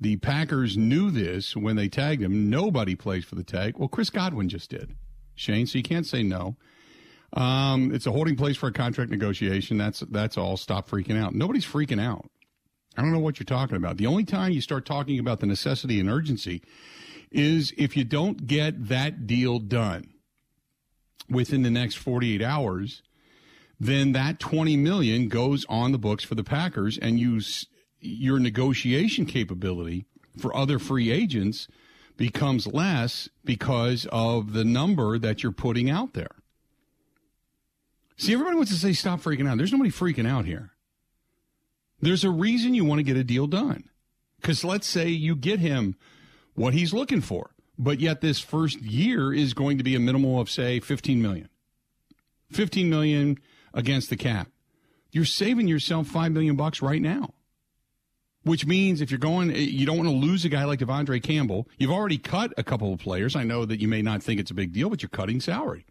The 0.00 0.16
Packers 0.16 0.76
knew 0.76 1.10
this 1.10 1.56
when 1.56 1.76
they 1.76 1.88
tagged 1.88 2.22
him. 2.22 2.48
Nobody 2.48 2.94
plays 2.94 3.24
for 3.24 3.34
the 3.34 3.44
tag. 3.44 3.78
Well, 3.78 3.88
Chris 3.88 4.10
Godwin 4.10 4.48
just 4.48 4.70
did, 4.70 4.94
Shane, 5.34 5.66
so 5.66 5.78
you 5.78 5.82
can't 5.82 6.06
say 6.06 6.22
no. 6.22 6.56
Um, 7.32 7.92
it's 7.92 8.06
a 8.06 8.12
holding 8.12 8.36
place 8.36 8.56
for 8.56 8.68
a 8.68 8.72
contract 8.72 9.10
negotiation. 9.10 9.76
That's 9.76 10.00
that's 10.00 10.38
all. 10.38 10.56
Stop 10.56 10.88
freaking 10.88 11.20
out. 11.20 11.34
Nobody's 11.34 11.66
freaking 11.66 12.00
out. 12.00 12.30
I 12.96 13.02
don't 13.02 13.12
know 13.12 13.18
what 13.18 13.38
you're 13.38 13.44
talking 13.44 13.76
about. 13.76 13.96
The 13.96 14.06
only 14.06 14.24
time 14.24 14.52
you 14.52 14.60
start 14.60 14.86
talking 14.86 15.18
about 15.18 15.40
the 15.40 15.46
necessity 15.46 16.00
and 16.00 16.08
urgency 16.08 16.62
is 17.30 17.72
if 17.76 17.96
you 17.96 18.04
don't 18.04 18.46
get 18.46 18.88
that 18.88 19.26
deal 19.26 19.58
done 19.58 20.14
within 21.28 21.62
the 21.62 21.70
next 21.70 21.96
48 21.96 22.40
hours, 22.40 23.02
then 23.80 24.12
that 24.12 24.38
20 24.38 24.76
million 24.76 25.28
goes 25.28 25.64
on 25.68 25.92
the 25.92 25.98
books 25.98 26.24
for 26.24 26.34
the 26.34 26.44
Packers 26.44 26.98
and 26.98 27.20
use 27.20 27.66
your 28.00 28.38
negotiation 28.38 29.26
capability 29.26 30.06
for 30.36 30.54
other 30.56 30.78
free 30.78 31.10
agents 31.10 31.68
becomes 32.16 32.66
less 32.66 33.28
because 33.44 34.06
of 34.10 34.52
the 34.52 34.64
number 34.64 35.18
that 35.18 35.42
you're 35.42 35.52
putting 35.52 35.88
out 35.88 36.14
there. 36.14 36.42
See, 38.16 38.32
everybody 38.32 38.56
wants 38.56 38.72
to 38.72 38.78
say 38.78 38.92
stop 38.92 39.20
freaking 39.20 39.48
out. 39.48 39.56
There's 39.58 39.72
nobody 39.72 39.90
freaking 39.90 40.28
out 40.28 40.44
here. 40.44 40.72
There's 42.00 42.24
a 42.24 42.30
reason 42.30 42.74
you 42.74 42.84
want 42.84 42.98
to 42.98 43.04
get 43.04 43.16
a 43.16 43.24
deal 43.24 43.46
done. 43.46 43.84
Because 44.40 44.64
let's 44.64 44.86
say 44.86 45.08
you 45.08 45.34
get 45.34 45.60
him 45.60 45.96
what 46.54 46.74
he's 46.74 46.92
looking 46.92 47.20
for, 47.20 47.50
but 47.78 48.00
yet 48.00 48.20
this 48.20 48.40
first 48.40 48.80
year 48.80 49.32
is 49.32 49.54
going 49.54 49.78
to 49.78 49.84
be 49.84 49.94
a 49.94 50.00
minimal 50.00 50.40
of, 50.40 50.50
say, 50.50 50.80
15 50.80 51.20
million. 51.22 51.48
15 52.50 52.88
million 52.88 53.38
against 53.74 54.10
the 54.10 54.16
cap. 54.16 54.48
You're 55.10 55.24
saving 55.24 55.68
yourself 55.68 56.06
5 56.08 56.32
million 56.32 56.56
bucks 56.56 56.82
right 56.82 57.00
now. 57.00 57.34
Which 58.44 58.66
means 58.66 59.00
if 59.00 59.10
you're 59.10 59.18
going, 59.18 59.54
you 59.54 59.84
don't 59.84 59.96
want 59.96 60.08
to 60.08 60.14
lose 60.14 60.44
a 60.44 60.48
guy 60.48 60.64
like 60.64 60.78
De'Vondre 60.78 61.22
Campbell. 61.22 61.68
You've 61.76 61.90
already 61.90 62.18
cut 62.18 62.52
a 62.56 62.62
couple 62.62 62.92
of 62.92 63.00
players. 63.00 63.36
I 63.36 63.42
know 63.42 63.64
that 63.64 63.80
you 63.80 63.88
may 63.88 64.00
not 64.00 64.22
think 64.22 64.40
it's 64.40 64.50
a 64.50 64.54
big 64.54 64.72
deal, 64.72 64.88
but 64.88 65.02
you're 65.02 65.10
cutting 65.10 65.40
salary. 65.40 65.84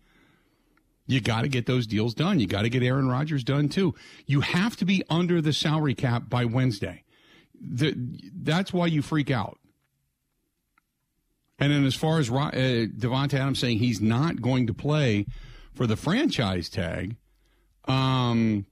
You 1.08 1.22
got 1.22 1.42
to 1.42 1.48
get 1.48 1.66
those 1.66 1.88
deals 1.88 2.14
done. 2.14 2.40
You 2.40 2.48
got 2.48 2.64
to 2.64 2.70
get 2.70 2.84
Aaron 2.84 3.10
Rodgers 3.10 3.44
done 3.44 3.70
too. 3.70 3.96
You 4.26 4.42
have 4.42 4.76
to 4.78 4.86
be 4.86 5.04
under 5.10 5.42
the 5.42 5.54
salary 5.54 5.94
cap 5.94 6.30
by 6.30 6.46
Wednesday. 6.46 7.04
The, 7.60 7.96
that's 8.34 8.74
why 8.74 8.88
you 8.88 9.02
freak 9.02 9.32
out. 9.32 9.58
And 11.60 11.72
then 11.72 11.86
as 11.86 11.96
far 11.96 12.20
as 12.20 12.30
uh, 12.30 12.88
Adams 13.04 13.60
saying 13.60 13.80
he's 13.80 14.02
not 14.02 14.42
going 14.42 14.68
to 14.68 14.74
play 14.74 15.26
for 15.74 15.88
the 15.88 15.96
franchise 15.96 16.70
tag, 16.70 17.16
um, 17.88 18.66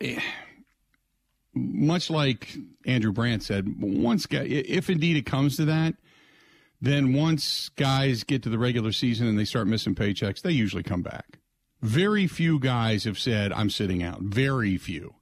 eh, 0.00 0.20
much 1.54 2.10
like 2.10 2.56
Andrew 2.86 3.12
Brandt 3.12 3.42
said, 3.42 3.80
once 3.80 4.26
if 4.30 4.90
indeed 4.90 5.16
it 5.16 5.26
comes 5.26 5.56
to 5.56 5.64
that, 5.66 5.94
then 6.80 7.14
once 7.14 7.70
guys 7.70 8.24
get 8.24 8.42
to 8.42 8.48
the 8.48 8.58
regular 8.58 8.92
season 8.92 9.26
and 9.26 9.38
they 9.38 9.44
start 9.44 9.66
missing 9.66 9.94
paychecks, 9.94 10.42
they 10.42 10.50
usually 10.50 10.82
come 10.82 11.02
back. 11.02 11.38
Very 11.80 12.26
few 12.26 12.58
guys 12.58 13.04
have 13.04 13.18
said, 13.18 13.52
I'm 13.52 13.70
sitting 13.70 14.02
out. 14.02 14.20
Very 14.20 14.76
few. 14.76 15.14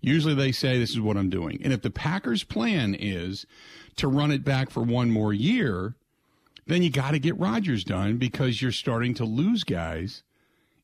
Usually 0.00 0.34
they 0.34 0.52
say, 0.52 0.78
This 0.78 0.90
is 0.90 1.00
what 1.00 1.16
I'm 1.16 1.30
doing. 1.30 1.60
And 1.62 1.72
if 1.72 1.82
the 1.82 1.90
Packers' 1.90 2.44
plan 2.44 2.94
is 2.94 3.46
to 3.96 4.08
run 4.08 4.30
it 4.30 4.44
back 4.44 4.70
for 4.70 4.82
one 4.82 5.10
more 5.10 5.32
year, 5.32 5.96
then 6.66 6.82
you 6.82 6.90
got 6.90 7.10
to 7.10 7.18
get 7.18 7.38
Rodgers 7.38 7.84
done 7.84 8.16
because 8.16 8.62
you're 8.62 8.72
starting 8.72 9.14
to 9.14 9.24
lose 9.24 9.64
guys 9.64 10.22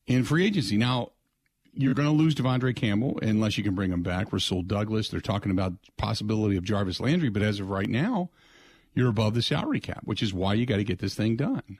in 0.07 0.25
free 0.25 0.47
agency. 0.47 0.77
Now, 0.77 1.13
you're 1.73 1.95
going 1.95 2.09
to 2.09 2.15
lose 2.15 2.35
De'Vondre 2.35 2.75
Campbell 2.75 3.19
unless 3.21 3.59
you 3.59 3.65
can 3.65 3.75
bring 3.75 3.93
him 3.93 4.03
back. 4.03 4.33
Rasul 4.33 4.63
Douglas, 4.63 5.09
they're 5.09 5.21
talking 5.21 5.51
about 5.51 5.75
possibility 5.97 6.57
of 6.57 6.65
Jarvis 6.65 7.01
Landry, 7.01 7.29
but 7.29 7.43
as 7.43 7.61
of 7.61 7.69
right 7.69 7.89
now, 7.89 8.31
you're 8.95 9.11
above 9.11 9.35
the 9.35 9.43
salary 9.43 9.81
cap, 9.81 10.01
which 10.05 10.23
is 10.23 10.33
why 10.33 10.55
you 10.55 10.65
got 10.65 10.77
to 10.77 10.85
get 10.85 11.01
this 11.01 11.15
thing 11.15 11.37
done. 11.37 11.79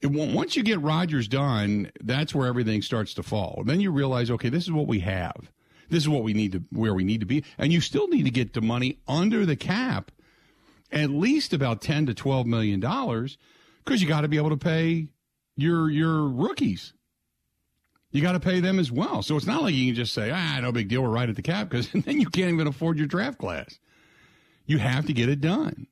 It, 0.00 0.06
once 0.08 0.56
you 0.56 0.62
get 0.62 0.80
Rodgers 0.80 1.26
done, 1.26 1.90
that's 2.00 2.34
where 2.34 2.46
everything 2.46 2.82
starts 2.82 3.14
to 3.14 3.22
fall. 3.22 3.62
Then 3.66 3.80
you 3.80 3.90
realize, 3.90 4.30
okay, 4.30 4.48
this 4.48 4.64
is 4.64 4.72
what 4.72 4.86
we 4.86 5.00
have. 5.00 5.50
This 5.90 6.04
is 6.04 6.08
what 6.08 6.22
we 6.22 6.32
need 6.32 6.52
to 6.52 6.62
where 6.70 6.94
we 6.94 7.04
need 7.04 7.20
to 7.20 7.26
be, 7.26 7.44
and 7.58 7.72
you 7.72 7.80
still 7.80 8.08
need 8.08 8.24
to 8.24 8.30
get 8.30 8.54
the 8.54 8.62
money 8.62 9.00
under 9.06 9.44
the 9.44 9.56
cap, 9.56 10.10
at 10.90 11.10
least 11.10 11.52
about 11.52 11.82
ten 11.82 12.06
to 12.06 12.14
twelve 12.14 12.46
million 12.46 12.80
dollars, 12.80 13.36
because 13.84 14.00
you 14.00 14.08
got 14.08 14.22
to 14.22 14.28
be 14.28 14.38
able 14.38 14.50
to 14.50 14.56
pay 14.56 15.08
your 15.56 15.90
your 15.90 16.28
rookies. 16.28 16.92
You 18.10 18.20
got 18.20 18.32
to 18.32 18.40
pay 18.40 18.60
them 18.60 18.78
as 18.78 18.92
well. 18.92 19.22
So 19.22 19.36
it's 19.36 19.46
not 19.46 19.62
like 19.62 19.74
you 19.74 19.86
can 19.86 19.94
just 19.94 20.12
say, 20.12 20.30
ah, 20.30 20.60
no 20.60 20.70
big 20.70 20.88
deal, 20.88 21.02
we're 21.02 21.08
right 21.08 21.28
at 21.28 21.34
the 21.34 21.42
cap, 21.42 21.70
because 21.70 21.90
then 21.94 22.20
you 22.20 22.28
can't 22.28 22.52
even 22.52 22.66
afford 22.66 22.98
your 22.98 23.06
draft 23.06 23.38
class. 23.38 23.78
You 24.66 24.78
have 24.78 25.06
to 25.06 25.12
get 25.12 25.28
it 25.28 25.40
done. 25.40 25.86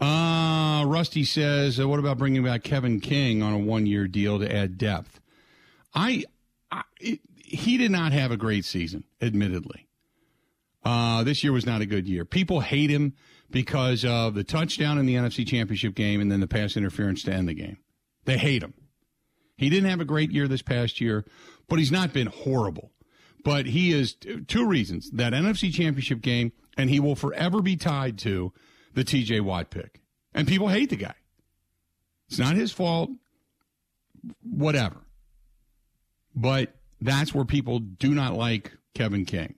Uh, 0.00 0.84
Rusty 0.86 1.24
says, 1.24 1.78
uh, 1.78 1.86
what 1.86 1.98
about 1.98 2.16
bringing 2.16 2.42
back 2.42 2.62
Kevin 2.62 3.00
King 3.00 3.42
on 3.42 3.52
a 3.52 3.58
one 3.58 3.84
year 3.84 4.08
deal 4.08 4.38
to 4.38 4.50
add 4.50 4.78
depth? 4.78 5.20
I, 5.94 6.24
I 6.72 6.84
it, 7.00 7.20
he 7.36 7.76
did 7.76 7.90
not 7.90 8.12
have 8.12 8.30
a 8.30 8.36
great 8.38 8.64
season, 8.64 9.04
admittedly. 9.20 9.88
Uh, 10.82 11.22
this 11.22 11.44
year 11.44 11.52
was 11.52 11.66
not 11.66 11.82
a 11.82 11.86
good 11.86 12.08
year. 12.08 12.24
People 12.24 12.60
hate 12.60 12.88
him 12.88 13.12
because 13.50 14.04
of 14.04 14.34
the 14.34 14.44
touchdown 14.44 14.98
in 14.98 15.06
the 15.06 15.14
NFC 15.14 15.46
Championship 15.46 15.94
game 15.94 16.20
and 16.20 16.30
then 16.30 16.40
the 16.40 16.46
pass 16.46 16.76
interference 16.76 17.22
to 17.24 17.32
end 17.32 17.48
the 17.48 17.54
game. 17.54 17.78
They 18.24 18.38
hate 18.38 18.62
him. 18.62 18.74
He 19.56 19.68
didn't 19.68 19.90
have 19.90 20.00
a 20.00 20.06
great 20.06 20.30
year 20.30 20.48
this 20.48 20.62
past 20.62 21.00
year, 21.00 21.24
but 21.68 21.78
he's 21.78 21.92
not 21.92 22.12
been 22.12 22.28
horrible. 22.28 22.92
But 23.44 23.66
he 23.66 23.92
is 23.92 24.16
two 24.46 24.66
reasons 24.66 25.10
that 25.12 25.32
NFC 25.32 25.72
Championship 25.72 26.20
game, 26.20 26.52
and 26.76 26.90
he 26.90 27.00
will 27.00 27.16
forever 27.16 27.62
be 27.62 27.76
tied 27.76 28.18
to 28.18 28.52
the 28.94 29.04
TJ 29.04 29.40
Watt 29.40 29.70
pick. 29.70 30.00
And 30.34 30.46
people 30.46 30.68
hate 30.68 30.90
the 30.90 30.96
guy. 30.96 31.14
It's 32.28 32.38
not 32.38 32.54
his 32.54 32.70
fault, 32.70 33.10
whatever. 34.42 34.98
But 36.34 36.74
that's 37.00 37.34
where 37.34 37.44
people 37.44 37.80
do 37.80 38.14
not 38.14 38.34
like 38.34 38.72
Kevin 38.94 39.24
King. 39.24 39.54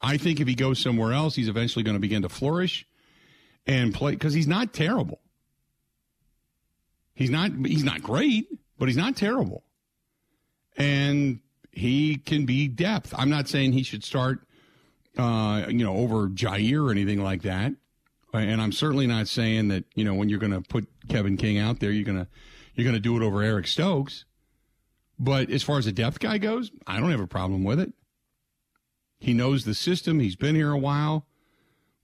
I 0.00 0.16
think 0.16 0.40
if 0.40 0.48
he 0.48 0.54
goes 0.54 0.78
somewhere 0.78 1.12
else, 1.12 1.34
he's 1.34 1.48
eventually 1.48 1.82
going 1.82 1.96
to 1.96 2.00
begin 2.00 2.22
to 2.22 2.28
flourish 2.28 2.86
and 3.66 3.94
play 3.94 4.12
because 4.12 4.34
he's 4.34 4.48
not 4.48 4.72
terrible. 4.72 5.20
He's 7.14 7.30
not 7.30 7.50
he's 7.66 7.84
not 7.84 8.02
great, 8.02 8.48
but 8.78 8.88
he's 8.88 8.96
not 8.96 9.16
terrible. 9.16 9.64
and 10.76 11.40
he 11.72 12.16
can 12.16 12.46
be 12.46 12.66
depth. 12.68 13.14
I'm 13.16 13.30
not 13.30 13.46
saying 13.46 13.72
he 13.72 13.82
should 13.84 14.02
start, 14.02 14.40
uh, 15.16 15.66
you 15.68 15.84
know, 15.84 15.96
over 15.96 16.28
Jair 16.28 16.88
or 16.88 16.90
anything 16.90 17.22
like 17.22 17.42
that. 17.42 17.72
And 18.32 18.60
I'm 18.60 18.72
certainly 18.72 19.06
not 19.06 19.28
saying 19.28 19.68
that 19.68 19.84
you 19.94 20.04
know 20.04 20.14
when 20.14 20.28
you're 20.28 20.38
to 20.40 20.60
put 20.62 20.88
Kevin 21.08 21.36
King 21.36 21.58
out 21.58 21.80
there, 21.80 21.90
you're 21.90 22.04
gonna 22.04 22.28
you're 22.74 22.86
gonna 22.86 23.00
do 23.00 23.16
it 23.16 23.22
over 23.22 23.42
Eric 23.42 23.66
Stokes. 23.66 24.24
But 25.18 25.50
as 25.50 25.62
far 25.62 25.78
as 25.78 25.84
the 25.84 25.92
depth 25.92 26.18
guy 26.20 26.38
goes, 26.38 26.70
I 26.86 26.98
don't 26.98 27.10
have 27.10 27.20
a 27.20 27.26
problem 27.26 27.62
with 27.64 27.78
it. 27.78 27.92
He 29.18 29.34
knows 29.34 29.64
the 29.64 29.74
system. 29.74 30.18
He's 30.20 30.36
been 30.36 30.54
here 30.54 30.72
a 30.72 30.78
while. 30.78 31.26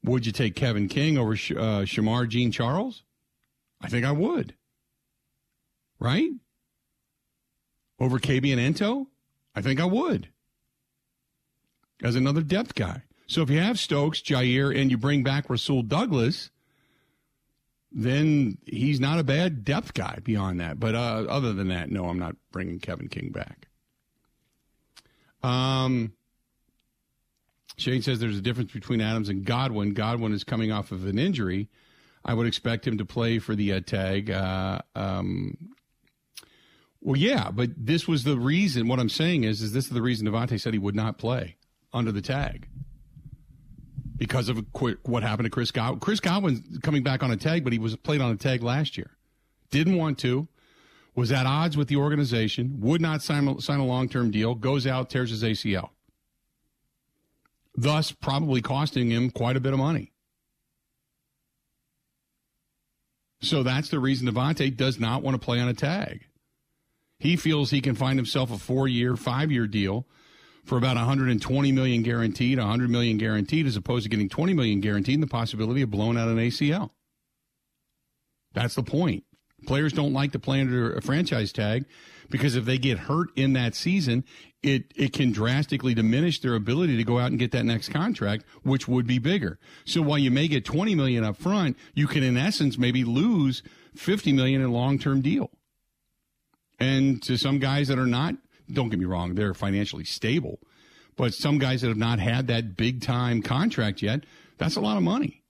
Would 0.05 0.26
you 0.26 0.32
take 0.32 0.55
Kevin 0.55 0.88
King 0.88 1.18
over 1.18 1.36
Sh- 1.36 1.53
uh, 1.53 1.82
Shemar 1.84 2.28
Jean 2.28 2.53
Charles? 2.53 3.03
I 3.80 3.88
think 3.88 4.05
I 4.05 4.12
would. 4.12 4.55
Right? 5.99 6.30
Over 7.99 8.18
Kabion 8.18 8.59
Ento? 8.59 9.07
I 9.55 9.62
think 9.62 9.80
I 9.80 9.84
would. 9.84 10.28
As 12.03 12.14
another 12.14 12.42
depth 12.42 12.74
guy. 12.74 13.03
So 13.26 13.42
if 13.42 13.51
you 13.51 13.59
have 13.59 13.78
Stokes, 13.78 14.20
Jair, 14.20 14.78
and 14.78 14.90
you 14.90 14.99
bring 14.99 15.22
back 15.22 15.51
Rasul 15.51 15.82
Douglas, 15.82 16.51
then 17.90 18.59
he's 18.66 19.01
not 19.01 19.18
a 19.18 19.24
bad 19.24 19.64
depth 19.64 19.94
guy 19.94 20.18
beyond 20.22 20.61
that. 20.61 20.78
But 20.78 20.94
uh, 20.94 21.24
other 21.28 21.53
than 21.53 21.68
that, 21.68 21.90
no, 21.90 22.09
I'm 22.09 22.18
not 22.18 22.36
bringing 22.53 22.78
Kevin 22.78 23.09
King 23.09 23.30
back. 23.30 23.68
Um, 25.42 26.12
Shane 27.77 28.03
says 28.03 28.20
there's 28.20 28.39
a 28.39 28.43
difference 28.43 28.72
between 28.72 29.01
Adams 29.01 29.29
and 29.29 29.45
Godwin. 29.45 29.93
Godwin 29.93 30.33
is 30.33 30.45
coming 30.45 30.72
off 30.72 30.93
of 30.93 31.07
an 31.07 31.18
injury. 31.18 31.68
I 32.24 32.35
would 32.35 32.47
expect 32.47 32.87
him 32.87 32.99
to 32.99 33.05
play 33.05 33.39
for 33.39 33.55
the 33.55 33.74
uh, 33.74 33.81
tag. 33.81 34.31
Uh, 34.31 34.81
um, 34.95 35.57
well, 37.01 37.16
yeah, 37.16 37.51
but 37.51 37.70
this 37.77 38.09
was 38.09 38.24
the 38.24 38.37
reason. 38.37 38.89
What 38.89 38.99
I'm 38.99 39.09
saying 39.09 39.45
is, 39.45 39.62
is 39.62 39.72
this 39.72 39.85
is 39.85 39.91
the 39.91 40.03
reason 40.03 40.27
Davante 40.27 40.61
said 40.61 40.72
he 40.72 40.79
would 40.79 40.97
not 40.97 41.18
play 41.18 41.57
under 41.93 42.11
the 42.11 42.22
tag 42.22 42.68
because 44.16 44.49
of 44.49 44.64
what 45.05 45.22
happened 45.22 45.45
to 45.45 45.51
Chris 45.51 45.70
Godwin. 45.70 46.01
Chris 46.01 46.20
Godwin 46.20 46.81
coming 46.83 47.03
back 47.03 47.22
on 47.22 47.31
a 47.31 47.37
tag, 47.37 47.62
but 47.62 47.72
he 47.72 47.79
was 47.79 47.95
played 47.97 48.20
on 48.20 48.33
a 48.33 48.37
tag 48.37 48.62
last 48.62 48.97
year. 48.97 49.11
Didn't 49.70 49.97
want 49.97 50.18
to. 50.20 50.49
Was 51.14 51.33
at 51.33 51.47
odds 51.47 51.77
with 51.79 51.89
the 51.89 51.97
organization. 51.97 52.79
Would 52.81 53.01
not 53.01 53.22
sign, 53.22 53.59
sign 53.61 53.81
a 53.81 53.87
long 53.87 54.09
term 54.09 54.31
deal. 54.31 54.55
Goes 54.55 54.87
out, 54.87 55.09
tears 55.09 55.31
his 55.31 55.43
ACL. 55.43 55.91
Thus, 57.77 58.12
probably 58.12 58.62
costing 58.62 59.11
him 59.11 59.31
quite 59.31 59.57
a 59.57 59.61
bit 59.61 59.72
of 59.72 59.79
money. 59.79 60.12
So 63.43 63.62
that's 63.62 63.91
the 63.91 64.01
reason 64.01 64.27
Davante 64.27 64.74
does 64.74 64.99
not 64.99 65.22
want 65.22 65.35
to 65.35 65.45
play 65.45 65.61
on 65.61 65.68
a 65.68 65.74
tag. 65.74 66.27
He 67.18 67.37
feels 67.37 67.70
he 67.70 67.81
can 67.81 67.95
find 67.95 68.18
himself 68.18 68.51
a 68.51 68.59
four 68.59 68.89
year, 68.89 69.16
five 69.16 69.53
year 69.53 69.66
deal 69.66 70.07
for 70.64 70.77
about 70.77 70.97
120 70.97 71.72
million 71.72 72.03
guaranteed, 72.03 72.59
100 72.59 72.91
million 72.91 73.18
guaranteed, 73.18 73.66
as 73.66 73.77
opposed 73.77 74.05
to 74.05 74.09
getting 74.09 74.29
20 74.29 74.53
million 74.55 74.81
guaranteed 74.81 75.14
and 75.14 75.22
the 75.22 75.29
possibility 75.29 75.83
of 75.83 75.91
blowing 75.91 76.18
out 76.18 76.29
an 76.29 76.39
ACL. 76.39 76.91
That's 78.53 78.74
the 78.74 78.83
point. 78.83 79.24
Players 79.65 79.93
don't 79.93 80.13
like 80.13 80.33
to 80.33 80.39
play 80.39 80.61
under 80.61 80.93
a 80.93 81.01
franchise 81.01 81.53
tag 81.53 81.87
because 82.29 82.57
if 82.57 82.65
they 82.65 82.77
get 82.77 82.99
hurt 83.01 83.31
in 83.37 83.55
that 83.55 83.75
season, 83.75 84.25
it, 84.63 84.93
it 84.95 85.13
can 85.13 85.33
drastically 85.33 85.95
diminish 85.95 86.41
their 86.41 86.55
ability 86.55 86.97
to 86.97 87.05
go 87.05 87.19
out 87.19 87.31
and 87.31 87.39
get 87.39 87.53
that 87.53 87.65
next 87.65 87.89
contract, 87.89 88.45
which 88.63 88.87
would 88.87 89.07
be 89.07 89.19
bigger. 89.19 89.59
So 89.85 90.03
while 90.03 90.19
you 90.19 90.31
may 90.31 90.47
get 90.49 90.65
20 90.65 90.95
million 90.95 91.25
up 91.25 91.37
front, 91.37 91.77
you 91.95 92.07
can 92.07 92.23
in 92.23 92.37
essence 92.37 92.77
maybe 92.77 93.05
lose 93.05 93.63
50 93.95 94.33
million 94.33 94.61
in 94.61 94.69
a 94.69 94.73
long 94.73 94.99
term 94.99 95.23
deal. 95.23 95.51
And 96.79 97.23
to 97.23 97.39
some 97.39 97.59
guys 97.59 97.89
that 97.89 97.99
are 97.99 98.07
not 98.07 98.35
don't 98.71 98.89
get 98.89 98.99
me 98.99 99.05
wrong, 99.05 99.35
they're 99.35 99.55
financially 99.55 100.05
stable. 100.05 100.59
But 101.17 101.35
some 101.35 101.59
guys 101.59 101.81
that 101.81 101.89
have 101.89 101.97
not 101.97 102.19
had 102.19 102.49
that 102.49 102.77
big 102.77 103.01
time 103.01 103.43
contract 103.43 104.03
yet, 104.03 104.25
that's 104.59 104.77
a 104.77 104.81
lot 104.81 104.97
of 104.97 105.03
money. 105.03 105.43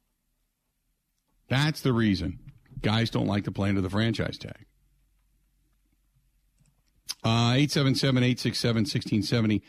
That's 1.48 1.80
the 1.80 1.92
reason 1.92 2.38
guys 2.80 3.10
don't 3.10 3.26
like 3.26 3.44
to 3.44 3.52
play 3.52 3.68
under 3.68 3.80
the 3.80 3.90
franchise 3.90 4.38
tag. 4.38 4.66
Uh, 7.24 7.54
877 7.54 8.22
867 8.22 8.80
1670. 8.82 9.62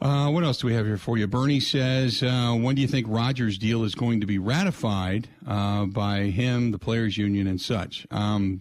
Uh, 0.00 0.30
what 0.30 0.44
else 0.44 0.58
do 0.58 0.66
we 0.66 0.72
have 0.72 0.86
here 0.86 0.96
for 0.96 1.18
you? 1.18 1.26
Bernie 1.26 1.60
says, 1.60 2.22
uh, 2.22 2.54
when 2.54 2.74
do 2.74 2.80
you 2.80 2.88
think 2.88 3.06
Rodgers' 3.08 3.58
deal 3.58 3.84
is 3.84 3.94
going 3.94 4.20
to 4.20 4.26
be 4.26 4.38
ratified 4.38 5.28
uh, 5.46 5.84
by 5.84 6.24
him, 6.24 6.70
the 6.70 6.78
players' 6.78 7.18
union, 7.18 7.46
and 7.46 7.60
such? 7.60 8.06
Um, 8.10 8.60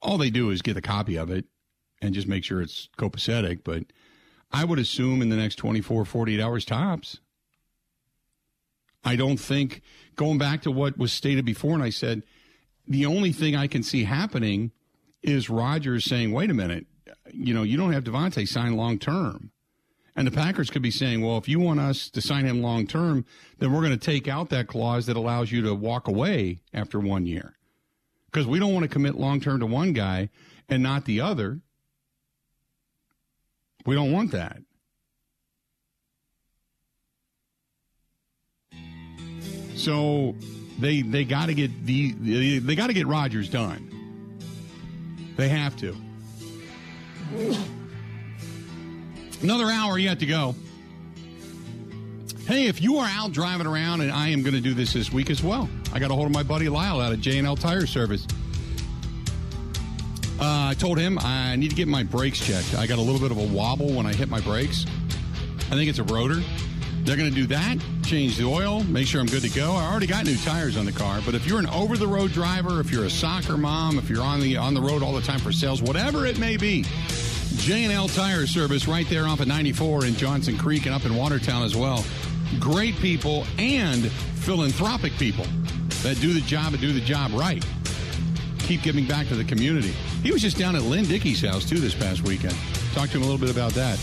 all 0.00 0.16
they 0.16 0.30
do 0.30 0.50
is 0.50 0.62
get 0.62 0.76
a 0.76 0.80
copy 0.80 1.16
of 1.16 1.30
it 1.30 1.44
and 2.00 2.14
just 2.14 2.26
make 2.26 2.42
sure 2.42 2.62
it's 2.62 2.88
copacetic. 2.96 3.64
But 3.64 3.84
I 4.50 4.64
would 4.64 4.78
assume 4.78 5.20
in 5.20 5.28
the 5.28 5.36
next 5.36 5.56
24, 5.56 6.04
48 6.06 6.40
hours 6.40 6.64
tops. 6.64 7.20
I 9.04 9.14
don't 9.14 9.38
think, 9.38 9.82
going 10.16 10.38
back 10.38 10.62
to 10.62 10.70
what 10.70 10.98
was 10.98 11.12
stated 11.12 11.44
before, 11.44 11.74
and 11.74 11.82
I 11.82 11.90
said, 11.90 12.22
the 12.88 13.06
only 13.06 13.32
thing 13.32 13.54
I 13.54 13.66
can 13.66 13.82
see 13.82 14.04
happening 14.04 14.72
is 15.22 15.50
Rodgers 15.50 16.04
saying, 16.04 16.32
wait 16.32 16.50
a 16.50 16.54
minute, 16.54 16.86
you 17.32 17.52
know, 17.54 17.62
you 17.62 17.76
don't 17.76 17.92
have 17.92 18.04
Davante 18.04 18.46
signed 18.46 18.76
long 18.76 18.98
term. 18.98 19.50
And 20.14 20.26
the 20.26 20.32
Packers 20.32 20.70
could 20.70 20.82
be 20.82 20.90
saying, 20.90 21.20
well, 21.20 21.36
if 21.36 21.46
you 21.46 21.60
want 21.60 21.78
us 21.78 22.08
to 22.10 22.22
sign 22.22 22.46
him 22.46 22.62
long 22.62 22.86
term, 22.86 23.26
then 23.58 23.72
we're 23.72 23.82
going 23.82 23.98
to 23.98 23.98
take 23.98 24.28
out 24.28 24.48
that 24.48 24.66
clause 24.66 25.04
that 25.06 25.16
allows 25.16 25.52
you 25.52 25.60
to 25.62 25.74
walk 25.74 26.08
away 26.08 26.60
after 26.72 26.98
one 26.98 27.26
year. 27.26 27.54
Because 28.26 28.46
we 28.46 28.58
don't 28.58 28.72
want 28.72 28.84
to 28.84 28.88
commit 28.88 29.16
long 29.16 29.40
term 29.40 29.60
to 29.60 29.66
one 29.66 29.92
guy 29.92 30.30
and 30.68 30.82
not 30.82 31.04
the 31.04 31.20
other. 31.20 31.60
We 33.84 33.94
don't 33.94 34.12
want 34.12 34.32
that. 34.32 34.58
So 39.86 40.34
they 40.80 41.02
they 41.02 41.24
got 41.24 41.46
to 41.46 41.54
get 41.54 41.86
the 41.86 42.10
they, 42.58 42.74
got 42.74 42.88
to 42.88 42.92
get 42.92 43.06
Rodgers 43.06 43.48
done. 43.48 43.88
They 45.36 45.48
have 45.48 45.76
to. 45.76 45.94
Another 49.42 49.66
hour 49.66 49.96
yet 49.96 50.18
to 50.18 50.26
go. 50.26 50.56
Hey, 52.48 52.66
if 52.66 52.82
you 52.82 52.96
are 52.96 53.08
out 53.08 53.30
driving 53.30 53.68
around, 53.68 54.00
and 54.00 54.10
I 54.10 54.30
am 54.30 54.42
going 54.42 54.54
to 54.54 54.60
do 54.60 54.74
this 54.74 54.92
this 54.92 55.12
week 55.12 55.30
as 55.30 55.40
well, 55.40 55.68
I 55.92 56.00
got 56.00 56.10
a 56.10 56.14
hold 56.14 56.26
of 56.26 56.32
my 56.32 56.42
buddy 56.42 56.68
Lyle 56.68 57.00
out 57.00 57.12
of 57.12 57.20
J&L 57.20 57.54
Tire 57.54 57.86
Service. 57.86 58.26
Uh, 60.40 60.70
I 60.70 60.74
told 60.76 60.98
him 60.98 61.16
I 61.20 61.54
need 61.54 61.70
to 61.70 61.76
get 61.76 61.86
my 61.86 62.02
brakes 62.02 62.44
checked. 62.44 62.74
I 62.74 62.88
got 62.88 62.98
a 62.98 63.02
little 63.02 63.20
bit 63.20 63.30
of 63.30 63.38
a 63.38 63.54
wobble 63.56 63.92
when 63.92 64.04
I 64.04 64.12
hit 64.12 64.28
my 64.28 64.40
brakes. 64.40 64.84
I 65.70 65.76
think 65.76 65.88
it's 65.88 66.00
a 66.00 66.04
rotor. 66.04 66.42
They're 67.06 67.16
going 67.16 67.30
to 67.30 67.34
do 67.34 67.46
that, 67.46 67.78
change 68.02 68.36
the 68.36 68.46
oil, 68.46 68.82
make 68.82 69.06
sure 69.06 69.20
I'm 69.20 69.28
good 69.28 69.42
to 69.42 69.48
go. 69.48 69.76
I 69.76 69.88
already 69.88 70.08
got 70.08 70.24
new 70.24 70.36
tires 70.38 70.76
on 70.76 70.86
the 70.86 70.92
car, 70.92 71.20
but 71.24 71.36
if 71.36 71.46
you're 71.46 71.60
an 71.60 71.68
over-the-road 71.68 72.32
driver, 72.32 72.80
if 72.80 72.90
you're 72.90 73.04
a 73.04 73.10
soccer 73.10 73.56
mom, 73.56 73.96
if 73.96 74.10
you're 74.10 74.24
on 74.24 74.40
the 74.40 74.56
on 74.56 74.74
the 74.74 74.82
road 74.82 75.04
all 75.04 75.12
the 75.12 75.22
time 75.22 75.38
for 75.38 75.52
sales, 75.52 75.80
whatever 75.80 76.26
it 76.26 76.40
may 76.40 76.56
be, 76.56 76.84
J&L 77.58 78.08
Tire 78.08 78.44
Service 78.48 78.88
right 78.88 79.08
there 79.08 79.28
off 79.28 79.38
of 79.38 79.46
94 79.46 80.06
in 80.06 80.16
Johnson 80.16 80.58
Creek 80.58 80.86
and 80.86 80.94
up 80.96 81.04
in 81.04 81.14
Watertown 81.14 81.62
as 81.62 81.76
well. 81.76 82.04
Great 82.58 82.96
people 82.96 83.46
and 83.56 84.10
philanthropic 84.10 85.12
people 85.12 85.46
that 86.02 86.18
do 86.20 86.32
the 86.32 86.40
job 86.40 86.72
and 86.72 86.80
do 86.80 86.92
the 86.92 87.00
job 87.00 87.30
right. 87.34 87.64
Keep 88.58 88.82
giving 88.82 89.06
back 89.06 89.28
to 89.28 89.36
the 89.36 89.44
community. 89.44 89.94
He 90.24 90.32
was 90.32 90.42
just 90.42 90.58
down 90.58 90.74
at 90.74 90.82
Lynn 90.82 91.04
Dickey's 91.04 91.40
house, 91.40 91.64
too, 91.64 91.78
this 91.78 91.94
past 91.94 92.22
weekend. 92.22 92.56
Talked 92.94 93.12
to 93.12 93.18
him 93.18 93.22
a 93.22 93.26
little 93.26 93.40
bit 93.40 93.50
about 93.50 93.70
that. 93.74 93.96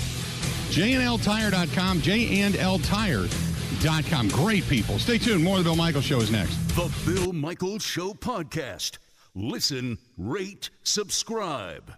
JNLTire.com, 0.76 2.02
JNLTire.com. 2.02 4.28
Great 4.30 4.68
people. 4.68 5.00
Stay 5.00 5.18
tuned. 5.18 5.44
More 5.44 5.58
of 5.58 5.64
the 5.64 5.70
Bill 5.70 5.76
Michaels 5.76 6.06
Show 6.06 6.20
is 6.20 6.32
next. 6.32 6.56
The 6.76 6.92
Bill 7.06 7.34
Michaels 7.34 7.84
Show 7.84 8.14
podcast. 8.14 8.98
Listen, 9.36 9.98
rate, 10.18 10.70
subscribe. 10.84 11.94